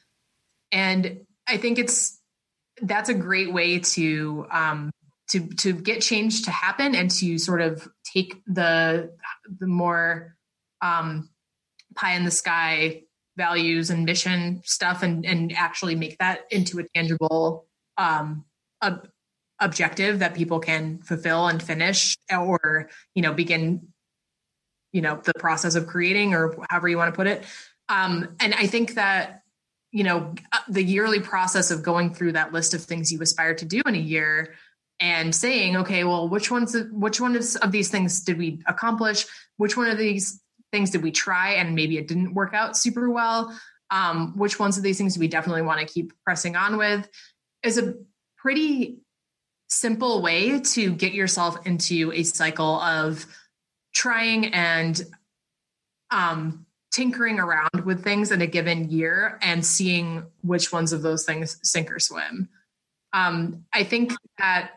And 0.71 1.21
I 1.49 1.57
think 1.57 1.79
it's 1.79 2.16
that's 2.83 3.09
a 3.09 3.15
great 3.15 3.53
way 3.53 3.79
to 3.79 4.47
um, 4.51 4.91
to 5.31 5.47
to 5.49 5.73
get 5.73 6.03
change 6.03 6.43
to 6.43 6.51
happen 6.51 6.95
and 6.95 7.11
to 7.11 7.39
sort 7.39 7.61
of 7.61 7.89
take 8.05 8.43
the 8.47 9.13
the 9.59 9.67
more 9.67 10.37
um, 10.83 11.31
pie 11.95 12.15
in 12.15 12.25
the 12.25 12.31
sky 12.31 13.03
values 13.37 13.91
and 13.91 14.05
mission 14.05 14.63
stuff 14.65 15.03
and 15.03 15.25
and 15.27 15.53
actually 15.57 15.95
make 15.95 16.19
that 16.19 16.41
into 16.51 16.79
a 16.79 16.85
tangible 16.95 17.67
um, 17.99 18.45
a, 18.83 18.99
objective 19.61 20.19
that 20.19 20.35
people 20.35 20.61
can 20.61 20.99
fulfill 20.99 21.49
and 21.49 21.63
finish 21.63 22.17
or 22.31 22.91
you 23.15 23.23
know 23.23 23.33
begin 23.33 23.89
you 24.93 25.01
know 25.01 25.21
the 25.25 25.33
process 25.39 25.75
of 25.75 25.87
creating 25.87 26.35
or 26.35 26.55
however 26.69 26.89
you 26.89 26.97
want 26.97 27.13
to 27.13 27.17
put 27.17 27.27
it. 27.27 27.45
Um, 27.89 28.35
and 28.41 28.53
i 28.53 28.67
think 28.67 28.95
that 28.95 29.43
you 29.97 30.05
know 30.05 30.35
uh, 30.53 30.59
the 30.69 30.83
yearly 30.83 31.21
process 31.21 31.71
of 31.71 31.83
going 31.83 32.13
through 32.13 32.33
that 32.33 32.53
list 32.53 32.75
of 32.75 32.83
things 32.83 33.11
you 33.11 33.23
aspire 33.23 33.55
to 33.55 33.65
do 33.65 33.81
in 33.87 33.95
a 33.95 33.99
year 33.99 34.55
and 35.01 35.35
saying 35.35 35.75
okay 35.77 36.05
well 36.05 36.29
which 36.29 36.51
ones 36.51 36.77
which 36.93 37.19
one 37.19 37.35
of 37.35 37.73
these 37.73 37.89
things 37.89 38.21
did 38.21 38.37
we 38.37 38.61
accomplish? 38.67 39.25
Which 39.57 39.75
one 39.75 39.89
of 39.89 39.97
these 39.97 40.43
things 40.71 40.91
did 40.91 41.03
we 41.03 41.13
try 41.13 41.53
and 41.53 41.75
maybe 41.75 41.97
it 41.97 42.09
didn't 42.09 42.35
work 42.35 42.53
out 42.53 42.77
super 42.77 43.09
well? 43.09 43.59
Um, 43.91 44.37
which 44.37 44.59
ones 44.59 44.77
of 44.77 44.83
these 44.83 44.99
things 44.99 45.15
do 45.15 45.21
we 45.21 45.29
definitely 45.29 45.63
want 45.63 45.81
to 45.81 45.87
keep 45.87 46.13
pressing 46.25 46.57
on 46.57 46.77
with? 46.77 47.09
Is 47.63 47.79
a 47.79 47.95
pretty 48.37 48.99
simple 49.69 50.21
way 50.21 50.61
to 50.61 50.93
get 50.93 51.15
yourself 51.15 51.67
into 51.67 52.13
a 52.13 52.23
cycle 52.23 52.81
of 52.81 53.25
trying 53.95 54.53
and 54.53 55.01
um, 56.11 56.66
tinkering 56.97 57.39
around 57.39 57.85
with 57.85 58.03
things 58.03 58.33
in 58.33 58.41
a 58.41 58.47
given 58.47 58.91
year 58.91 59.39
and 59.43 59.65
seeing 59.65 60.25
which 60.43 60.73
ones 60.73 60.95
of 60.95 61.03
those 61.03 61.25
things 61.25 61.59
sink 61.63 61.93
or 61.93 62.01
swim. 62.01 62.49
Um, 63.13 63.67
I 63.75 63.85
think 63.85 64.15
that 64.39 64.71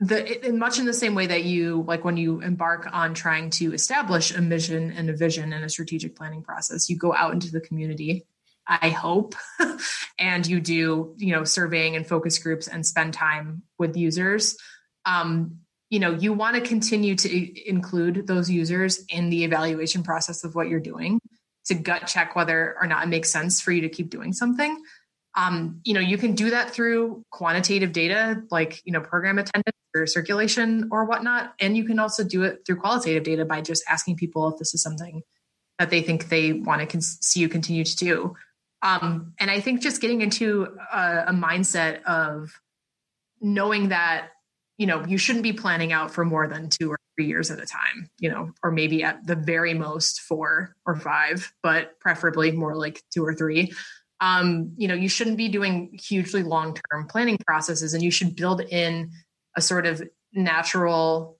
the 0.00 0.44
in 0.44 0.58
much 0.58 0.80
in 0.80 0.86
the 0.86 0.92
same 0.92 1.14
way 1.14 1.26
that 1.28 1.44
you 1.44 1.84
like 1.86 2.04
when 2.04 2.16
you 2.16 2.40
embark 2.40 2.88
on 2.92 3.14
trying 3.14 3.50
to 3.50 3.72
establish 3.72 4.34
a 4.34 4.40
mission 4.40 4.90
and 4.90 5.08
a 5.08 5.16
vision 5.16 5.52
and 5.52 5.64
a 5.64 5.68
strategic 5.68 6.16
planning 6.16 6.42
process 6.42 6.90
you 6.90 6.96
go 6.96 7.14
out 7.14 7.32
into 7.32 7.52
the 7.52 7.60
community 7.60 8.26
i 8.66 8.88
hope 8.88 9.36
and 10.18 10.44
you 10.44 10.60
do 10.60 11.14
you 11.18 11.32
know 11.32 11.44
surveying 11.44 11.94
and 11.94 12.04
focus 12.04 12.36
groups 12.38 12.66
and 12.66 12.84
spend 12.84 13.14
time 13.14 13.62
with 13.78 13.96
users 13.96 14.56
um, 15.04 15.58
you 15.88 16.00
know 16.00 16.10
you 16.10 16.32
want 16.32 16.56
to 16.56 16.62
continue 16.62 17.14
to 17.14 17.68
include 17.68 18.26
those 18.26 18.50
users 18.50 19.04
in 19.08 19.30
the 19.30 19.44
evaluation 19.44 20.02
process 20.02 20.42
of 20.42 20.56
what 20.56 20.68
you're 20.68 20.80
doing 20.80 21.20
to 21.66 21.74
gut 21.74 22.06
check 22.06 22.34
whether 22.34 22.76
or 22.80 22.86
not 22.86 23.04
it 23.04 23.08
makes 23.08 23.30
sense 23.30 23.60
for 23.60 23.72
you 23.72 23.82
to 23.82 23.88
keep 23.88 24.10
doing 24.10 24.32
something. 24.32 24.82
Um, 25.34 25.80
you 25.84 25.94
know 25.94 26.00
you 26.00 26.18
can 26.18 26.34
do 26.34 26.50
that 26.50 26.70
through 26.70 27.24
quantitative 27.30 27.92
data 27.92 28.42
like 28.50 28.82
you 28.84 28.92
know 28.92 29.00
program 29.00 29.38
attendance 29.38 29.76
or 29.94 30.06
circulation 30.06 30.88
or 30.90 31.04
whatnot. 31.04 31.54
And 31.60 31.76
you 31.76 31.84
can 31.84 31.98
also 31.98 32.24
do 32.24 32.42
it 32.42 32.64
through 32.66 32.76
qualitative 32.76 33.24
data 33.24 33.44
by 33.44 33.60
just 33.60 33.82
asking 33.88 34.16
people 34.16 34.48
if 34.48 34.58
this 34.58 34.74
is 34.74 34.82
something 34.82 35.22
that 35.78 35.90
they 35.90 36.02
think 36.02 36.28
they 36.28 36.52
want 36.52 36.80
to 36.80 36.86
con- 36.86 37.00
see 37.00 37.40
you 37.40 37.48
continue 37.48 37.84
to 37.84 37.96
do. 37.96 38.36
Um, 38.82 39.34
and 39.38 39.48
i 39.50 39.60
think 39.60 39.80
just 39.80 40.00
getting 40.00 40.22
into 40.22 40.76
a, 40.92 41.26
a 41.28 41.32
mindset 41.32 42.02
of 42.02 42.60
knowing 43.40 43.88
that 43.88 44.30
you 44.78 44.86
know 44.86 45.04
you 45.06 45.18
shouldn't 45.18 45.42
be 45.42 45.52
planning 45.52 45.92
out 45.92 46.10
for 46.10 46.24
more 46.24 46.48
than 46.48 46.68
two 46.68 46.90
or 46.90 46.98
three 47.16 47.26
years 47.26 47.50
at 47.50 47.60
a 47.60 47.66
time 47.66 48.08
you 48.18 48.30
know 48.30 48.50
or 48.62 48.70
maybe 48.70 49.02
at 49.02 49.26
the 49.26 49.36
very 49.36 49.74
most 49.74 50.20
four 50.20 50.74
or 50.86 50.96
five 50.96 51.52
but 51.62 51.98
preferably 52.00 52.50
more 52.52 52.76
like 52.76 53.02
two 53.12 53.24
or 53.24 53.34
three. 53.34 53.72
Um, 54.20 54.72
you 54.76 54.86
know 54.86 54.94
you 54.94 55.08
shouldn't 55.08 55.36
be 55.36 55.48
doing 55.48 55.98
hugely 56.00 56.42
long 56.42 56.76
term 56.90 57.08
planning 57.08 57.38
processes 57.44 57.92
and 57.94 58.02
you 58.02 58.10
should 58.10 58.36
build 58.36 58.60
in 58.60 59.10
a 59.56 59.60
sort 59.60 59.84
of 59.84 60.02
natural 60.32 61.38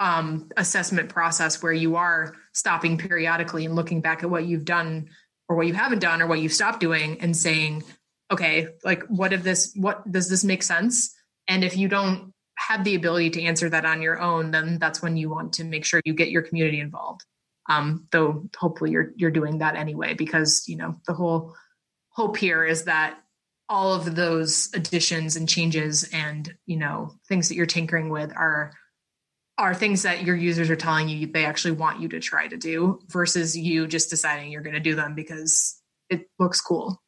um, 0.00 0.48
assessment 0.56 1.08
process 1.08 1.62
where 1.62 1.72
you 1.72 1.96
are 1.96 2.34
stopping 2.54 2.98
periodically 2.98 3.66
and 3.66 3.74
looking 3.74 4.00
back 4.00 4.22
at 4.22 4.30
what 4.30 4.46
you've 4.46 4.64
done 4.64 5.08
or 5.48 5.56
what 5.56 5.66
you 5.66 5.74
haven't 5.74 5.98
done 5.98 6.22
or 6.22 6.28
what 6.28 6.40
you've 6.40 6.52
stopped 6.52 6.78
doing 6.78 7.20
and 7.20 7.36
saying 7.36 7.82
okay 8.30 8.68
like 8.84 9.02
what 9.08 9.32
if 9.32 9.42
this 9.42 9.72
what 9.74 10.10
does 10.10 10.28
this 10.28 10.44
make 10.44 10.62
sense? 10.62 11.14
And 11.48 11.64
if 11.64 11.76
you 11.76 11.88
don't 11.88 12.32
have 12.58 12.84
the 12.84 12.96
ability 12.96 13.30
to 13.30 13.42
answer 13.42 13.70
that 13.70 13.84
on 13.84 14.02
your 14.02 14.20
own 14.20 14.50
then 14.50 14.78
that's 14.78 15.00
when 15.00 15.16
you 15.16 15.30
want 15.30 15.52
to 15.54 15.64
make 15.64 15.84
sure 15.84 16.00
you 16.04 16.12
get 16.12 16.30
your 16.30 16.42
community 16.42 16.80
involved. 16.80 17.24
Um, 17.70 18.08
though 18.12 18.48
hopefully 18.56 18.90
you're 18.90 19.12
you're 19.16 19.30
doing 19.30 19.58
that 19.58 19.76
anyway 19.76 20.14
because 20.14 20.64
you 20.66 20.76
know 20.76 20.96
the 21.06 21.12
whole 21.12 21.54
hope 22.10 22.36
here 22.36 22.64
is 22.64 22.84
that 22.84 23.18
all 23.68 23.92
of 23.92 24.16
those 24.16 24.70
additions 24.74 25.36
and 25.36 25.48
changes 25.48 26.08
and 26.12 26.54
you 26.66 26.78
know 26.78 27.12
things 27.28 27.48
that 27.48 27.54
you're 27.54 27.66
tinkering 27.66 28.08
with 28.08 28.32
are 28.34 28.72
are 29.58 29.74
things 29.74 30.02
that 30.02 30.22
your 30.24 30.36
users 30.36 30.70
are 30.70 30.76
telling 30.76 31.08
you 31.08 31.26
they 31.26 31.44
actually 31.44 31.72
want 31.72 32.00
you 32.00 32.08
to 32.08 32.20
try 32.20 32.48
to 32.48 32.56
do 32.56 33.00
versus 33.08 33.56
you 33.56 33.86
just 33.86 34.08
deciding 34.08 34.50
you're 34.50 34.62
going 34.62 34.74
to 34.74 34.80
do 34.80 34.94
them 34.94 35.14
because 35.14 35.80
it 36.08 36.26
looks 36.38 36.60
cool 36.60 37.00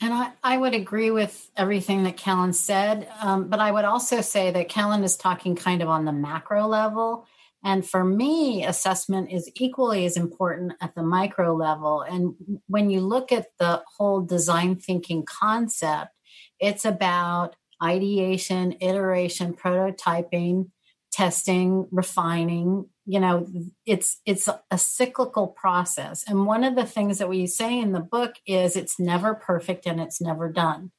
and 0.00 0.14
I, 0.14 0.32
I 0.42 0.56
would 0.56 0.74
agree 0.74 1.10
with 1.10 1.50
everything 1.56 2.04
that 2.04 2.16
Callan 2.16 2.54
said, 2.54 3.08
um, 3.20 3.48
but 3.48 3.60
I 3.60 3.70
would 3.70 3.84
also 3.84 4.22
say 4.22 4.50
that 4.50 4.68
Callan 4.68 5.04
is 5.04 5.16
talking 5.16 5.54
kind 5.54 5.82
of 5.82 5.88
on 5.88 6.06
the 6.06 6.12
macro 6.12 6.66
level. 6.66 7.26
And 7.62 7.86
for 7.86 8.02
me, 8.02 8.64
assessment 8.64 9.30
is 9.30 9.50
equally 9.56 10.06
as 10.06 10.16
important 10.16 10.72
at 10.80 10.94
the 10.94 11.02
micro 11.02 11.54
level. 11.54 12.00
And 12.00 12.34
when 12.66 12.88
you 12.88 13.00
look 13.02 13.30
at 13.30 13.48
the 13.58 13.82
whole 13.98 14.22
design 14.22 14.76
thinking 14.76 15.26
concept, 15.26 16.12
it's 16.58 16.86
about 16.86 17.56
ideation, 17.82 18.76
iteration, 18.80 19.52
prototyping, 19.52 20.70
testing, 21.12 21.86
refining. 21.90 22.88
You 23.10 23.20
know, 23.20 23.46
it's 23.86 24.20
it's 24.24 24.48
a 24.70 24.78
cyclical 24.78 25.48
process. 25.48 26.22
And 26.28 26.46
one 26.46 26.62
of 26.62 26.76
the 26.76 26.86
things 26.86 27.18
that 27.18 27.28
we 27.28 27.46
say 27.46 27.78
in 27.78 27.92
the 27.92 28.00
book 28.00 28.34
is 28.46 28.76
it's 28.76 29.00
never 29.00 29.34
perfect 29.34 29.86
and 29.86 30.00
it's 30.00 30.20
never 30.20 30.48
done. 30.48 30.92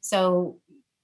So 0.00 0.58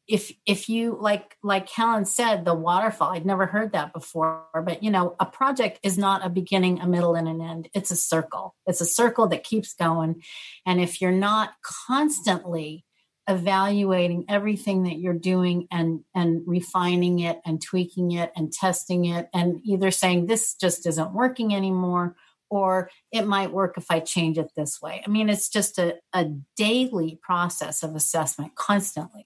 if 0.09 0.33
if 0.47 0.69
you 0.69 0.97
like 1.01 1.37
like 1.43 1.69
Helen 1.69 2.05
said 2.05 2.45
the 2.45 2.55
waterfall 2.55 3.13
I'd 3.13 3.27
never 3.27 3.47
heard 3.47 3.73
that 3.73 3.93
before 3.93 4.45
but 4.65 4.83
you 4.83 4.91
know 4.91 5.17
a 5.21 5.27
project 5.27 5.79
is 5.83 5.97
not 5.97 6.25
a 6.25 6.29
beginning 6.29 6.81
a 6.81 6.87
middle 6.87 7.15
and 7.15 7.29
an 7.29 7.41
end 7.41 7.69
it's 7.73 7.91
a 7.91 7.97
circle 7.97 8.55
it's 8.67 8.81
a 8.81 8.87
circle 8.87 9.29
that 9.29 9.45
keeps 9.45 9.75
going 9.75 10.23
and 10.67 10.81
if 10.81 11.01
you're 11.01 11.13
not 11.13 11.53
constantly 11.87 12.85
evaluating 13.29 14.25
everything 14.29 14.83
that 14.83 14.99
you're 14.99 15.15
doing 15.15 15.69
and 15.71 16.01
and 16.15 16.43
refining 16.47 17.21
it 17.21 17.41
and 17.47 17.63
tweaking 17.63 18.13
it 18.13 18.33
and 18.35 18.53
testing 18.53 19.05
it 19.05 19.29
and 19.33 19.61
either 19.65 19.91
saying 19.91 20.27
this 20.27 20.55
just 20.55 20.87
isn't 20.87 21.13
working 21.13 21.55
anymore 21.55 22.17
or 22.51 22.91
it 23.11 23.27
might 23.27 23.51
work 23.51 23.79
if 23.79 23.91
I 23.91 24.01
change 24.01 24.37
it 24.37 24.51
this 24.55 24.83
way. 24.83 25.03
I 25.07 25.09
mean, 25.09 25.31
it's 25.31 25.49
just 25.49 25.79
a, 25.79 25.97
a 26.13 26.27
daily 26.55 27.19
process 27.23 27.83
of 27.83 27.95
assessment 27.95 28.55
constantly. 28.57 29.25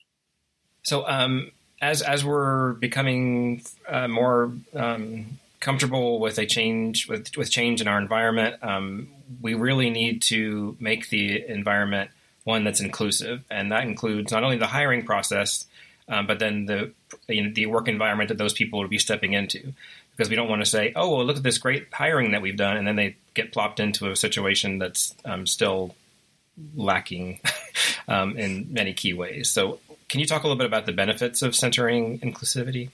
So 0.84 1.04
um, 1.08 1.50
as 1.80 2.02
as 2.02 2.24
we're 2.24 2.74
becoming 2.74 3.62
uh, 3.88 4.06
more 4.06 4.52
um, 4.74 5.38
comfortable 5.58 6.20
with 6.20 6.38
a 6.38 6.46
change 6.46 7.08
with 7.08 7.36
with 7.36 7.50
change 7.50 7.80
in 7.80 7.88
our 7.88 7.98
environment, 7.98 8.62
um, 8.62 9.08
we 9.40 9.54
really 9.54 9.90
need 9.90 10.22
to 10.22 10.76
make 10.78 11.08
the 11.08 11.44
environment 11.48 12.10
one 12.46 12.62
that's 12.62 12.80
inclusive, 12.80 13.42
and 13.50 13.72
that 13.72 13.82
includes 13.82 14.30
not 14.30 14.44
only 14.44 14.56
the 14.56 14.68
hiring 14.68 15.04
process, 15.04 15.66
um, 16.08 16.28
but 16.28 16.38
then 16.38 16.66
the 16.66 16.92
you 17.28 17.42
know, 17.42 17.52
the 17.52 17.66
work 17.66 17.88
environment 17.88 18.28
that 18.28 18.38
those 18.38 18.52
people 18.52 18.78
will 18.78 18.88
be 18.88 18.98
stepping 18.98 19.32
into. 19.32 19.72
Because 20.12 20.30
we 20.30 20.36
don't 20.36 20.48
want 20.48 20.62
to 20.62 20.66
say, 20.66 20.92
"Oh, 20.94 21.16
well, 21.16 21.26
look 21.26 21.36
at 21.36 21.42
this 21.42 21.58
great 21.58 21.88
hiring 21.92 22.30
that 22.30 22.40
we've 22.40 22.56
done," 22.56 22.76
and 22.76 22.86
then 22.86 22.94
they 22.94 23.16
get 23.34 23.52
plopped 23.52 23.80
into 23.80 24.10
a 24.10 24.16
situation 24.16 24.78
that's 24.78 25.14
um, 25.24 25.44
still 25.44 25.96
lacking 26.76 27.40
um, 28.08 28.38
in 28.38 28.72
many 28.72 28.94
key 28.94 29.12
ways. 29.12 29.50
So 29.50 29.80
can 30.08 30.20
you 30.20 30.26
talk 30.26 30.44
a 30.44 30.46
little 30.46 30.56
bit 30.56 30.66
about 30.66 30.86
the 30.86 30.92
benefits 30.92 31.42
of 31.42 31.56
centering 31.56 32.20
inclusivity? 32.20 32.90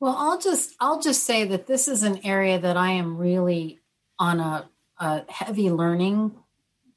Well, 0.00 0.16
I'll 0.18 0.40
just 0.40 0.74
I'll 0.80 1.00
just 1.00 1.24
say 1.24 1.44
that 1.44 1.66
this 1.66 1.86
is 1.86 2.02
an 2.02 2.24
area 2.24 2.58
that 2.58 2.78
I 2.78 2.92
am 2.92 3.18
really 3.18 3.78
on 4.18 4.40
a, 4.40 4.68
a 4.98 5.30
heavy 5.30 5.70
learning 5.70 6.32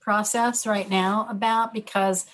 process 0.07 0.65
right 0.65 0.89
now 0.89 1.27
about 1.29 1.73
because 1.73 2.25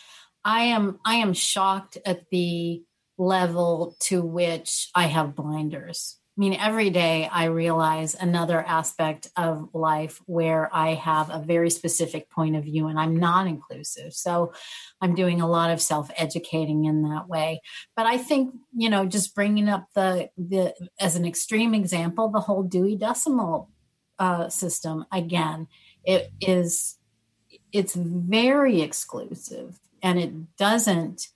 I 0.45 0.65
am 0.65 0.99
I 1.03 1.15
am 1.15 1.33
shocked 1.33 1.97
at 2.05 2.29
the 2.29 2.83
level 3.17 3.97
to 4.01 4.21
which 4.21 4.91
I 4.93 5.07
have 5.07 5.35
blinders. 5.35 6.19
I 6.37 6.39
mean, 6.39 6.53
every 6.53 6.91
day 6.91 7.27
I 7.31 7.45
realize 7.45 8.13
another 8.13 8.61
aspect 8.61 9.27
of 9.35 9.69
life 9.73 10.21
where 10.27 10.69
I 10.71 10.93
have 10.93 11.31
a 11.31 11.39
very 11.39 11.71
specific 11.71 12.29
point 12.29 12.55
of 12.55 12.63
view 12.63 12.89
and 12.89 12.99
I'm 12.99 13.17
not 13.17 13.47
inclusive. 13.47 14.13
So 14.13 14.53
I'm 15.01 15.15
doing 15.15 15.41
a 15.41 15.49
lot 15.49 15.71
of 15.71 15.81
self 15.81 16.11
educating 16.15 16.85
in 16.85 17.01
that 17.09 17.27
way. 17.27 17.59
But 17.95 18.05
I 18.05 18.19
think, 18.19 18.53
you 18.75 18.91
know, 18.91 19.07
just 19.07 19.33
bringing 19.33 19.67
up 19.67 19.87
the, 19.95 20.29
the 20.37 20.75
as 20.99 21.15
an 21.15 21.25
extreme 21.25 21.73
example, 21.73 22.29
the 22.29 22.41
whole 22.41 22.61
Dewey 22.61 22.95
Decimal 22.97 23.71
uh, 24.19 24.49
system 24.49 25.05
again, 25.11 25.67
it 26.03 26.29
is, 26.39 26.99
it's 27.73 27.95
very 27.95 28.81
exclusive 28.81 29.79
and 30.01 30.19
it 30.19 30.55
doesn't 30.57 31.27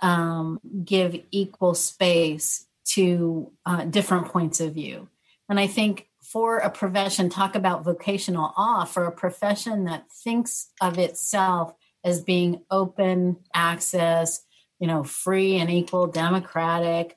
um, 0.00 0.60
give 0.84 1.20
equal 1.30 1.74
space 1.74 2.66
to 2.84 3.50
uh, 3.64 3.84
different 3.84 4.26
points 4.26 4.60
of 4.60 4.74
view. 4.74 5.08
And 5.48 5.58
I 5.58 5.66
think 5.66 6.08
for 6.22 6.58
a 6.58 6.70
profession, 6.70 7.30
talk 7.30 7.54
about 7.54 7.84
vocational 7.84 8.52
awe, 8.56 8.84
for 8.84 9.04
a 9.04 9.12
profession 9.12 9.84
that 9.84 10.10
thinks 10.10 10.70
of 10.80 10.98
itself 10.98 11.72
as 12.04 12.20
being 12.20 12.62
open 12.70 13.36
access, 13.54 14.44
you 14.80 14.86
know, 14.86 15.04
free 15.04 15.56
and 15.56 15.70
equal, 15.70 16.08
democratic, 16.08 17.16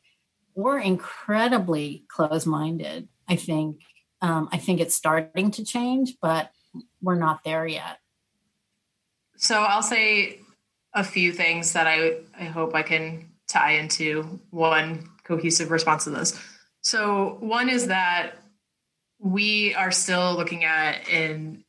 we're 0.56 0.80
incredibly 0.80 2.04
close 2.08 2.46
minded. 2.46 3.08
I 3.28 3.36
think. 3.36 3.82
Um, 4.22 4.50
I 4.52 4.58
think 4.58 4.82
it's 4.82 4.96
starting 4.96 5.52
to 5.52 5.64
change, 5.64 6.16
but 6.22 6.52
we're 7.02 7.16
not 7.16 7.44
there 7.46 7.66
yet. 7.66 8.00
So 9.40 9.64
I'll 9.64 9.82
say 9.82 10.42
a 10.94 11.04
few 11.04 11.32
things 11.32 11.74
that 11.74 11.88
I 11.88 12.18
I 12.38 12.46
hope 12.46 12.76
I 12.76 12.84
can 12.84 13.30
tie 13.48 13.72
into 13.72 14.40
one 14.52 15.10
cohesive 15.24 15.72
response 15.72 16.04
to 16.04 16.10
this. 16.12 16.40
So 16.82 17.38
one 17.40 17.70
is 17.70 17.88
that 17.88 18.34
we 19.20 19.74
are 19.76 19.92
still 19.92 20.36
looking 20.36 20.66
at 20.66 21.08
in 21.08 21.64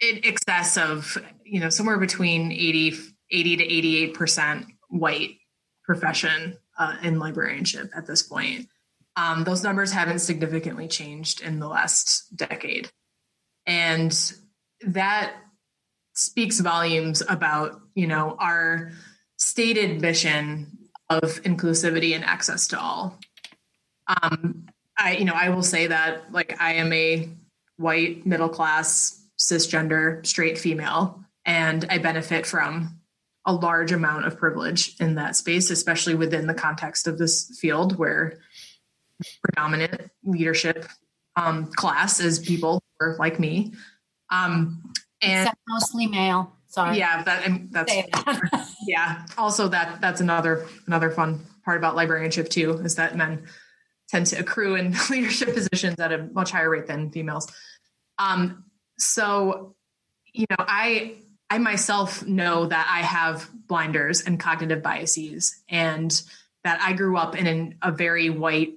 in 0.00 0.20
excess 0.24 0.78
of 0.78 1.18
you 1.44 1.60
know 1.60 1.68
somewhere 1.68 1.98
between 1.98 2.50
80 2.50 2.94
80 3.30 3.56
to 3.56 3.64
88 3.64 4.14
percent 4.14 4.66
white 4.88 5.36
profession 5.84 6.56
uh, 6.78 6.96
in 7.02 7.18
librarianship 7.18 7.90
at 7.94 8.06
this 8.06 8.22
point 8.22 8.68
um, 9.16 9.44
those 9.44 9.62
numbers 9.62 9.92
haven't 9.92 10.20
significantly 10.20 10.88
changed 10.88 11.42
in 11.42 11.58
the 11.58 11.68
last 11.68 12.34
decade 12.36 12.90
and 13.66 14.32
that 14.86 15.34
speaks 16.20 16.60
volumes 16.60 17.22
about 17.28 17.80
you 17.94 18.06
know 18.06 18.36
our 18.38 18.92
stated 19.36 20.00
mission 20.00 20.78
of 21.08 21.42
inclusivity 21.42 22.14
and 22.14 22.24
access 22.24 22.68
to 22.68 22.78
all. 22.78 23.18
Um, 24.06 24.66
I, 24.96 25.16
you 25.16 25.24
know, 25.24 25.32
I 25.34 25.48
will 25.48 25.62
say 25.62 25.86
that 25.88 26.32
like 26.32 26.60
I 26.60 26.74
am 26.74 26.92
a 26.92 27.28
white, 27.76 28.26
middle 28.26 28.48
class, 28.48 29.24
cisgender, 29.38 30.24
straight 30.26 30.58
female, 30.58 31.24
and 31.44 31.86
I 31.88 31.98
benefit 31.98 32.46
from 32.46 33.00
a 33.46 33.52
large 33.54 33.90
amount 33.90 34.26
of 34.26 34.36
privilege 34.36 34.96
in 35.00 35.14
that 35.14 35.34
space, 35.34 35.70
especially 35.70 36.14
within 36.14 36.46
the 36.46 36.54
context 36.54 37.06
of 37.06 37.16
this 37.18 37.58
field 37.58 37.98
where 37.98 38.38
predominant 39.42 40.10
leadership 40.24 40.86
um, 41.36 41.66
class 41.72 42.20
is 42.20 42.38
people 42.38 42.82
who 42.98 43.06
are 43.06 43.16
like 43.16 43.40
me. 43.40 43.72
Um, 44.30 44.89
and 45.22 45.42
Except 45.42 45.58
mostly 45.68 46.06
male. 46.06 46.52
Sorry. 46.68 46.98
Yeah, 46.98 47.22
that, 47.24 47.48
that's 47.70 47.92
that. 47.92 48.68
yeah. 48.86 49.26
Also, 49.36 49.68
that 49.68 50.00
that's 50.00 50.20
another 50.20 50.66
another 50.86 51.10
fun 51.10 51.44
part 51.64 51.78
about 51.78 51.96
librarianship 51.96 52.48
too 52.48 52.72
is 52.84 52.94
that 52.94 53.16
men 53.16 53.46
tend 54.08 54.26
to 54.26 54.36
accrue 54.38 54.76
in 54.76 54.94
leadership 55.10 55.54
positions 55.54 55.98
at 55.98 56.12
a 56.12 56.28
much 56.32 56.50
higher 56.50 56.70
rate 56.70 56.86
than 56.86 57.10
females. 57.10 57.50
Um, 58.18 58.64
so, 58.98 59.74
you 60.32 60.46
know, 60.50 60.56
I 60.58 61.16
I 61.48 61.58
myself 61.58 62.24
know 62.24 62.66
that 62.66 62.88
I 62.88 63.00
have 63.00 63.48
blinders 63.66 64.20
and 64.20 64.38
cognitive 64.38 64.82
biases, 64.82 65.60
and 65.68 66.22
that 66.62 66.80
I 66.80 66.92
grew 66.92 67.16
up 67.16 67.36
in 67.36 67.46
an, 67.46 67.74
a 67.82 67.90
very 67.90 68.30
white 68.30 68.74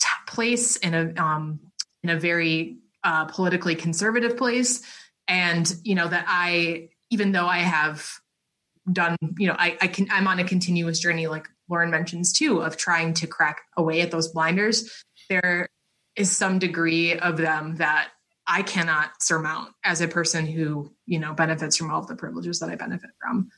t- 0.00 0.08
place 0.26 0.76
in 0.76 0.94
a 0.94 1.22
um, 1.22 1.60
in 2.02 2.10
a 2.10 2.18
very 2.18 2.78
uh, 3.04 3.26
politically 3.26 3.76
conservative 3.76 4.36
place, 4.36 4.82
and 5.28 5.72
you 5.84 5.94
know 5.94 6.08
that 6.08 6.24
I 6.28 6.90
even 7.10 7.32
though 7.32 7.46
I 7.46 7.58
have 7.58 8.08
done, 8.90 9.16
you 9.38 9.46
know, 9.46 9.56
I, 9.58 9.76
I 9.80 9.86
can 9.86 10.08
I'm 10.10 10.26
on 10.26 10.38
a 10.38 10.44
continuous 10.44 10.98
journey, 10.98 11.26
like 11.26 11.46
Lauren 11.68 11.90
mentions 11.90 12.32
too, 12.32 12.62
of 12.62 12.76
trying 12.76 13.14
to 13.14 13.26
crack 13.26 13.62
away 13.76 14.00
at 14.00 14.10
those 14.10 14.28
blinders. 14.28 15.04
There 15.28 15.68
is 16.16 16.36
some 16.36 16.58
degree 16.58 17.18
of 17.18 17.36
them 17.36 17.76
that 17.76 18.08
I 18.46 18.62
cannot 18.62 19.22
surmount 19.22 19.72
as 19.84 20.00
a 20.00 20.08
person 20.08 20.46
who, 20.46 20.92
you 21.06 21.18
know, 21.18 21.32
benefits 21.32 21.76
from 21.76 21.90
all 21.90 22.00
of 22.00 22.08
the 22.08 22.16
privileges 22.16 22.58
that 22.60 22.70
I 22.70 22.74
benefit 22.74 23.10
from. 23.20 23.50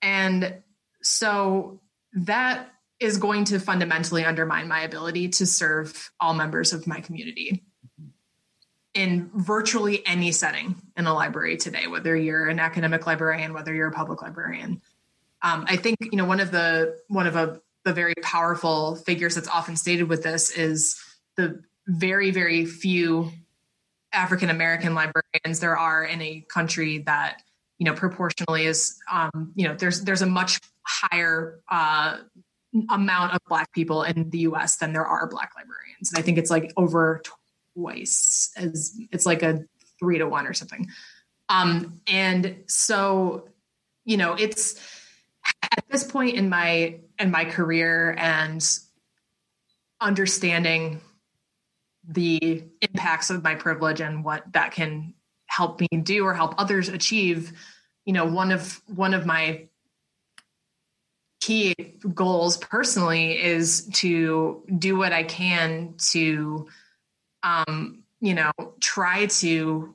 And 0.00 0.62
so 1.02 1.80
that 2.14 2.68
is 3.00 3.18
going 3.18 3.44
to 3.46 3.58
fundamentally 3.58 4.24
undermine 4.24 4.68
my 4.68 4.82
ability 4.82 5.28
to 5.28 5.46
serve 5.46 6.10
all 6.20 6.34
members 6.34 6.72
of 6.72 6.86
my 6.86 7.00
community 7.00 7.64
in 8.94 9.30
virtually 9.34 10.06
any 10.06 10.32
setting 10.32 10.76
in 10.96 11.06
a 11.06 11.14
library 11.14 11.56
today, 11.56 11.86
whether 11.86 12.14
you're 12.16 12.48
an 12.48 12.58
academic 12.58 13.06
librarian, 13.06 13.54
whether 13.54 13.72
you're 13.72 13.88
a 13.88 13.92
public 13.92 14.20
librarian. 14.22 14.82
Um, 15.42 15.64
I 15.68 15.76
think 15.76 15.98
you 16.00 16.16
know 16.16 16.24
one 16.24 16.40
of 16.40 16.50
the 16.50 16.98
one 17.08 17.26
of 17.26 17.36
a, 17.36 17.60
the 17.84 17.92
very 17.92 18.14
powerful 18.22 18.96
figures 18.96 19.34
that's 19.34 19.48
often 19.48 19.76
stated 19.76 20.04
with 20.04 20.22
this 20.22 20.50
is 20.50 21.02
the 21.36 21.62
very 21.86 22.30
very 22.30 22.66
few 22.66 23.32
African 24.12 24.50
American 24.50 24.94
librarians 24.94 25.60
there 25.60 25.76
are 25.76 26.04
in 26.04 26.20
a 26.20 26.44
country 26.48 26.98
that 26.98 27.42
you 27.78 27.86
know 27.86 27.94
proportionally 27.94 28.66
is 28.66 28.98
um, 29.10 29.52
you 29.54 29.66
know 29.66 29.74
there's 29.74 30.02
there's 30.02 30.22
a 30.22 30.26
much 30.26 30.60
higher 30.82 31.60
uh, 31.68 32.18
amount 32.90 33.32
of 33.32 33.40
black 33.48 33.72
people 33.72 34.02
in 34.02 34.30
the 34.30 34.40
U.S. 34.40 34.76
than 34.76 34.92
there 34.92 35.06
are 35.06 35.26
black 35.26 35.52
librarians, 35.56 36.10
and 36.10 36.18
I 36.18 36.22
think 36.22 36.38
it's 36.38 36.50
like 36.50 36.72
over 36.76 37.22
twice 37.74 38.52
as 38.56 38.98
it's 39.10 39.26
like 39.26 39.42
a 39.42 39.64
three 39.98 40.18
to 40.18 40.28
one 40.28 40.46
or 40.46 40.52
something. 40.52 40.88
Um, 41.48 42.00
and 42.06 42.56
so 42.66 43.48
you 44.04 44.16
know 44.16 44.34
it's 44.34 44.80
at 45.62 45.84
this 45.90 46.04
point 46.04 46.36
in 46.36 46.48
my 46.48 47.00
in 47.18 47.30
my 47.30 47.44
career 47.44 48.14
and 48.18 48.64
understanding 50.00 51.00
the 52.08 52.64
impacts 52.80 53.30
of 53.30 53.44
my 53.44 53.54
privilege 53.54 54.00
and 54.00 54.24
what 54.24 54.44
that 54.52 54.72
can 54.72 55.14
help 55.46 55.80
me 55.80 55.86
do 56.02 56.24
or 56.24 56.34
help 56.34 56.54
others 56.58 56.88
achieve 56.88 57.52
you 58.04 58.12
know 58.12 58.24
one 58.24 58.50
of 58.50 58.80
one 58.86 59.14
of 59.14 59.24
my 59.24 59.68
key 61.40 61.74
goals 62.14 62.56
personally 62.56 63.40
is 63.40 63.86
to 63.92 64.62
do 64.78 64.96
what 64.96 65.12
i 65.12 65.22
can 65.22 65.94
to 65.98 66.66
um 67.42 68.02
you 68.20 68.34
know 68.34 68.52
try 68.80 69.26
to 69.26 69.94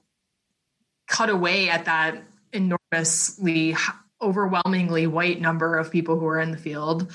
cut 1.07 1.29
away 1.29 1.69
at 1.69 1.85
that 1.85 2.23
enormously 2.53 3.75
overwhelmingly 4.21 5.07
white 5.07 5.39
number 5.39 5.77
of 5.77 5.91
people 5.91 6.19
who 6.19 6.25
are 6.25 6.39
in 6.39 6.51
the 6.51 6.57
field. 6.57 7.11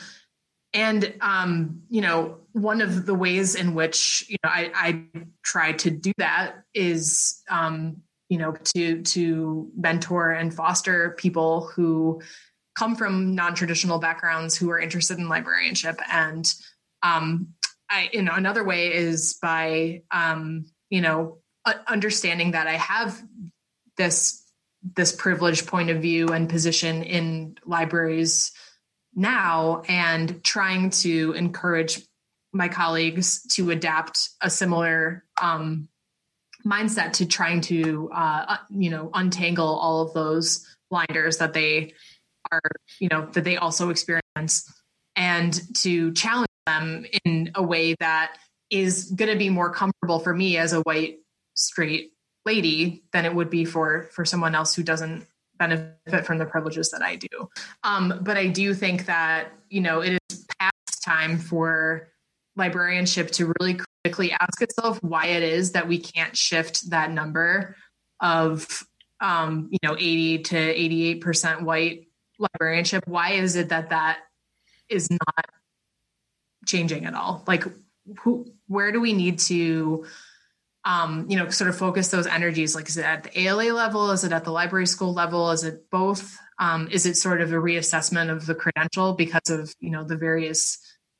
And 0.75 1.15
um, 1.21 1.83
you 1.91 2.01
know 2.01 2.39
one 2.53 2.81
of 2.81 3.07
the 3.07 3.15
ways 3.15 3.55
in 3.55 3.75
which 3.75 4.25
you 4.29 4.37
know 4.43 4.51
I, 4.51 4.71
I 4.75 5.23
try 5.43 5.73
to 5.73 5.91
do 5.91 6.13
that 6.19 6.65
is 6.75 7.43
um, 7.51 7.99
you 8.29 8.39
know 8.39 8.53
to 8.75 9.03
to 9.03 9.71
mentor 9.77 10.33
and 10.33 10.53
foster 10.53 11.11
people 11.19 11.69
who 11.75 12.23
come 12.75 12.97
from 12.97 13.35
non-traditional 13.35 13.99
backgrounds 13.99 14.57
who 14.57 14.71
are 14.71 14.81
interested 14.81 15.19
in 15.19 15.29
librarianship 15.29 16.01
and 16.11 16.51
um, 17.03 17.49
I, 17.93 18.09
you 18.13 18.23
know 18.23 18.33
another 18.35 18.65
way 18.65 18.95
is 18.95 19.39
by 19.41 20.03
um, 20.11 20.65
you 20.89 21.03
know 21.03 21.39
understanding 21.87 22.53
that 22.53 22.67
I 22.67 22.77
have 22.77 23.23
this 23.97 24.43
this 24.97 25.13
privileged 25.13 25.67
point 25.67 25.91
of 25.91 26.01
view 26.01 26.29
and 26.29 26.49
position 26.49 27.03
in 27.03 27.57
libraries 27.65 28.51
now 29.15 29.83
and 29.89 30.43
trying 30.43 30.91
to 30.91 31.33
encourage 31.33 32.01
my 32.53 32.69
colleagues 32.69 33.43
to 33.55 33.71
adapt 33.71 34.31
a 34.41 34.51
similar 34.51 35.25
um, 35.41 35.89
mindset 36.67 37.13
to 37.15 37.27
trying 37.27 37.61
to 37.61 38.11
uh, 38.13 38.57
you 38.71 38.91
know 38.91 39.11
untangle 39.13 39.79
all 39.79 40.01
of 40.01 40.15
those 40.15 40.67
blinders 40.91 41.39
that 41.39 41.53
they 41.53 41.93
are 42.51 42.61
you 42.99 43.09
know 43.09 43.27
that 43.33 43.45
they 43.45 43.57
also 43.57 43.91
experience 43.91 44.73
and 45.15 45.61
to 45.75 46.13
challenge 46.13 46.49
them 46.67 47.07
in 47.25 47.51
a 47.55 47.63
way 47.63 47.95
that 48.01 48.37
is 48.71 49.11
going 49.11 49.31
to 49.31 49.39
be 49.39 49.51
more 49.51 49.73
comfortable 49.73 50.19
for 50.19 50.35
me 50.35 50.57
as 50.57 50.73
a 50.73 50.81
white 50.81 51.19
straight 51.55 52.13
lady 52.45 53.05
than 53.13 53.25
it 53.25 53.35
would 53.35 53.51
be 53.51 53.65
for 53.65 54.09
for 54.13 54.25
someone 54.25 54.55
else 54.55 54.75
who 54.75 54.83
doesn't 54.83 55.27
benefit 55.59 56.27
from 56.27 56.39
the 56.39 56.47
privileges 56.47 56.91
that 56.91 57.03
I 57.03 57.17
do. 57.17 57.49
Um, 57.85 58.21
but 58.23 58.37
I 58.37 58.49
do 58.49 58.75
think 58.75 59.07
that, 59.07 59.53
you 59.69 59.81
know, 59.81 60.01
it 60.01 60.19
is 60.31 60.47
past 60.59 61.05
time 61.05 61.39
for 61.39 62.09
librarianship 62.57 63.31
to 63.33 63.53
really 63.61 63.79
critically 64.05 64.33
ask 64.33 64.61
itself 64.61 65.03
why 65.03 65.27
it 65.27 65.43
is 65.43 65.73
that 65.73 65.89
we 65.89 65.99
can't 65.99 66.37
shift 66.37 66.91
that 66.91 67.13
number 67.13 67.77
of, 68.21 68.85
um, 69.21 69.69
you 69.71 69.79
know, 69.83 69.95
80 69.95 70.39
to 70.39 70.57
88% 71.21 71.63
white 71.63 72.09
librarianship. 72.39 73.05
Why 73.07 73.33
is 73.33 73.57
it 73.57 73.69
that 73.69 73.91
that 73.91 74.19
is 74.89 75.11
not 75.11 75.47
changing 76.67 77.05
at 77.05 77.15
all? 77.15 77.45
Like, 77.47 77.65
who, 78.21 78.47
where 78.67 78.93
do 78.93 79.01
we 79.01 79.13
need 79.13 79.39
to 79.41 80.05
um, 80.85 81.27
you 81.29 81.37
know, 81.37 81.49
sort 81.49 81.71
of 81.71 81.77
focus 81.77 82.09
those 82.09 82.27
energies? 82.27 82.75
Like, 82.75 82.89
is 82.89 82.97
it 82.97 83.05
at 83.05 83.25
the 83.25 83.41
ALA 83.41 83.73
level? 83.73 84.11
Is 84.11 84.25
it 84.25 84.33
at 84.33 84.45
the 84.45 84.51
library 84.51 84.87
school 84.87 85.13
level? 85.13 85.51
Is 85.51 85.65
it 85.65 85.91
both? 85.91 86.37
Um, 86.59 86.89
is 86.91 87.07
it 87.07 87.17
sort 87.17 87.41
of 87.41 87.53
a 87.53 87.57
reassessment 87.57 88.31
of 88.31 88.47
the 88.47 88.55
credential 88.55 89.15
because 89.15 89.49
of, 89.49 89.75
you 89.81 89.91
know, 89.91 90.05
the 90.05 90.17
various 90.17 90.79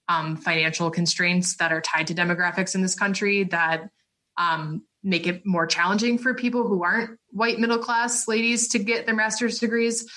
um, 0.09 0.37
financial 0.37 0.91
constraints 0.91 1.57
that 1.57 1.73
are 1.73 1.81
tied 1.81 2.09
to 2.09 2.15
demographics 2.15 2.75
in 2.75 2.83
this 2.83 2.95
country 2.95 3.45
that 3.45 3.89
um, 4.37 4.83
make 5.03 5.27
it 5.27 5.47
more 5.47 5.67
challenging 5.67 6.19
for 6.19 6.35
people 6.35 6.67
who 6.67 6.83
aren't 6.83 7.19
white 7.31 7.59
middle 7.59 7.79
class 7.79 8.27
ladies 8.27 8.69
to 8.69 8.79
get 8.79 9.07
their 9.07 9.15
master's 9.15 9.59
degrees? 9.59 10.11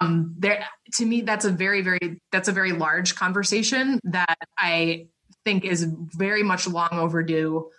Um, 0.00 0.34
there, 0.38 0.64
to 0.94 1.06
me, 1.06 1.22
that's 1.22 1.44
a 1.44 1.50
very, 1.50 1.82
very, 1.82 2.20
that's 2.32 2.48
a 2.48 2.52
very 2.52 2.72
large 2.72 3.14
conversation 3.14 3.98
that 4.04 4.36
I 4.58 5.06
think 5.44 5.64
is 5.64 5.84
very 5.84 6.42
much 6.42 6.68
long 6.68 6.90
overdue. 6.92 7.70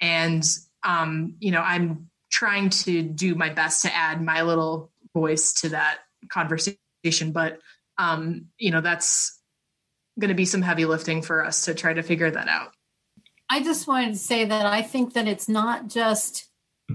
And 0.00 0.44
um, 0.86 1.34
you 1.40 1.50
know 1.50 1.60
i'm 1.60 2.08
trying 2.30 2.70
to 2.70 3.02
do 3.02 3.34
my 3.34 3.48
best 3.48 3.82
to 3.82 3.94
add 3.94 4.20
my 4.20 4.42
little 4.42 4.90
voice 5.14 5.52
to 5.54 5.70
that 5.70 6.00
conversation. 6.28 7.32
But 7.32 7.60
um, 7.98 8.46
you 8.58 8.70
know 8.70 8.80
that's 8.80 9.40
going 10.18 10.28
to 10.28 10.34
be 10.34 10.44
some 10.44 10.62
heavy 10.62 10.84
lifting 10.86 11.22
for 11.22 11.44
us 11.44 11.66
to 11.66 11.74
try 11.74 11.92
to 11.94 12.02
figure 12.02 12.30
that 12.30 12.48
out. 12.48 12.72
I 13.48 13.62
just 13.62 13.86
wanted 13.86 14.14
to 14.14 14.18
say 14.18 14.44
that 14.44 14.66
i 14.66 14.82
think 14.82 15.12
that 15.14 15.28
it's 15.28 15.48
not 15.48 15.88
just 15.88 16.48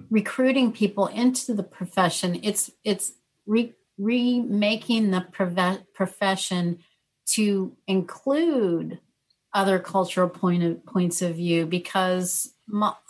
recruiting 0.10 0.72
people 0.72 1.08
into 1.08 1.54
the 1.54 1.64
profession. 1.64 2.40
It's 2.44 2.72
it's 2.84 3.14
re- 3.46 3.74
remaking 3.98 5.12
the 5.12 5.26
profession 5.94 6.80
to 7.26 7.76
include 7.88 9.00
other 9.54 9.80
cultural 9.80 10.30
point 10.30 10.64
of, 10.64 10.86
points 10.86 11.22
of 11.22 11.36
view 11.36 11.66
because 11.66 12.54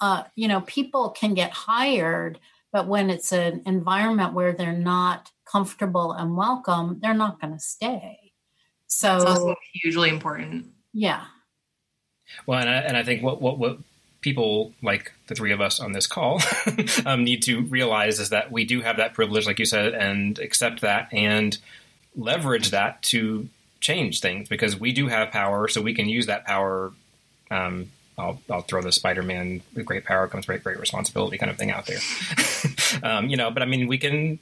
uh, 0.01 0.23
you 0.35 0.47
know, 0.47 0.61
people 0.61 1.09
can 1.11 1.33
get 1.33 1.51
hired, 1.51 2.39
but 2.71 2.87
when 2.87 3.09
it's 3.09 3.31
an 3.31 3.61
environment 3.65 4.33
where 4.33 4.53
they're 4.53 4.73
not 4.73 5.31
comfortable 5.45 6.13
and 6.13 6.35
welcome, 6.35 6.99
they're 7.01 7.13
not 7.13 7.39
going 7.39 7.53
to 7.53 7.59
stay. 7.59 8.33
So 8.87 9.55
hugely 9.73 10.09
important. 10.09 10.67
Yeah. 10.93 11.23
Well, 12.45 12.59
and 12.59 12.69
I, 12.69 12.77
and 12.77 12.97
I 12.97 13.03
think 13.03 13.23
what, 13.23 13.41
what, 13.41 13.57
what 13.59 13.77
people 14.21 14.71
like 14.81 15.11
the 15.27 15.35
three 15.35 15.51
of 15.51 15.59
us 15.59 15.79
on 15.79 15.91
this 15.91 16.07
call 16.07 16.39
um, 17.05 17.23
need 17.23 17.43
to 17.43 17.61
realize 17.63 18.19
is 18.19 18.29
that 18.29 18.51
we 18.51 18.63
do 18.63 18.81
have 18.81 18.97
that 18.97 19.13
privilege, 19.13 19.45
like 19.45 19.59
you 19.59 19.65
said, 19.65 19.93
and 19.93 20.39
accept 20.39 20.81
that 20.81 21.11
and 21.11 21.57
leverage 22.15 22.69
that 22.69 23.01
to 23.01 23.49
change 23.79 24.21
things 24.21 24.47
because 24.47 24.79
we 24.79 24.91
do 24.91 25.07
have 25.07 25.31
power, 25.31 25.67
so 25.67 25.81
we 25.81 25.93
can 25.93 26.07
use 26.07 26.27
that 26.27 26.45
power. 26.45 26.93
Um, 27.49 27.91
I'll, 28.17 28.39
I'll 28.49 28.61
throw 28.61 28.81
the 28.81 28.91
Spider-Man 28.91 29.61
with 29.73 29.85
great 29.85 30.05
power 30.05 30.27
comes 30.27 30.45
great 30.45 30.63
great 30.63 30.79
responsibility 30.79 31.37
kind 31.37 31.49
of 31.49 31.57
thing 31.57 31.71
out 31.71 31.87
there, 31.87 31.99
um, 33.03 33.27
you 33.27 33.37
know. 33.37 33.49
But 33.49 33.63
I 33.63 33.65
mean, 33.65 33.87
we 33.87 33.97
can 33.97 34.39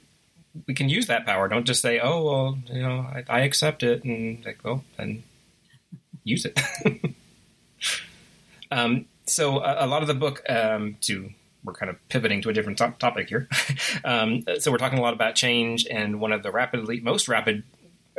we 0.66 0.74
can 0.74 0.88
use 0.88 1.06
that 1.06 1.24
power. 1.24 1.48
Don't 1.48 1.64
just 1.64 1.80
say, 1.80 1.98
"Oh, 2.00 2.22
well, 2.22 2.58
you 2.66 2.82
know, 2.82 3.00
I, 3.00 3.24
I 3.28 3.40
accept 3.40 3.82
it," 3.82 4.04
and 4.04 4.44
like, 4.44 4.58
well, 4.62 4.84
then 4.98 5.22
use 6.24 6.44
it. 6.44 6.60
um, 8.70 9.06
so 9.30 9.58
a, 9.58 9.84
a, 9.84 9.86
lot 9.86 10.02
of 10.02 10.08
the 10.08 10.14
book, 10.14 10.42
um, 10.48 10.96
to 11.02 11.30
we're 11.62 11.74
kind 11.74 11.90
of 11.90 12.08
pivoting 12.08 12.42
to 12.42 12.48
a 12.48 12.52
different 12.52 12.78
top 12.78 12.98
topic 12.98 13.28
here. 13.28 13.48
um, 14.04 14.44
so 14.58 14.70
we're 14.70 14.78
talking 14.78 14.98
a 14.98 15.02
lot 15.02 15.14
about 15.14 15.34
change, 15.34 15.86
and 15.90 16.20
one 16.20 16.32
of 16.32 16.42
the 16.42 16.50
rapidly 16.50 17.00
most 17.00 17.28
rapid 17.28 17.62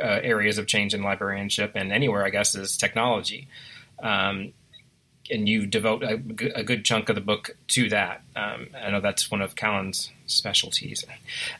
uh, 0.00 0.20
areas 0.22 0.58
of 0.58 0.66
change 0.66 0.94
in 0.94 1.02
librarianship 1.02 1.72
and 1.74 1.92
anywhere, 1.92 2.24
I 2.24 2.30
guess, 2.30 2.54
is 2.54 2.76
technology. 2.76 3.48
Um, 4.02 4.52
and 5.30 5.48
you 5.48 5.66
devote 5.66 6.02
a, 6.02 6.14
a, 6.54 6.64
good 6.64 6.84
chunk 6.84 7.08
of 7.08 7.14
the 7.14 7.20
book 7.20 7.56
to 7.68 7.88
that. 7.90 8.22
Um, 8.34 8.68
I 8.76 8.90
know 8.90 9.00
that's 9.00 9.30
one 9.30 9.40
of 9.40 9.54
Callan's 9.54 10.10
specialties. 10.26 11.04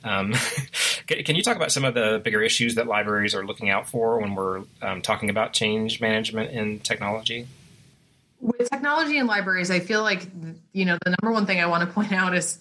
Um, 0.03 0.35
can 1.07 1.37
you 1.37 1.43
talk 1.43 1.57
about 1.57 1.73
some 1.73 1.85
of 1.85 1.95
the 1.95 2.21
bigger 2.23 2.43
issues 2.43 2.75
that 2.75 2.87
libraries 2.87 3.35
are 3.35 3.47
looking 3.47 3.71
out 3.71 3.89
for 3.89 4.21
when 4.21 4.35
we're 4.35 4.65
um, 4.83 5.01
talking 5.01 5.31
about 5.31 5.53
change 5.53 6.01
management 6.01 6.51
in 6.51 6.81
technology? 6.81 7.47
With 8.43 8.69
technology 8.69 9.17
and 9.19 9.27
libraries, 9.27 9.71
I 9.71 9.81
feel 9.81 10.03
like 10.03 10.29
you 10.73 10.85
know 10.85 10.99
the 11.05 11.17
number 11.23 11.33
one 11.33 11.47
thing 11.47 11.61
I 11.61 11.67
want 11.67 11.89
to 11.89 11.95
point 11.95 12.13
out 12.23 12.35
is 12.35 12.59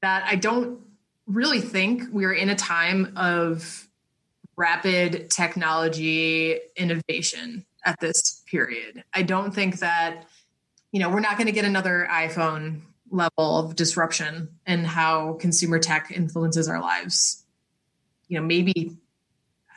that 0.00 0.24
I 0.26 0.36
don't 0.36 0.80
really 1.26 1.60
think 1.60 2.04
we're 2.10 2.32
in 2.32 2.48
a 2.48 2.54
time 2.54 3.12
of 3.16 3.88
rapid 4.56 5.30
technology 5.30 6.58
innovation 6.76 7.64
at 7.84 7.98
this 8.00 8.42
period. 8.46 9.02
I 9.14 9.22
don't 9.22 9.54
think 9.54 9.80
that, 9.80 10.26
you 10.92 11.00
know, 11.00 11.08
we're 11.08 11.20
not 11.20 11.36
going 11.36 11.46
to 11.46 11.52
get 11.52 11.64
another 11.64 12.06
iPhone 12.10 12.82
level 13.10 13.58
of 13.58 13.76
disruption 13.76 14.48
in 14.66 14.84
how 14.84 15.34
consumer 15.34 15.78
tech 15.78 16.10
influences 16.14 16.68
our 16.68 16.80
lives. 16.80 17.44
You 18.28 18.40
know, 18.40 18.46
maybe 18.46 18.96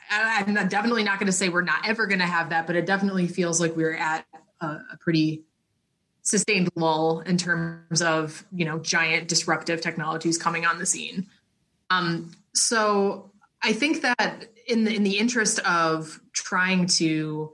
I'm 0.09 0.53
definitely 0.67 1.03
not 1.03 1.19
going 1.19 1.27
to 1.27 1.33
say 1.33 1.49
we're 1.49 1.61
not 1.61 1.87
ever 1.87 2.05
going 2.05 2.19
to 2.19 2.25
have 2.25 2.49
that, 2.49 2.67
but 2.67 2.75
it 2.75 2.85
definitely 2.85 3.27
feels 3.27 3.59
like 3.59 3.75
we're 3.75 3.95
at 3.95 4.25
a, 4.65 4.85
a 4.93 4.97
pretty 4.97 5.43
sustained 6.21 6.69
lull 6.75 7.19
in 7.21 7.37
terms 7.37 8.01
of 8.01 8.45
you 8.51 8.65
know 8.65 8.79
giant 8.79 9.27
disruptive 9.27 9.81
technologies 9.81 10.37
coming 10.37 10.65
on 10.65 10.79
the 10.79 10.85
scene. 10.85 11.27
Um, 11.89 12.31
so 12.53 13.31
I 13.63 13.73
think 13.73 14.01
that 14.01 14.49
in 14.67 14.83
the 14.83 14.93
in 14.93 15.03
the 15.03 15.17
interest 15.17 15.59
of 15.59 16.19
trying 16.33 16.87
to 16.87 17.53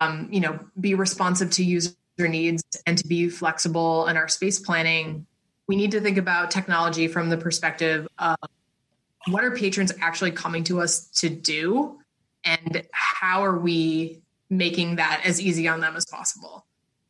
um, 0.00 0.28
you 0.30 0.40
know, 0.40 0.58
be 0.78 0.94
responsive 0.94 1.50
to 1.52 1.64
user 1.64 1.94
needs 2.18 2.62
and 2.86 2.98
to 2.98 3.06
be 3.06 3.28
flexible 3.28 4.06
in 4.06 4.16
our 4.16 4.28
space 4.28 4.58
planning, 4.58 5.26
we 5.66 5.76
need 5.76 5.92
to 5.92 6.00
think 6.00 6.18
about 6.18 6.50
technology 6.50 7.08
from 7.08 7.30
the 7.30 7.36
perspective 7.36 8.06
of 8.18 8.36
what 9.28 9.44
are 9.44 9.52
patrons 9.52 9.92
actually 10.00 10.30
coming 10.30 10.64
to 10.64 10.80
us 10.80 11.06
to 11.06 11.28
do 11.28 11.98
and 12.44 12.82
how 12.92 13.44
are 13.44 13.58
we 13.58 14.20
making 14.50 14.96
that 14.96 15.22
as 15.24 15.40
easy 15.40 15.68
on 15.68 15.80
them 15.80 15.96
as 15.96 16.04
possible. 16.04 16.66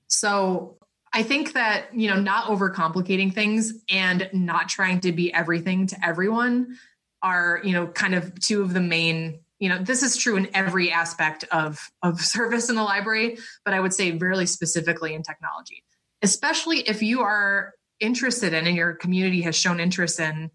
So 0.07 0.77
I 1.13 1.23
think 1.23 1.55
that, 1.55 1.95
you 1.95 2.09
know, 2.09 2.21
not 2.21 2.45
overcomplicating 2.47 3.35
things 3.35 3.73
and 3.91 4.29
not 4.33 4.69
trying 4.69 5.01
to 5.01 5.13
be 5.13 5.33
everything 5.33 5.87
to 5.89 5.97
everyone 6.05 6.77
are, 7.23 7.61
you 7.65 7.73
know, 7.73 7.87
kind 7.89 8.15
of 8.15 8.39
two 8.39 8.63
of 8.63 8.73
the 8.73 8.81
main 8.81 9.41
you 9.61 9.69
know 9.69 9.79
this 9.79 10.03
is 10.03 10.17
true 10.17 10.37
in 10.37 10.49
every 10.55 10.91
aspect 10.91 11.45
of 11.53 11.91
of 12.03 12.21
service 12.21 12.69
in 12.69 12.75
the 12.77 12.83
library 12.83 13.39
but 13.65 13.75
i 13.75 13.79
would 13.79 13.95
say 13.95 14.13
really 14.13 14.47
specifically 14.47 15.15
in 15.15 15.23
technology 15.23 15.85
especially 16.23 16.79
if 16.81 17.03
you 17.03 17.21
are 17.21 17.75
interested 18.01 18.53
in 18.53 18.67
and 18.67 18.75
your 18.77 18.95
community 18.95 19.43
has 19.43 19.55
shown 19.55 19.79
interest 19.79 20.19
in 20.19 20.51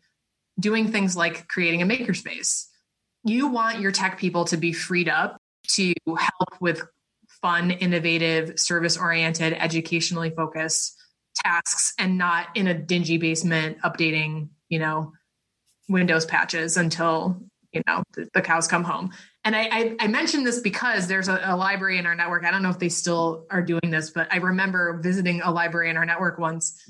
doing 0.60 0.92
things 0.92 1.16
like 1.16 1.48
creating 1.48 1.82
a 1.82 1.86
makerspace 1.86 2.66
you 3.24 3.48
want 3.48 3.80
your 3.80 3.92
tech 3.92 4.18
people 4.18 4.46
to 4.46 4.58
be 4.58 4.74
freed 4.74 5.08
up 5.08 5.40
to 5.68 5.94
help 6.08 6.62
with 6.62 6.82
fun 7.42 7.72
innovative 7.72 8.60
service 8.60 8.98
oriented 8.98 9.54
educationally 9.54 10.30
focused 10.30 10.96
tasks 11.36 11.94
and 12.00 12.18
not 12.18 12.48
in 12.56 12.68
a 12.68 12.74
dingy 12.74 13.18
basement 13.18 13.78
updating 13.82 14.48
you 14.70 14.80
know 14.80 15.12
windows 15.90 16.26
patches 16.26 16.78
until 16.78 17.42
you 17.72 17.82
know 17.88 18.04
the, 18.14 18.28
the 18.34 18.42
cows 18.42 18.68
come 18.68 18.84
home. 18.84 19.12
And 19.44 19.56
I, 19.56 19.68
I, 19.72 19.96
I 20.00 20.08
mentioned 20.08 20.48
this 20.48 20.60
because 20.60 21.08
there's 21.08 21.28
a, 21.28 21.40
a, 21.44 21.56
library 21.56 22.00
in 22.00 22.08
our 22.08 22.16
network. 22.16 22.44
I 22.44 22.50
don't 22.50 22.64
know 22.64 22.72
if 22.72 22.80
they 22.80 22.90
still 22.90 23.46
are 23.52 23.62
doing 23.62 23.92
this 23.92 24.10
but 24.10 24.28
i 24.32 24.38
remember 24.38 25.00
visiting 25.04 25.42
a 25.42 25.52
library 25.52 25.90
in 25.90 25.98
our 25.98 26.06
network 26.06 26.40
once 26.40 26.82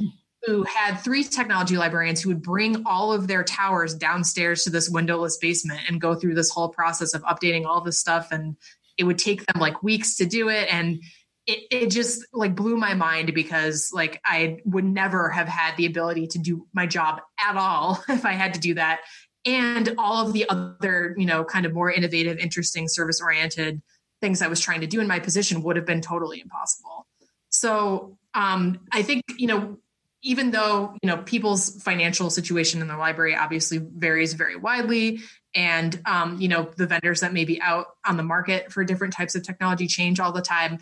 who 0.46 0.64
had 0.64 0.96
three 0.96 1.24
technology 1.24 1.78
librarians 1.78 2.22
who 2.22 2.30
would 2.30 2.41
bring 2.41 2.86
all 2.86 3.12
of 3.12 3.28
their 3.28 3.43
towers 3.43 3.96
downstairs 3.96 4.64
to 4.64 4.70
this 4.70 4.89
windowless 4.89 5.38
basement 5.38 5.82
and 5.88 6.02
go 6.02 6.16
through 6.16 6.36
this 6.36 6.50
whole 6.50 6.70
process 6.70 7.14
of 7.14 7.24
updating 7.24 7.66
all 7.66 7.82
this 7.82 8.00
stuff. 8.00 8.32
And 8.32 8.56
it 8.98 9.04
would 9.04 9.18
take 9.18 9.46
them 9.46 9.60
like 9.60 9.84
weeks 9.84 10.16
to 10.18 10.26
do 10.26 10.50
it. 10.50 10.72
And 10.72 11.00
it, 11.48 11.60
it 11.70 11.88
just 11.88 12.26
like 12.34 12.56
blew 12.56 12.76
my 12.76 12.96
mind 12.96 13.36
because 13.36 13.91
like 13.93 14.20
i 14.26 14.58
would 14.66 14.84
never 14.84 15.30
have 15.30 15.48
had 15.48 15.78
the 15.78 15.86
ability 15.86 16.26
to 16.26 16.39
do 16.39 16.66
my 16.74 16.88
job 16.88 17.22
at 17.39 17.56
all 17.56 18.04
if 18.10 18.26
i 18.26 18.32
had 18.32 18.56
to 18.56 18.60
do 18.60 18.74
that. 18.74 19.02
And 19.46 19.93
all 20.00 20.26
of 20.26 20.34
the 20.34 20.50
other, 20.50 21.14
you 21.20 21.28
know, 21.28 21.43
kind 21.43 21.68
of 21.68 21.74
more 21.74 21.91
innovative, 21.91 22.39
interesting, 22.39 22.88
service 22.88 23.22
oriented 23.22 23.82
things 24.22 24.41
I 24.41 24.48
was 24.48 24.60
trying 24.60 24.82
to 24.82 24.88
do 24.88 25.02
in 25.02 25.08
my 25.08 25.20
position 25.20 25.62
would 25.62 25.76
have 25.76 25.86
been 25.86 26.02
totally 26.02 26.41
impossible. 26.41 27.06
So 27.50 28.18
um, 28.34 28.80
I 28.91 29.04
think, 29.04 29.24
you 29.38 29.48
know, 29.48 29.78
even 30.26 30.50
though, 30.50 30.98
you 31.04 31.08
know, 31.08 31.18
people's 31.18 31.82
financial 31.84 32.32
situation 32.32 32.82
in 32.82 32.88
the 32.88 32.98
library 32.98 33.36
obviously 33.36 33.78
varies 33.78 34.34
very 34.34 34.56
widely, 34.56 35.20
and, 35.54 36.02
um, 36.06 36.42
you 36.42 36.48
know, 36.48 36.72
the 36.76 36.88
vendors 36.88 37.22
that 37.22 37.32
may 37.32 37.46
be 37.46 37.62
out 37.62 37.86
on 38.06 38.18
the 38.18 38.24
market 38.24 38.72
for 38.74 38.84
different 38.84 39.14
types 39.14 39.36
of 39.36 39.44
technology 39.44 39.86
change 39.86 40.20
all 40.20 40.32
the 40.32 40.42
time, 40.42 40.80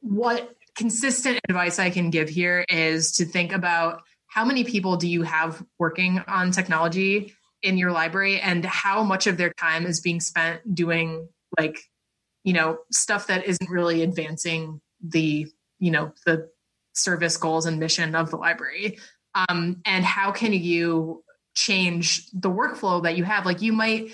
what 0.00 0.50
consistent 0.74 1.38
advice 1.48 1.78
I 1.78 1.90
can 1.90 2.10
give 2.10 2.28
here 2.28 2.64
is 2.68 3.12
to 3.12 3.24
think 3.24 3.52
about 3.52 4.02
how 4.26 4.44
many 4.44 4.64
people 4.64 4.96
do 4.96 5.08
you 5.08 5.22
have 5.22 5.64
working 5.78 6.20
on 6.26 6.50
technology 6.50 7.32
in 7.62 7.78
your 7.78 7.92
library 7.92 8.40
and 8.40 8.64
how 8.64 9.04
much 9.04 9.28
of 9.28 9.36
their 9.36 9.52
time 9.52 9.86
is 9.86 10.00
being 10.00 10.20
spent 10.20 10.74
doing 10.74 11.28
like 11.58 11.78
you 12.44 12.52
know 12.52 12.78
stuff 12.90 13.26
that 13.26 13.44
isn't 13.44 13.68
really 13.68 14.02
advancing 14.02 14.80
the 15.02 15.46
you 15.78 15.90
know 15.90 16.12
the 16.24 16.48
service 16.92 17.36
goals 17.36 17.66
and 17.66 17.78
mission 17.78 18.14
of 18.14 18.30
the 18.30 18.36
library. 18.36 18.98
Um, 19.34 19.80
and 19.84 20.04
how 20.04 20.32
can 20.32 20.52
you 20.52 21.22
change 21.54 22.26
the 22.32 22.50
workflow 22.50 23.02
that 23.02 23.16
you 23.16 23.24
have? 23.24 23.46
Like 23.46 23.62
you 23.62 23.72
might 23.72 24.10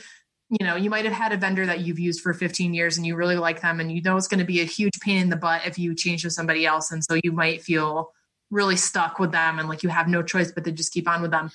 you 0.49 0.65
know 0.65 0.77
you 0.77 0.91
might 0.91 1.05
have 1.05 1.15
had 1.15 1.33
a 1.33 1.37
vendor 1.37 1.67
that 1.67 1.81
you've 1.81 1.99
used 1.99 2.21
for 2.21 2.33
15 2.33 2.73
years 2.73 2.97
and 2.97 3.07
you 3.07 3.17
really 3.17 3.37
like 3.37 3.63
them 3.63 3.81
and 3.81 3.91
you 3.91 4.01
know 4.03 4.17
it's 4.17 4.29
going 4.29 4.39
to 4.39 4.47
be 4.47 4.61
a 4.61 4.65
huge 4.65 5.01
pain 5.01 5.21
in 5.21 5.29
the 5.29 5.37
butt 5.37 5.67
if 5.67 5.79
you 5.79 5.95
change 5.95 6.23
to 6.23 6.31
somebody 6.31 6.65
else. 6.65 6.93
And 6.93 7.03
so 7.05 7.19
you 7.23 7.33
might 7.33 7.63
feel 7.63 8.13
really 8.51 8.77
stuck 8.77 9.19
with 9.19 9.33
them 9.33 9.59
and 9.59 9.69
like 9.69 9.83
you 9.83 9.89
have 9.89 10.09
no 10.09 10.23
choice 10.23 10.53
but 10.53 10.65
to 10.65 10.73
just 10.73 10.93
keep 10.93 11.09
on 11.09 11.23
with 11.23 11.31
them. 11.33 11.51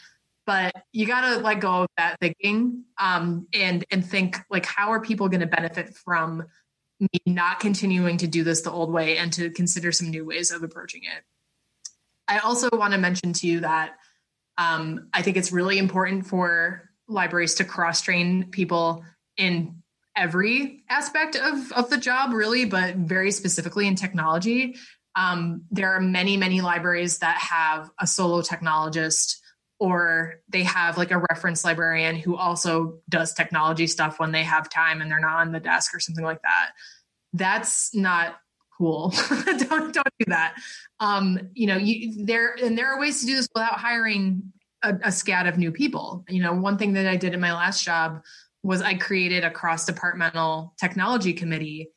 But 0.46 0.76
you 0.92 1.06
got 1.06 1.22
to 1.22 1.38
let 1.38 1.60
go 1.62 1.84
of 1.84 1.88
that 1.98 2.18
thinking 2.20 2.84
um, 3.00 3.48
and 3.54 3.86
and 3.92 4.06
think 4.06 4.38
like 4.50 4.66
how 4.66 4.92
are 4.92 5.00
people 5.00 5.30
going 5.30 5.42
to 5.42 5.48
benefit 5.48 5.96
from 5.96 6.44
me 7.02 7.10
not 7.26 7.60
continuing 7.60 8.18
to 8.18 8.28
do 8.28 8.44
this 8.44 8.62
the 8.62 8.72
old 8.72 8.92
way 8.92 9.18
and 9.18 9.34
to 9.34 9.50
consider 9.50 9.92
some 9.92 10.10
new 10.10 10.26
ways 10.26 10.52
of 10.52 10.64
approaching 10.64 11.02
it. 11.04 11.24
I 12.28 12.40
also 12.40 12.70
want 12.72 12.94
to 12.94 13.00
mention 13.00 13.34
to 13.34 13.48
you 13.48 13.62
that 13.62 13.98
um, 14.58 15.08
i 15.14 15.22
think 15.22 15.38
it's 15.38 15.52
really 15.52 15.78
important 15.78 16.28
for 16.28 16.90
libraries 17.08 17.56
to 17.56 17.66
cross 17.66 18.02
train 18.02 18.50
people 18.52 19.04
in 19.38 19.82
every 20.16 20.84
aspect 20.90 21.36
of, 21.36 21.72
of 21.72 21.90
the 21.90 21.98
job 21.98 22.34
really 22.34 22.66
but 22.66 22.96
very 22.96 23.32
specifically 23.32 23.88
in 23.88 23.96
technology. 23.96 24.76
Um, 25.16 25.64
there 25.72 25.94
are 25.94 26.00
many 26.00 26.38
many 26.38 26.62
libraries 26.62 27.20
that 27.20 27.38
have 27.38 27.90
a 28.00 28.08
solo 28.08 28.42
technologist 28.42 29.38
or 29.82 30.36
they 30.48 30.64
have 30.64 30.98
like 30.98 31.12
a 31.12 31.22
reference 31.32 31.66
librarian 31.66 32.16
who 32.16 32.38
also 32.38 33.00
does 33.10 33.34
technology 33.34 33.88
stuff 33.88 34.20
when 34.20 34.32
they 34.32 34.44
have 34.44 34.70
time 34.70 35.02
and 35.02 35.12
they're 35.12 35.20
not 35.20 35.38
on 35.38 35.52
the 35.52 35.60
desk 35.60 35.94
or 35.94 36.00
something 36.00 36.24
like 36.24 36.42
that 36.44 36.70
that's 37.34 37.94
not 37.94 38.38
cool 38.78 39.10
don't 39.68 39.94
don't 39.94 40.14
do 40.20 40.26
that 40.28 40.56
um 41.00 41.38
you 41.54 41.68
know 41.68 41.78
you 41.78 42.26
there 42.26 42.56
and 42.64 42.78
there 42.78 42.88
are 42.88 43.00
ways 43.00 43.20
to 43.20 43.26
do 43.26 43.36
this 43.36 43.48
without 43.54 43.80
hiring 43.80 44.42
a, 44.84 44.96
a 45.04 45.12
scat 45.12 45.48
of 45.48 45.58
new 45.58 45.72
people 45.72 46.24
you 46.30 46.42
know 46.42 46.54
one 46.54 46.78
thing 46.78 46.94
that 46.94 47.08
i 47.08 47.16
did 47.16 47.34
in 47.34 47.40
my 47.40 47.54
last 47.54 47.84
job 47.84 48.22
was 48.64 48.82
I 48.82 48.94
created 48.96 49.44
a 49.44 49.52
cross 49.52 49.86
departmental 49.86 50.74
technology 50.80 51.34
committee. 51.34 51.90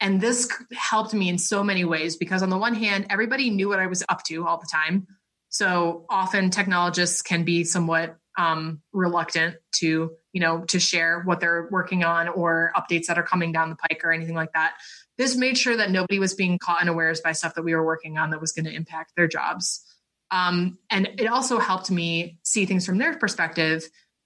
And 0.00 0.20
this 0.20 0.48
helped 0.72 1.14
me 1.14 1.28
in 1.28 1.38
so 1.38 1.62
many 1.62 1.84
ways 1.84 2.16
because, 2.16 2.42
on 2.42 2.50
the 2.50 2.58
one 2.58 2.74
hand, 2.74 3.06
everybody 3.08 3.50
knew 3.50 3.68
what 3.68 3.78
I 3.78 3.86
was 3.86 4.02
up 4.08 4.22
to 4.24 4.46
all 4.46 4.58
the 4.58 4.68
time. 4.70 5.06
So 5.52 6.06
often 6.08 6.50
technologists 6.50 7.20
can 7.20 7.44
be 7.44 7.62
somewhat 7.64 8.16
um, 8.38 8.80
reluctant 8.92 9.56
to, 9.76 10.10
you 10.32 10.40
know, 10.40 10.64
to 10.64 10.80
share 10.80 11.20
what 11.20 11.40
they're 11.40 11.68
working 11.70 12.04
on 12.04 12.28
or 12.28 12.72
updates 12.74 13.06
that 13.06 13.18
are 13.18 13.22
coming 13.22 13.52
down 13.52 13.68
the 13.68 13.76
pike 13.76 14.00
or 14.02 14.12
anything 14.12 14.34
like 14.34 14.52
that. 14.54 14.74
This 15.18 15.36
made 15.36 15.58
sure 15.58 15.76
that 15.76 15.90
nobody 15.90 16.18
was 16.18 16.32
being 16.32 16.58
caught 16.58 16.80
unawares 16.80 17.20
by 17.20 17.32
stuff 17.32 17.54
that 17.54 17.62
we 17.62 17.74
were 17.74 17.84
working 17.84 18.16
on 18.16 18.30
that 18.30 18.40
was 18.40 18.52
going 18.52 18.64
to 18.64 18.74
impact 18.74 19.12
their 19.14 19.28
jobs. 19.28 19.84
Um, 20.30 20.78
and 20.88 21.10
it 21.18 21.26
also 21.26 21.58
helped 21.58 21.90
me 21.90 22.38
see 22.42 22.64
things 22.64 22.86
from 22.86 22.96
their 22.96 23.14
perspective 23.18 23.84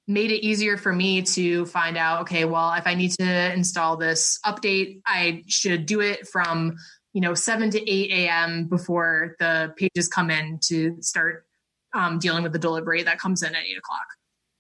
made 0.09 0.31
it 0.31 0.47
easier 0.47 0.77
for 0.77 0.93
me 0.93 1.23
to 1.23 1.67
find 1.67 1.97
out 1.97 2.23
okay 2.23 2.45
well 2.45 2.73
if 2.75 2.87
i 2.87 2.95
need 2.95 3.11
to 3.11 3.53
install 3.53 3.97
this 3.97 4.39
update 4.47 5.01
i 5.07 5.43
should 5.49 5.85
do 5.87 6.01
it 6.01 6.29
from 6.29 6.77
you 7.17 7.23
know 7.23 7.33
7 7.33 7.71
to 7.71 7.91
8 7.91 8.11
a.m 8.11 8.67
before 8.67 9.37
the 9.39 9.73
pages 9.79 10.07
come 10.07 10.31
in 10.31 10.59
to 10.65 11.01
start 11.01 11.47
um, 11.95 12.19
dealing 12.19 12.43
with 12.43 12.53
the 12.53 12.59
delivery 12.59 13.03
that 13.03 13.19
comes 13.19 13.43
in 13.43 13.55
at 13.55 13.65
8 13.65 13.79
o'clock 13.79 14.07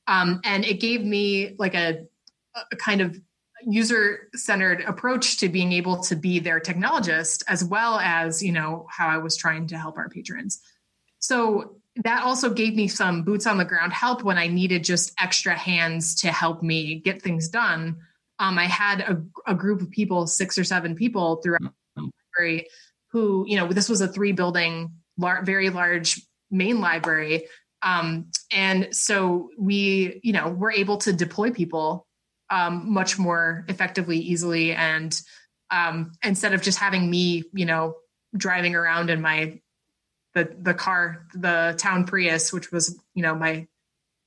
um, 0.06 0.40
and 0.42 0.64
it 0.64 0.80
gave 0.80 1.04
me 1.04 1.54
like 1.58 1.74
a, 1.74 2.06
a 2.72 2.76
kind 2.76 3.02
of 3.02 3.14
user 3.66 4.30
centered 4.34 4.80
approach 4.82 5.36
to 5.38 5.50
being 5.50 5.72
able 5.72 6.00
to 6.04 6.16
be 6.16 6.38
their 6.38 6.58
technologist 6.58 7.44
as 7.46 7.62
well 7.62 7.98
as 7.98 8.42
you 8.42 8.52
know 8.52 8.86
how 8.90 9.06
i 9.06 9.18
was 9.18 9.36
trying 9.36 9.66
to 9.66 9.76
help 9.76 9.98
our 9.98 10.08
patrons 10.08 10.62
so 11.18 11.76
that 12.04 12.22
also 12.22 12.48
gave 12.50 12.74
me 12.74 12.88
some 12.88 13.22
boots 13.22 13.46
on 13.46 13.58
the 13.58 13.64
ground 13.64 13.92
help 13.92 14.22
when 14.22 14.36
I 14.36 14.48
needed 14.48 14.84
just 14.84 15.14
extra 15.18 15.54
hands 15.54 16.14
to 16.16 16.30
help 16.30 16.62
me 16.62 16.96
get 16.96 17.22
things 17.22 17.48
done. 17.48 17.96
Um, 18.38 18.58
I 18.58 18.66
had 18.66 19.00
a, 19.00 19.22
a, 19.46 19.54
group 19.54 19.80
of 19.80 19.90
people, 19.90 20.26
six 20.26 20.58
or 20.58 20.64
seven 20.64 20.94
people 20.94 21.36
throughout 21.36 21.72
library, 22.38 22.68
who, 23.12 23.44
you 23.46 23.56
know, 23.56 23.68
this 23.68 23.88
was 23.88 24.00
a 24.00 24.08
three 24.08 24.32
building, 24.32 24.92
lar- 25.18 25.44
very 25.44 25.70
large 25.70 26.20
main 26.50 26.80
library. 26.80 27.46
Um, 27.82 28.30
and 28.52 28.88
so 28.92 29.50
we, 29.58 30.20
you 30.22 30.32
know, 30.32 30.48
were 30.48 30.72
able 30.72 30.98
to 30.98 31.12
deploy 31.12 31.50
people 31.50 32.06
um, 32.50 32.92
much 32.92 33.18
more 33.18 33.64
effectively, 33.68 34.18
easily. 34.18 34.72
And 34.72 35.18
um, 35.70 36.12
instead 36.22 36.52
of 36.52 36.62
just 36.62 36.78
having 36.78 37.10
me, 37.10 37.44
you 37.52 37.66
know, 37.66 37.96
driving 38.36 38.74
around 38.74 39.10
in 39.10 39.20
my 39.20 39.60
the 40.34 40.54
the 40.60 40.74
car, 40.74 41.26
the 41.34 41.74
town 41.78 42.04
Prius, 42.04 42.52
which 42.52 42.70
was 42.70 43.00
you 43.14 43.22
know 43.22 43.34
my 43.34 43.66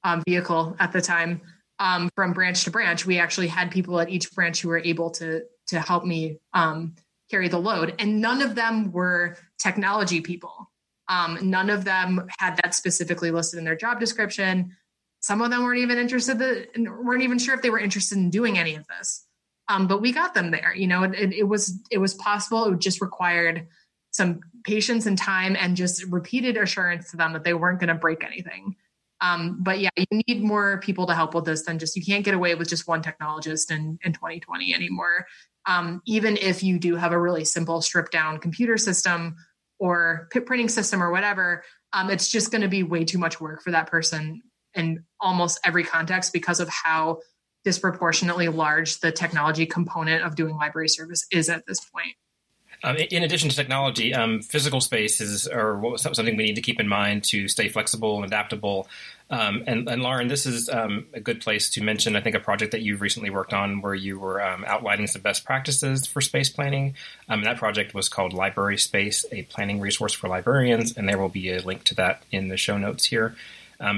um, 0.04 0.24
vehicle 0.28 0.76
at 0.80 0.92
the 0.92 1.02
time, 1.02 1.42
um, 1.78 2.10
from 2.16 2.34
branch 2.34 2.64
to 2.64 2.72
branch. 2.72 3.06
We 3.06 3.20
actually 3.20 3.48
had 3.48 3.72
people 3.72 4.00
at 4.00 4.10
each 4.10 4.32
branch 4.32 4.62
who 4.62 4.70
were 4.70 4.80
able 4.80 5.12
to 5.12 5.44
to 5.68 5.80
help 5.80 6.04
me 6.04 6.40
um, 6.54 6.96
carry 7.30 7.48
the 7.48 7.60
load, 7.60 7.96
and 8.00 8.22
none 8.22 8.42
of 8.42 8.56
them 8.56 8.92
were 8.92 9.38
technology 9.58 10.22
people. 10.22 10.72
Um, 11.08 11.40
none 11.42 11.70
of 11.70 11.86
them 11.86 12.28
had 12.38 12.60
that 12.64 12.76
specifically 12.76 13.32
listed 13.32 13.58
in 13.58 13.66
their 13.66 13.76
job 13.76 14.00
description. 14.00 14.76
Some 15.22 15.42
of 15.42 15.50
them 15.50 15.64
weren't 15.64 15.80
even 15.80 15.98
interested, 15.98 16.70
in, 16.76 16.86
weren't 17.04 17.24
even 17.24 17.40
sure 17.40 17.56
if 17.56 17.62
they 17.62 17.70
were 17.70 17.80
interested 17.80 18.18
in 18.18 18.30
doing 18.30 18.58
any 18.58 18.76
of 18.76 18.86
this. 18.88 19.26
Um, 19.68 19.88
but 19.88 20.02
we 20.02 20.12
got 20.12 20.34
them 20.34 20.52
there. 20.52 20.74
You 20.76 20.88
know, 20.88 21.04
it, 21.04 21.34
it 21.34 21.48
was 21.48 21.80
it 21.92 22.00
was 22.00 22.14
possible. 22.16 22.66
It 22.66 22.80
just 22.80 23.02
required 23.02 23.68
some 24.12 24.40
patience 24.64 25.06
and 25.06 25.18
time 25.18 25.56
and 25.56 25.76
just 25.76 26.04
repeated 26.06 26.58
assurance 26.58 27.12
to 27.12 27.18
them 27.18 27.34
that 27.34 27.44
they 27.44 27.54
weren't 27.54 27.80
going 27.80 27.90
to 27.90 27.96
break 27.96 28.24
anything. 28.24 28.76
Um, 29.22 29.58
but 29.62 29.80
yeah, 29.80 29.90
you 29.98 30.22
need 30.28 30.44
more 30.44 30.80
people 30.80 31.06
to 31.08 31.14
help 31.14 31.34
with 31.36 31.46
this 31.46 31.64
than 31.64 31.78
just 31.78 31.96
you 31.96 32.04
can't 32.04 32.24
get 32.24 32.34
away 32.34 32.56
with 32.56 32.70
just 32.70 32.88
one 32.88 33.04
technologist 33.04 33.70
in, 33.70 34.00
in 34.04 34.14
2020 34.14 34.74
anymore. 34.74 35.28
Um, 35.70 36.02
even 36.08 36.36
if 36.36 36.64
you 36.64 36.80
do 36.80 36.96
have 36.96 37.12
a 37.12 37.20
really 37.20 37.46
simple 37.46 37.82
stripped 37.84 38.12
down 38.12 38.40
computer 38.40 38.76
system 38.76 39.36
or 39.78 40.28
printing 40.32 40.68
system 40.68 41.02
or 41.02 41.12
whatever, 41.12 41.64
um, 41.94 42.10
it's 42.10 42.30
just 42.30 42.52
going 42.52 42.64
to 42.64 42.68
be 42.68 42.82
way 42.82 43.06
too 43.06 43.20
much 43.20 43.40
work 43.40 43.62
for 43.62 43.70
that 43.70 43.86
person 43.86 44.42
in 44.74 45.04
almost 45.22 45.60
every 45.64 45.84
context 45.84 46.34
because 46.34 46.60
of 46.60 46.70
how 46.70 47.20
disproportionately 47.64 48.48
large 48.48 49.00
the 49.00 49.12
technology 49.12 49.68
component 49.68 50.24
of 50.24 50.36
doing 50.36 50.56
library 50.56 50.90
service 50.90 51.28
is 51.32 51.50
at 51.50 51.64
this 51.68 51.80
point. 51.94 52.16
Um, 52.84 52.96
in 52.96 53.24
addition 53.24 53.50
to 53.50 53.56
technology, 53.56 54.14
um, 54.14 54.42
physical 54.42 54.80
spaces 54.80 55.48
are 55.48 55.98
something 55.98 56.38
we 56.38 56.44
need 56.44 56.56
to 56.56 56.62
keep 56.62 56.80
in 56.80 56.88
mind 56.88 57.26
to 57.26 57.48
stay 57.48 57.68
flexible 57.68 58.16
and 58.16 58.26
adaptable. 58.26 58.88
Um, 59.30 59.64
and, 59.68 59.88
and, 59.88 60.02
Lauren, 60.02 60.28
this 60.28 60.46
is 60.46 60.70
um, 60.70 61.06
a 61.14 61.20
good 61.20 61.42
place 61.42 61.70
to 61.72 61.84
mention, 61.84 62.16
I 62.16 62.22
think, 62.22 62.36
a 62.36 62.40
project 62.40 62.72
that 62.72 62.82
you've 62.82 63.02
recently 63.02 63.30
worked 63.30 63.54
on 63.54 63.82
where 63.82 63.94
you 63.94 64.18
were 64.18 64.42
um, 64.42 64.64
outlining 64.66 65.08
some 65.08 65.22
best 65.22 65.46
practices 65.46 66.08
for 66.08 66.22
space 66.22 66.50
planning. 66.50 66.96
Um, 67.28 67.44
that 67.44 67.58
project 67.58 67.94
was 67.94 68.10
called 68.10 68.34
Library 68.34 68.78
Space, 68.78 69.26
a 69.32 69.44
planning 69.44 69.82
resource 69.82 70.14
for 70.14 70.30
librarians, 70.30 70.98
and 70.98 71.08
there 71.08 71.20
will 71.20 71.30
be 71.30 71.52
a 71.52 71.62
link 71.62 71.84
to 71.86 71.96
that 71.96 72.24
in 72.32 72.48
the 72.48 72.58
show 72.58 72.78
notes 72.78 73.06
here. 73.06 73.36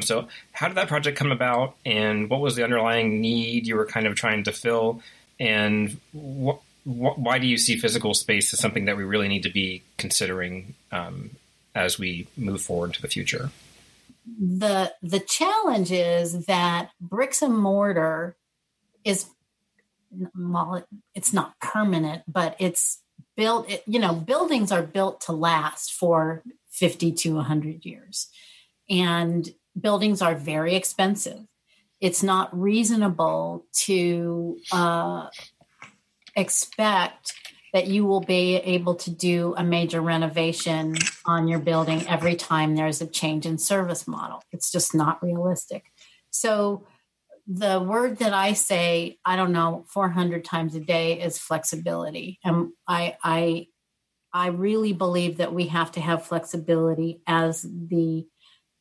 so, 0.02 0.28
how 0.52 0.68
did 0.68 0.76
that 0.78 0.90
project 0.90 1.18
come 1.18 1.32
about, 1.32 1.76
and 1.86 2.30
what 2.30 2.42
was 2.42 2.56
the 2.56 2.64
underlying 2.64 3.22
need 3.22 3.68
you 3.68 3.76
were 3.76 3.86
kind 3.86 4.08
of 4.08 4.16
trying 4.16 4.44
to 4.44 4.52
fill, 4.52 5.02
and 5.40 5.98
what 6.12 6.60
wh- 6.84 7.18
why 7.18 7.40
do 7.40 7.48
you 7.48 7.58
see 7.58 7.76
physical 7.78 8.14
space 8.14 8.54
as 8.54 8.60
something 8.60 8.86
that 8.86 8.98
we 8.98 9.04
really 9.04 9.28
need 9.28 9.44
to 9.44 9.52
be 9.52 9.84
considering 9.98 10.76
um, 10.92 11.32
as 11.76 12.00
we 12.00 12.28
move 12.38 12.62
forward 12.62 12.94
to 12.94 13.02
the 13.02 13.08
future? 13.08 13.52
The 14.40 14.94
the 15.02 15.20
challenge 15.20 15.92
is 15.92 16.46
that 16.46 16.92
bricks 17.00 17.42
and 17.42 17.58
mortar 17.58 18.36
is 19.04 19.26
well, 20.36 20.86
it's 21.16 21.34
not 21.34 21.60
permanent, 21.60 22.24
but 22.28 22.56
it's 22.60 23.02
built. 23.36 23.70
It, 23.70 23.84
you 23.88 24.00
know, 24.00 24.14
buildings 24.14 24.72
are 24.72 24.84
built 24.84 25.22
to 25.22 25.32
last 25.32 25.94
for 25.94 26.44
fifty 26.70 27.12
to 27.14 27.40
hundred 27.40 27.86
years, 27.86 28.28
and 28.90 29.50
buildings 29.80 30.22
are 30.22 30.36
very 30.36 30.76
expensive. 30.76 31.40
It's 32.00 32.24
not 32.24 32.58
reasonable 32.60 33.66
to 33.86 34.58
uh, 34.72 35.28
expect 36.36 37.34
that 37.74 37.88
you 37.88 38.06
will 38.06 38.22
be 38.22 38.56
able 38.58 38.96
to 38.96 39.10
do 39.10 39.54
a 39.58 39.64
major 39.64 40.02
renovation 40.02 40.96
on 41.26 41.48
your 41.48 41.60
building 41.60 42.06
every 42.08 42.36
time 42.36 42.76
there's 42.76 43.02
a 43.02 43.08
change 43.08 43.46
in 43.46 43.58
service 43.58 44.08
model. 44.08 44.44
It's 44.52 44.72
just 44.72 44.94
not 44.94 45.24
realistic. 45.24 45.86
So, 46.30 46.86
the 47.48 47.82
word 47.82 48.20
that 48.20 48.34
I 48.34 48.54
say, 48.54 49.18
I 49.26 49.36
don't 49.36 49.52
know, 49.52 49.84
400 49.90 50.46
times 50.46 50.76
a 50.76 50.80
day 50.80 51.20
is 51.20 51.40
flexibility. 51.40 52.40
And 52.44 52.70
I, 52.88 53.18
I, 53.24 53.68
I 54.32 54.48
really 54.48 54.94
believe 54.94 55.38
that 55.38 55.54
we 55.54 55.68
have 55.68 55.92
to 55.94 56.02
have 56.02 56.26
flexibility 56.26 57.22
as 57.28 57.64
the 57.64 58.28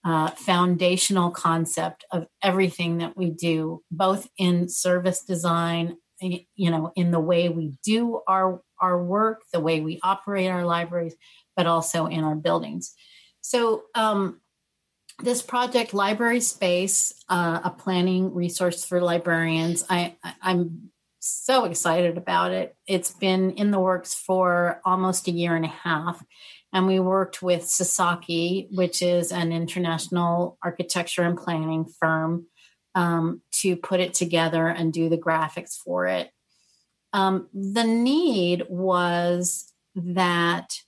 uh, 0.05 0.31
foundational 0.31 1.31
concept 1.31 2.05
of 2.13 2.27
everything 2.43 2.99
that 2.99 3.17
we 3.17 3.31
do, 3.31 3.83
both 3.91 4.29
in 4.39 4.69
service 4.69 5.23
design 5.23 5.97
you 6.21 6.71
know 6.71 6.93
in 6.97 7.11
the 7.11 7.21
way 7.21 7.49
we 7.49 7.73
do 7.85 8.21
our 8.27 8.62
our 8.81 9.03
work 9.03 9.43
the 9.53 9.61
way 9.61 9.81
we 9.81 9.99
operate 10.03 10.51
our 10.51 10.64
libraries 10.64 11.14
but 11.57 11.66
also 11.66 12.07
in 12.07 12.25
our 12.25 12.35
buildings. 12.35 12.95
So 13.43 13.85
um, 13.95 14.41
this 15.23 15.43
project 15.43 15.93
library 15.93 16.41
space 16.41 17.12
uh, 17.29 17.61
a 17.64 17.71
planning 17.71 18.35
resource 18.35 18.85
for 18.85 19.01
librarians 19.01 19.85
I, 19.89 20.16
I 20.25 20.35
i'm 20.43 20.91
so 21.21 21.64
excited 21.64 22.16
about 22.16 22.53
it. 22.53 22.75
It's 22.87 23.11
been 23.11 23.53
in 23.53 23.71
the 23.71 23.79
works 23.79 24.14
for 24.14 24.81
almost 24.85 25.29
a 25.29 25.31
year 25.31 25.55
and 25.55 25.66
a 25.66 25.68
half 25.68 26.25
and 26.73 26.87
we 26.87 26.99
worked 26.99 27.43
with 27.43 27.66
Sasaki 27.66 28.68
which 28.71 29.03
is 29.03 29.33
an 29.33 29.53
international 29.53 30.59
architecture 30.62 31.23
and 31.23 31.37
planning 31.37 31.85
firm 31.85 32.47
um, 32.95 33.43
to 33.53 33.76
put 33.76 34.01
it 34.01 34.14
together 34.14 34.66
and 34.66 34.93
do 34.93 35.09
the 35.09 35.18
graphics 35.18 35.76
for 35.76 36.07
it. 36.07 36.30
Um, 37.12 37.49
the 37.53 37.84
need 37.84 38.66
was 38.68 39.72
that 39.95 40.80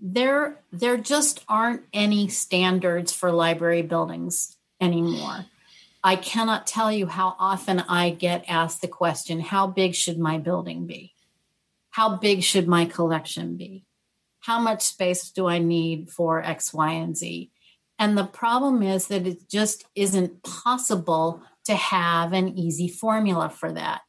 there 0.00 0.60
there 0.72 0.96
just 0.96 1.44
aren't 1.48 1.82
any 1.92 2.28
standards 2.28 3.12
for 3.12 3.32
library 3.32 3.82
buildings 3.82 4.56
anymore. 4.80 5.46
I 6.04 6.16
cannot 6.16 6.66
tell 6.66 6.92
you 6.92 7.06
how 7.06 7.34
often 7.38 7.80
I 7.80 8.10
get 8.10 8.44
asked 8.48 8.80
the 8.80 8.88
question, 8.88 9.40
how 9.40 9.66
big 9.66 9.94
should 9.94 10.18
my 10.18 10.38
building 10.38 10.86
be? 10.86 11.14
How 11.90 12.16
big 12.16 12.44
should 12.44 12.68
my 12.68 12.84
collection 12.84 13.56
be? 13.56 13.84
How 14.40 14.60
much 14.60 14.82
space 14.82 15.30
do 15.30 15.48
I 15.48 15.58
need 15.58 16.10
for 16.10 16.40
X, 16.42 16.72
Y, 16.72 16.92
and 16.92 17.16
Z? 17.16 17.50
And 17.98 18.16
the 18.16 18.24
problem 18.24 18.82
is 18.82 19.08
that 19.08 19.26
it 19.26 19.48
just 19.48 19.84
isn't 19.94 20.42
possible 20.42 21.42
to 21.64 21.74
have 21.74 22.32
an 22.32 22.56
easy 22.56 22.88
formula 22.88 23.50
for 23.50 23.72
that. 23.72 24.02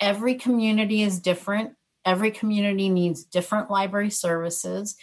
Every 0.00 0.34
community 0.34 1.02
is 1.02 1.20
different. 1.20 1.74
Every 2.04 2.30
community 2.30 2.88
needs 2.88 3.24
different 3.24 3.70
library 3.70 4.10
services, 4.10 4.96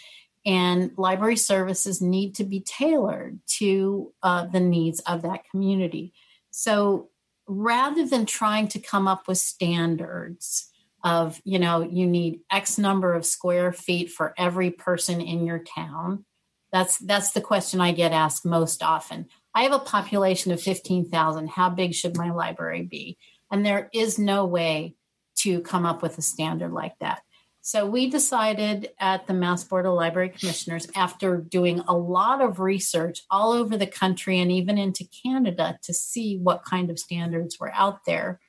and 0.44 0.92
library 0.96 1.36
services 1.36 2.00
need 2.00 2.34
to 2.36 2.44
be 2.44 2.60
tailored 2.60 3.40
to 3.58 4.12
uh, 4.22 4.46
the 4.46 4.60
needs 4.60 5.00
of 5.00 5.22
that 5.22 5.48
community. 5.50 6.12
So, 6.50 7.08
rather 7.48 8.06
than 8.06 8.24
trying 8.24 8.68
to 8.68 8.78
come 8.78 9.08
up 9.08 9.26
with 9.26 9.38
standards 9.38 10.70
of, 11.02 11.40
you 11.44 11.58
know, 11.58 11.82
you 11.82 12.06
need 12.06 12.40
X 12.50 12.78
number 12.78 13.14
of 13.14 13.26
square 13.26 13.72
feet 13.72 14.10
for 14.10 14.32
every 14.38 14.70
person 14.70 15.20
in 15.20 15.44
your 15.44 15.58
town. 15.58 16.24
That's 16.72 16.96
that's 16.98 17.32
the 17.32 17.40
question 17.40 17.80
I 17.80 17.92
get 17.92 18.12
asked 18.12 18.44
most 18.44 18.82
often. 18.82 19.28
I 19.54 19.64
have 19.64 19.72
a 19.72 19.78
population 19.78 20.52
of 20.52 20.62
15,000. 20.62 21.48
How 21.48 21.68
big 21.68 21.94
should 21.94 22.16
my 22.16 22.30
library 22.30 22.82
be? 22.82 23.18
And 23.50 23.64
there 23.64 23.90
is 23.92 24.18
no 24.18 24.46
way 24.46 24.96
to 25.36 25.60
come 25.60 25.84
up 25.84 26.02
with 26.02 26.16
a 26.16 26.22
standard 26.22 26.72
like 26.72 26.98
that. 27.00 27.22
So 27.60 27.86
we 27.86 28.10
decided 28.10 28.90
at 28.98 29.26
the 29.26 29.34
Mass 29.34 29.62
Board 29.62 29.86
of 29.86 29.94
Library 29.94 30.30
Commissioners, 30.30 30.88
after 30.96 31.36
doing 31.36 31.80
a 31.80 31.96
lot 31.96 32.40
of 32.40 32.58
research 32.58 33.20
all 33.30 33.52
over 33.52 33.76
the 33.76 33.86
country 33.86 34.40
and 34.40 34.50
even 34.50 34.78
into 34.78 35.06
Canada 35.22 35.78
to 35.84 35.94
see 35.94 36.38
what 36.38 36.64
kind 36.64 36.90
of 36.90 36.98
standards 36.98 37.60
were 37.60 37.72
out 37.72 38.04
there, 38.04 38.40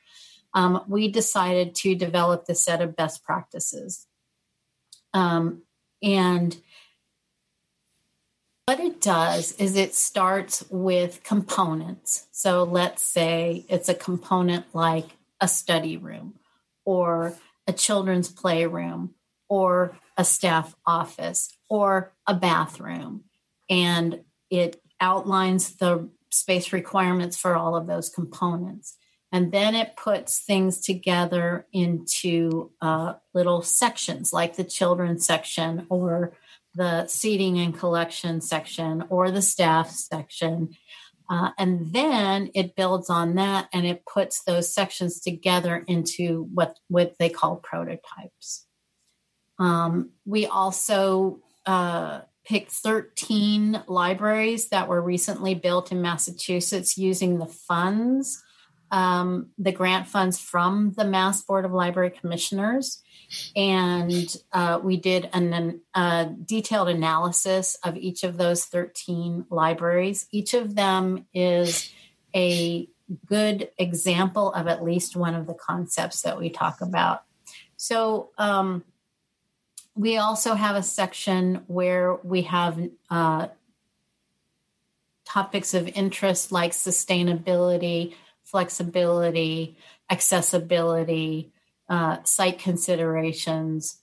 um, 0.55 0.84
we 0.88 1.09
decided 1.09 1.76
to 1.76 1.93
develop 1.93 2.45
the 2.45 2.55
set 2.55 2.82
of 2.82 2.95
best 2.95 3.24
practices. 3.24 4.07
Um, 5.13 5.61
and 6.01 6.59
what 8.74 8.84
it 8.84 9.01
does 9.01 9.51
is 9.59 9.76
it 9.76 9.93
starts 9.93 10.65
with 10.71 11.21
components. 11.24 12.26
So 12.32 12.63
let's 12.63 13.03
say 13.03 13.65
it's 13.69 13.88
a 13.88 13.93
component 13.93 14.65
like 14.74 15.05
a 15.39 15.47
study 15.47 15.95
room 15.95 16.34
or 16.84 17.36
a 17.67 17.74
children's 17.74 18.30
playroom 18.30 19.13
or 19.47 19.95
a 20.17 20.26
staff 20.26 20.76
office 20.88 21.55
or 21.69 22.13
a 22.26 22.34
bathroom. 22.34 23.26
And 23.69 24.21
it 24.49 24.82
outlines 24.99 25.76
the 25.76 26.09
space 26.32 26.74
requirements 26.74 27.38
for 27.38 27.55
all 27.55 27.76
of 27.76 27.86
those 27.86 28.09
components. 28.09 28.97
And 29.32 29.51
then 29.51 29.76
it 29.76 29.95
puts 29.95 30.39
things 30.39 30.82
together 30.82 31.67
into 31.71 32.71
uh, 32.82 33.13
little 33.36 33.61
sections 33.61 34.34
like 34.34 34.55
the 34.55 34.63
children's 34.63 35.28
section 35.28 35.86
or 35.89 36.34
the 36.76 37.07
seating 37.07 37.59
and 37.59 37.78
collection 37.78 38.41
section 38.41 39.03
or 39.09 39.32
the 39.32 39.41
staff 39.41 39.89
section. 39.89 40.76
Uh, 41.30 41.51
and 41.57 41.93
then 41.93 42.51
it 42.53 42.76
builds 42.76 43.09
on 43.09 43.36
that 43.36 43.69
and 43.74 43.86
it 43.86 44.03
puts 44.05 44.43
those 44.43 44.74
sections 44.74 45.19
together 45.19 45.84
into 45.88 46.49
what, 46.53 46.78
what 46.89 47.15
they 47.17 47.30
call 47.30 47.55
prototypes. 47.57 48.65
Um, 49.59 50.11
we 50.26 50.45
also 50.45 51.39
uh, 51.65 52.21
picked 52.45 52.71
13 52.71 53.84
libraries 53.88 54.69
that 54.69 54.88
were 54.88 55.01
recently 55.01 55.55
built 55.55 55.91
in 55.91 56.01
Massachusetts 56.01 56.97
using 56.97 57.39
the 57.39 57.45
funds, 57.45 58.43
um, 58.94 59.50
the 59.58 59.72
grant 59.72 60.08
funds 60.08 60.39
from 60.39 60.94
the 60.96 61.04
Mass 61.04 61.41
Board 61.41 61.66
of 61.66 61.72
Library 61.72 62.12
Commissioners 62.12 63.02
and 63.56 64.38
uh, 64.52 64.80
we 64.84 64.98
did 64.98 65.30
an, 65.34 65.82
a 65.96 66.30
detailed 66.46 66.89
analysis 66.89 67.76
of 67.84 67.98
each 67.98 68.24
of 68.24 68.38
those 68.38 68.66
13 68.66 69.48
libraries. 69.50 70.28
Each 70.32 70.54
of 70.54 70.76
them 70.76 71.26
is 71.34 71.91
a 72.36 72.88
good 73.26 73.70
example 73.80 74.54
of 74.54 74.68
at 74.68 74.84
least 74.84 75.16
one 75.16 75.34
of 75.34 75.48
the 75.48 75.56
concepts 75.56 76.22
that 76.22 76.39
we 76.39 76.52
talk 76.52 76.82
about. 76.82 77.24
So, 77.78 78.30
um, 78.38 78.84
we 79.96 80.18
also 80.18 80.56
have 80.56 80.76
a 80.76 80.84
section 80.84 81.64
where 81.68 82.16
we 82.16 82.44
have 82.44 82.80
uh, 83.12 83.48
topics 85.26 85.76
of 85.76 85.88
interest 85.89 86.52
like 86.52 86.72
sustainability, 86.72 88.14
flexibility, 88.54 89.76
accessibility, 90.12 91.51
uh, 91.89 92.18
site 92.24 92.60
considerations, 92.60 93.97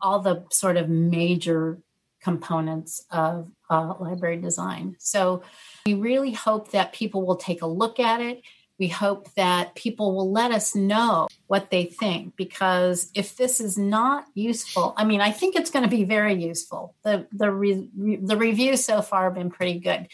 all 0.00 0.20
the 0.20 0.44
sort 0.52 0.76
of 0.76 0.88
major 0.88 1.78
components 2.22 3.04
of 3.10 3.50
uh, 3.68 3.94
library 3.98 4.36
design. 4.36 4.94
So 5.00 5.42
we 5.84 5.94
really 5.94 6.30
hope 6.30 6.70
that 6.70 6.92
people 6.92 7.26
will 7.26 7.36
take 7.36 7.60
a 7.60 7.66
look 7.66 7.98
at 7.98 8.20
it. 8.20 8.42
We 8.78 8.86
hope 8.86 9.34
that 9.34 9.74
people 9.74 10.14
will 10.14 10.30
let 10.30 10.52
us 10.52 10.76
know 10.76 11.26
what 11.48 11.70
they 11.70 11.86
think 11.86 12.36
because 12.36 13.10
if 13.16 13.36
this 13.36 13.60
is 13.60 13.76
not 13.76 14.26
useful, 14.34 14.94
I 14.96 15.04
mean, 15.04 15.20
I 15.20 15.32
think 15.32 15.56
it's 15.56 15.70
going 15.70 15.82
to 15.82 15.90
be 15.90 16.04
very 16.04 16.34
useful. 16.34 16.94
The 17.02 17.26
the 17.32 17.50
re, 17.50 17.88
the 18.22 18.36
reviews 18.36 18.84
so 18.84 19.02
far 19.02 19.24
have 19.24 19.34
been 19.34 19.50
pretty 19.50 19.80
good 19.80 20.06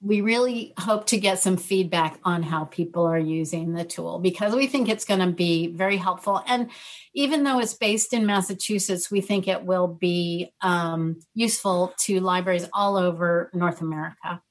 we 0.00 0.20
really 0.20 0.74
hope 0.78 1.06
to 1.06 1.18
get 1.18 1.38
some 1.38 1.56
feedback 1.56 2.18
on 2.22 2.42
how 2.42 2.64
people 2.64 3.04
are 3.04 3.18
using 3.18 3.72
the 3.72 3.84
tool 3.84 4.18
because 4.18 4.54
we 4.54 4.66
think 4.66 4.88
it's 4.88 5.06
going 5.06 5.20
to 5.20 5.32
be 5.32 5.68
very 5.68 5.96
helpful. 5.96 6.42
And 6.46 6.70
even 7.14 7.44
though 7.44 7.58
it's 7.58 7.74
based 7.74 8.12
in 8.12 8.26
Massachusetts, 8.26 9.10
we 9.10 9.20
think 9.22 9.48
it 9.48 9.64
will 9.64 9.88
be 9.88 10.52
um, 10.60 11.20
useful 11.34 11.94
to 12.00 12.20
libraries 12.20 12.68
all 12.74 12.96
over 12.96 13.50
North 13.54 13.80
America. 13.80 14.42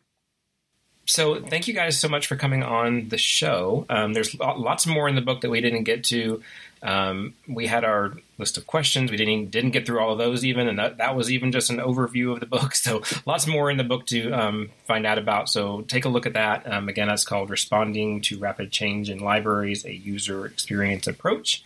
So, 1.05 1.39
thank 1.39 1.67
you 1.67 1.73
guys 1.73 1.99
so 1.99 2.07
much 2.07 2.27
for 2.27 2.35
coming 2.35 2.63
on 2.63 3.09
the 3.09 3.17
show. 3.17 3.85
Um, 3.89 4.13
there's 4.13 4.37
lots 4.39 4.87
more 4.87 5.07
in 5.07 5.15
the 5.15 5.21
book 5.21 5.41
that 5.41 5.49
we 5.49 5.61
didn't 5.61 5.83
get 5.83 6.03
to. 6.05 6.41
Um, 6.81 7.33
we 7.47 7.65
had 7.65 7.83
our 7.83 8.13
list 8.37 8.57
of 8.57 8.67
questions. 8.67 9.09
We 9.09 9.17
didn't 9.17 9.49
didn't 9.49 9.71
get 9.71 9.85
through 9.85 9.99
all 9.99 10.11
of 10.11 10.17
those 10.17 10.45
even, 10.45 10.67
and 10.67 10.77
that, 10.77 10.97
that 10.97 11.15
was 11.15 11.31
even 11.31 11.51
just 11.51 11.69
an 11.69 11.77
overview 11.77 12.31
of 12.31 12.39
the 12.39 12.45
book. 12.45 12.73
So 12.85 13.01
lots 13.25 13.47
more 13.47 13.71
in 13.71 13.77
the 13.77 13.83
book 13.83 14.05
to 14.07 14.31
um, 14.31 14.69
find 14.85 15.07
out 15.07 15.17
about. 15.17 15.49
So 15.49 15.81
take 15.81 16.05
a 16.05 16.09
look 16.09 16.27
at 16.27 16.33
that. 16.33 16.71
Um, 16.71 16.87
again, 16.87 17.07
that's 17.07 17.25
called 17.25 17.49
"Responding 17.49 18.21
to 18.21 18.37
Rapid 18.37 18.71
Change 18.71 19.09
in 19.09 19.19
Libraries: 19.19 19.85
A 19.85 19.93
User 19.93 20.45
Experience 20.45 21.07
Approach." 21.07 21.63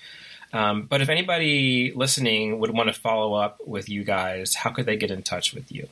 Um, 0.54 0.84
but 0.84 1.02
if 1.02 1.10
anybody 1.10 1.92
listening 1.94 2.60
would 2.60 2.72
want 2.72 2.88
to 2.88 3.00
follow 3.00 3.34
up 3.34 3.60
with 3.68 3.90
you 3.90 4.04
guys, 4.04 4.56
how 4.56 4.72
could 4.72 4.86
they 4.86 4.98
get 4.98 5.12
in 5.12 5.22
touch 5.22 5.54
with 5.54 5.72
you? 5.72 5.88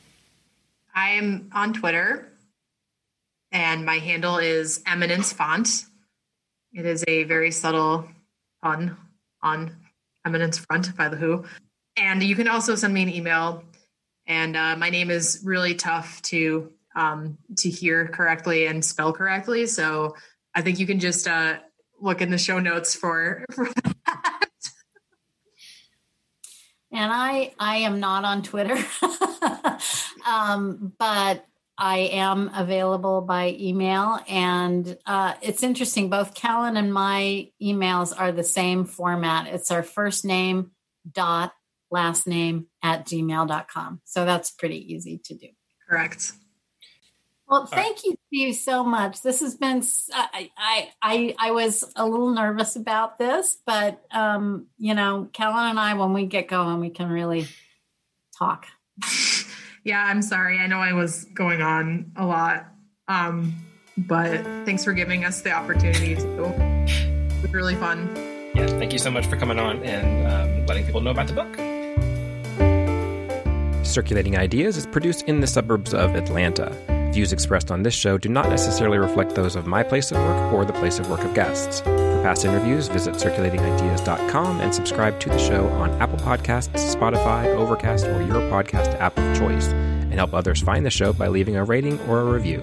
I 0.94 1.10
am 1.10 1.50
on 1.54 1.74
Twitter, 1.74 2.32
and 3.52 3.84
my 3.84 3.98
handle 3.98 4.38
is 4.38 4.82
Eminence 4.86 5.32
Font. 5.32 5.84
It 6.72 6.84
is 6.84 7.04
a 7.08 7.24
very 7.24 7.50
subtle 7.50 8.08
pun 8.62 8.96
on 9.42 9.76
Eminence 10.26 10.58
Front 10.58 10.96
by 10.96 11.08
The 11.08 11.16
Who. 11.16 11.44
And 11.96 12.22
you 12.22 12.36
can 12.36 12.48
also 12.48 12.74
send 12.74 12.92
me 12.94 13.02
an 13.02 13.08
email. 13.08 13.64
And 14.26 14.56
uh, 14.56 14.76
my 14.76 14.90
name 14.90 15.10
is 15.10 15.40
really 15.44 15.74
tough 15.74 16.20
to 16.22 16.72
um, 16.94 17.38
to 17.58 17.70
hear 17.70 18.08
correctly 18.08 18.66
and 18.66 18.84
spell 18.84 19.12
correctly. 19.12 19.66
So 19.66 20.16
I 20.54 20.62
think 20.62 20.78
you 20.78 20.86
can 20.86 20.98
just 20.98 21.28
uh, 21.28 21.58
look 22.00 22.20
in 22.20 22.30
the 22.30 22.38
show 22.38 22.58
notes 22.58 22.94
for, 22.94 23.44
for 23.52 23.66
that. 23.66 24.48
And 26.90 27.12
I 27.12 27.52
I 27.58 27.78
am 27.78 28.00
not 28.00 28.24
on 28.24 28.42
Twitter, 28.42 28.78
um, 30.26 30.92
but 30.98 31.46
I 31.78 31.98
am 31.98 32.50
available 32.54 33.20
by 33.20 33.56
email. 33.58 34.18
And 34.28 34.98
uh, 35.06 35.34
it's 35.40 35.62
interesting, 35.62 36.10
both 36.10 36.34
Callan 36.34 36.76
and 36.76 36.92
my 36.92 37.50
emails 37.62 38.12
are 38.18 38.32
the 38.32 38.42
same 38.42 38.84
format. 38.84 39.46
It's 39.46 39.70
our 39.70 39.84
first 39.84 40.24
name 40.24 40.72
dot 41.10 41.52
last 41.90 42.26
name 42.26 42.66
at 42.82 43.06
gmail.com. 43.06 44.00
So 44.04 44.24
that's 44.24 44.50
pretty 44.50 44.92
easy 44.92 45.20
to 45.24 45.34
do. 45.34 45.48
Correct. 45.88 46.32
Well, 47.48 47.64
thank 47.64 48.04
you, 48.04 48.14
Steve, 48.26 48.56
so 48.56 48.84
much. 48.84 49.22
This 49.22 49.40
has 49.40 49.54
been. 49.54 49.82
I 50.12 50.50
I 50.58 50.88
I, 51.00 51.34
I 51.38 51.50
was 51.52 51.82
a 51.96 52.06
little 52.06 52.34
nervous 52.34 52.76
about 52.76 53.18
this, 53.18 53.56
but 53.64 54.04
um, 54.10 54.66
you 54.76 54.92
know, 54.92 55.30
Callan 55.32 55.70
and 55.70 55.80
I, 55.80 55.94
when 55.94 56.12
we 56.12 56.26
get 56.26 56.48
going, 56.48 56.78
we 56.80 56.90
can 56.90 57.08
really 57.08 57.48
talk. 58.36 58.66
yeah, 59.88 60.04
I'm 60.04 60.20
sorry. 60.20 60.58
I 60.58 60.66
know 60.66 60.78
I 60.80 60.92
was 60.92 61.24
going 61.32 61.62
on 61.62 62.12
a 62.14 62.26
lot. 62.26 62.66
Um, 63.08 63.54
but 63.96 64.44
thanks 64.66 64.84
for 64.84 64.92
giving 64.92 65.24
us 65.24 65.40
the 65.40 65.50
opportunity 65.50 66.14
to. 66.14 66.44
It 66.44 67.42
was 67.42 67.52
really 67.52 67.74
fun. 67.74 68.14
Yeah, 68.54 68.66
thank 68.66 68.92
you 68.92 68.98
so 68.98 69.10
much 69.10 69.26
for 69.26 69.36
coming 69.36 69.58
on 69.58 69.82
and 69.82 70.26
um, 70.30 70.66
letting 70.66 70.84
people 70.84 71.00
know 71.00 71.10
about 71.10 71.26
the 71.26 71.32
book. 71.32 71.56
Circulating 73.84 74.36
Ideas 74.36 74.76
is 74.76 74.86
produced 74.86 75.22
in 75.22 75.40
the 75.40 75.46
suburbs 75.46 75.94
of 75.94 76.14
Atlanta. 76.14 76.70
Views 77.14 77.32
expressed 77.32 77.70
on 77.70 77.82
this 77.82 77.94
show 77.94 78.18
do 78.18 78.28
not 78.28 78.50
necessarily 78.50 78.98
reflect 78.98 79.34
those 79.36 79.56
of 79.56 79.66
my 79.66 79.82
place 79.82 80.12
of 80.12 80.18
work 80.18 80.52
or 80.52 80.66
the 80.66 80.74
place 80.74 80.98
of 80.98 81.08
work 81.08 81.24
of 81.24 81.32
guests. 81.32 81.80
Past 82.28 82.44
interviews, 82.44 82.88
visit 82.88 83.14
circulatingideas.com 83.14 84.60
and 84.60 84.74
subscribe 84.74 85.18
to 85.20 85.30
the 85.30 85.38
show 85.38 85.66
on 85.68 85.90
Apple 85.92 86.18
Podcasts, 86.18 86.94
Spotify, 86.94 87.46
Overcast, 87.54 88.04
or 88.04 88.20
your 88.20 88.42
podcast 88.50 89.00
app 89.00 89.16
of 89.16 89.38
choice, 89.38 89.68
and 89.68 90.12
help 90.12 90.34
others 90.34 90.60
find 90.60 90.84
the 90.84 90.90
show 90.90 91.14
by 91.14 91.28
leaving 91.28 91.56
a 91.56 91.64
rating 91.64 91.98
or 92.00 92.20
a 92.20 92.24
review. 92.26 92.58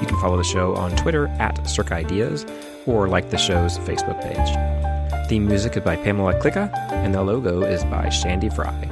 You 0.00 0.08
can 0.08 0.20
follow 0.20 0.36
the 0.36 0.42
show 0.42 0.74
on 0.74 0.90
Twitter 0.96 1.28
at 1.38 1.54
CircIdeas 1.58 2.50
or 2.84 3.06
like 3.06 3.30
the 3.30 3.38
show's 3.38 3.78
Facebook 3.78 4.20
page. 4.22 5.28
Theme 5.28 5.46
music 5.46 5.76
is 5.76 5.84
by 5.84 5.94
Pamela 5.94 6.34
Klicka, 6.40 6.76
and 6.90 7.14
the 7.14 7.22
logo 7.22 7.62
is 7.62 7.84
by 7.84 8.08
Shandy 8.08 8.48
Fry. 8.48 8.90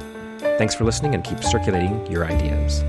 Thanks 0.57 0.73
for 0.73 0.85
listening 0.85 1.13
and 1.13 1.25
keep 1.25 1.43
circulating 1.43 2.09
your 2.09 2.23
ideas. 2.23 2.85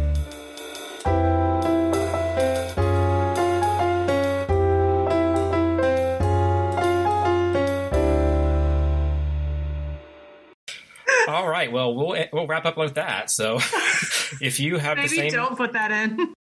Well, 11.72 11.94
we'll 11.94 12.16
we'll 12.32 12.46
wrap 12.46 12.64
up 12.64 12.76
with 12.76 12.94
that. 12.94 13.30
So, 13.30 13.56
if 14.40 14.60
you 14.60 14.78
have 14.78 14.96
maybe 14.96 15.08
the 15.08 15.14
same, 15.16 15.30
don't 15.32 15.56
put 15.56 15.72
that 15.72 15.90
in. 15.90 16.34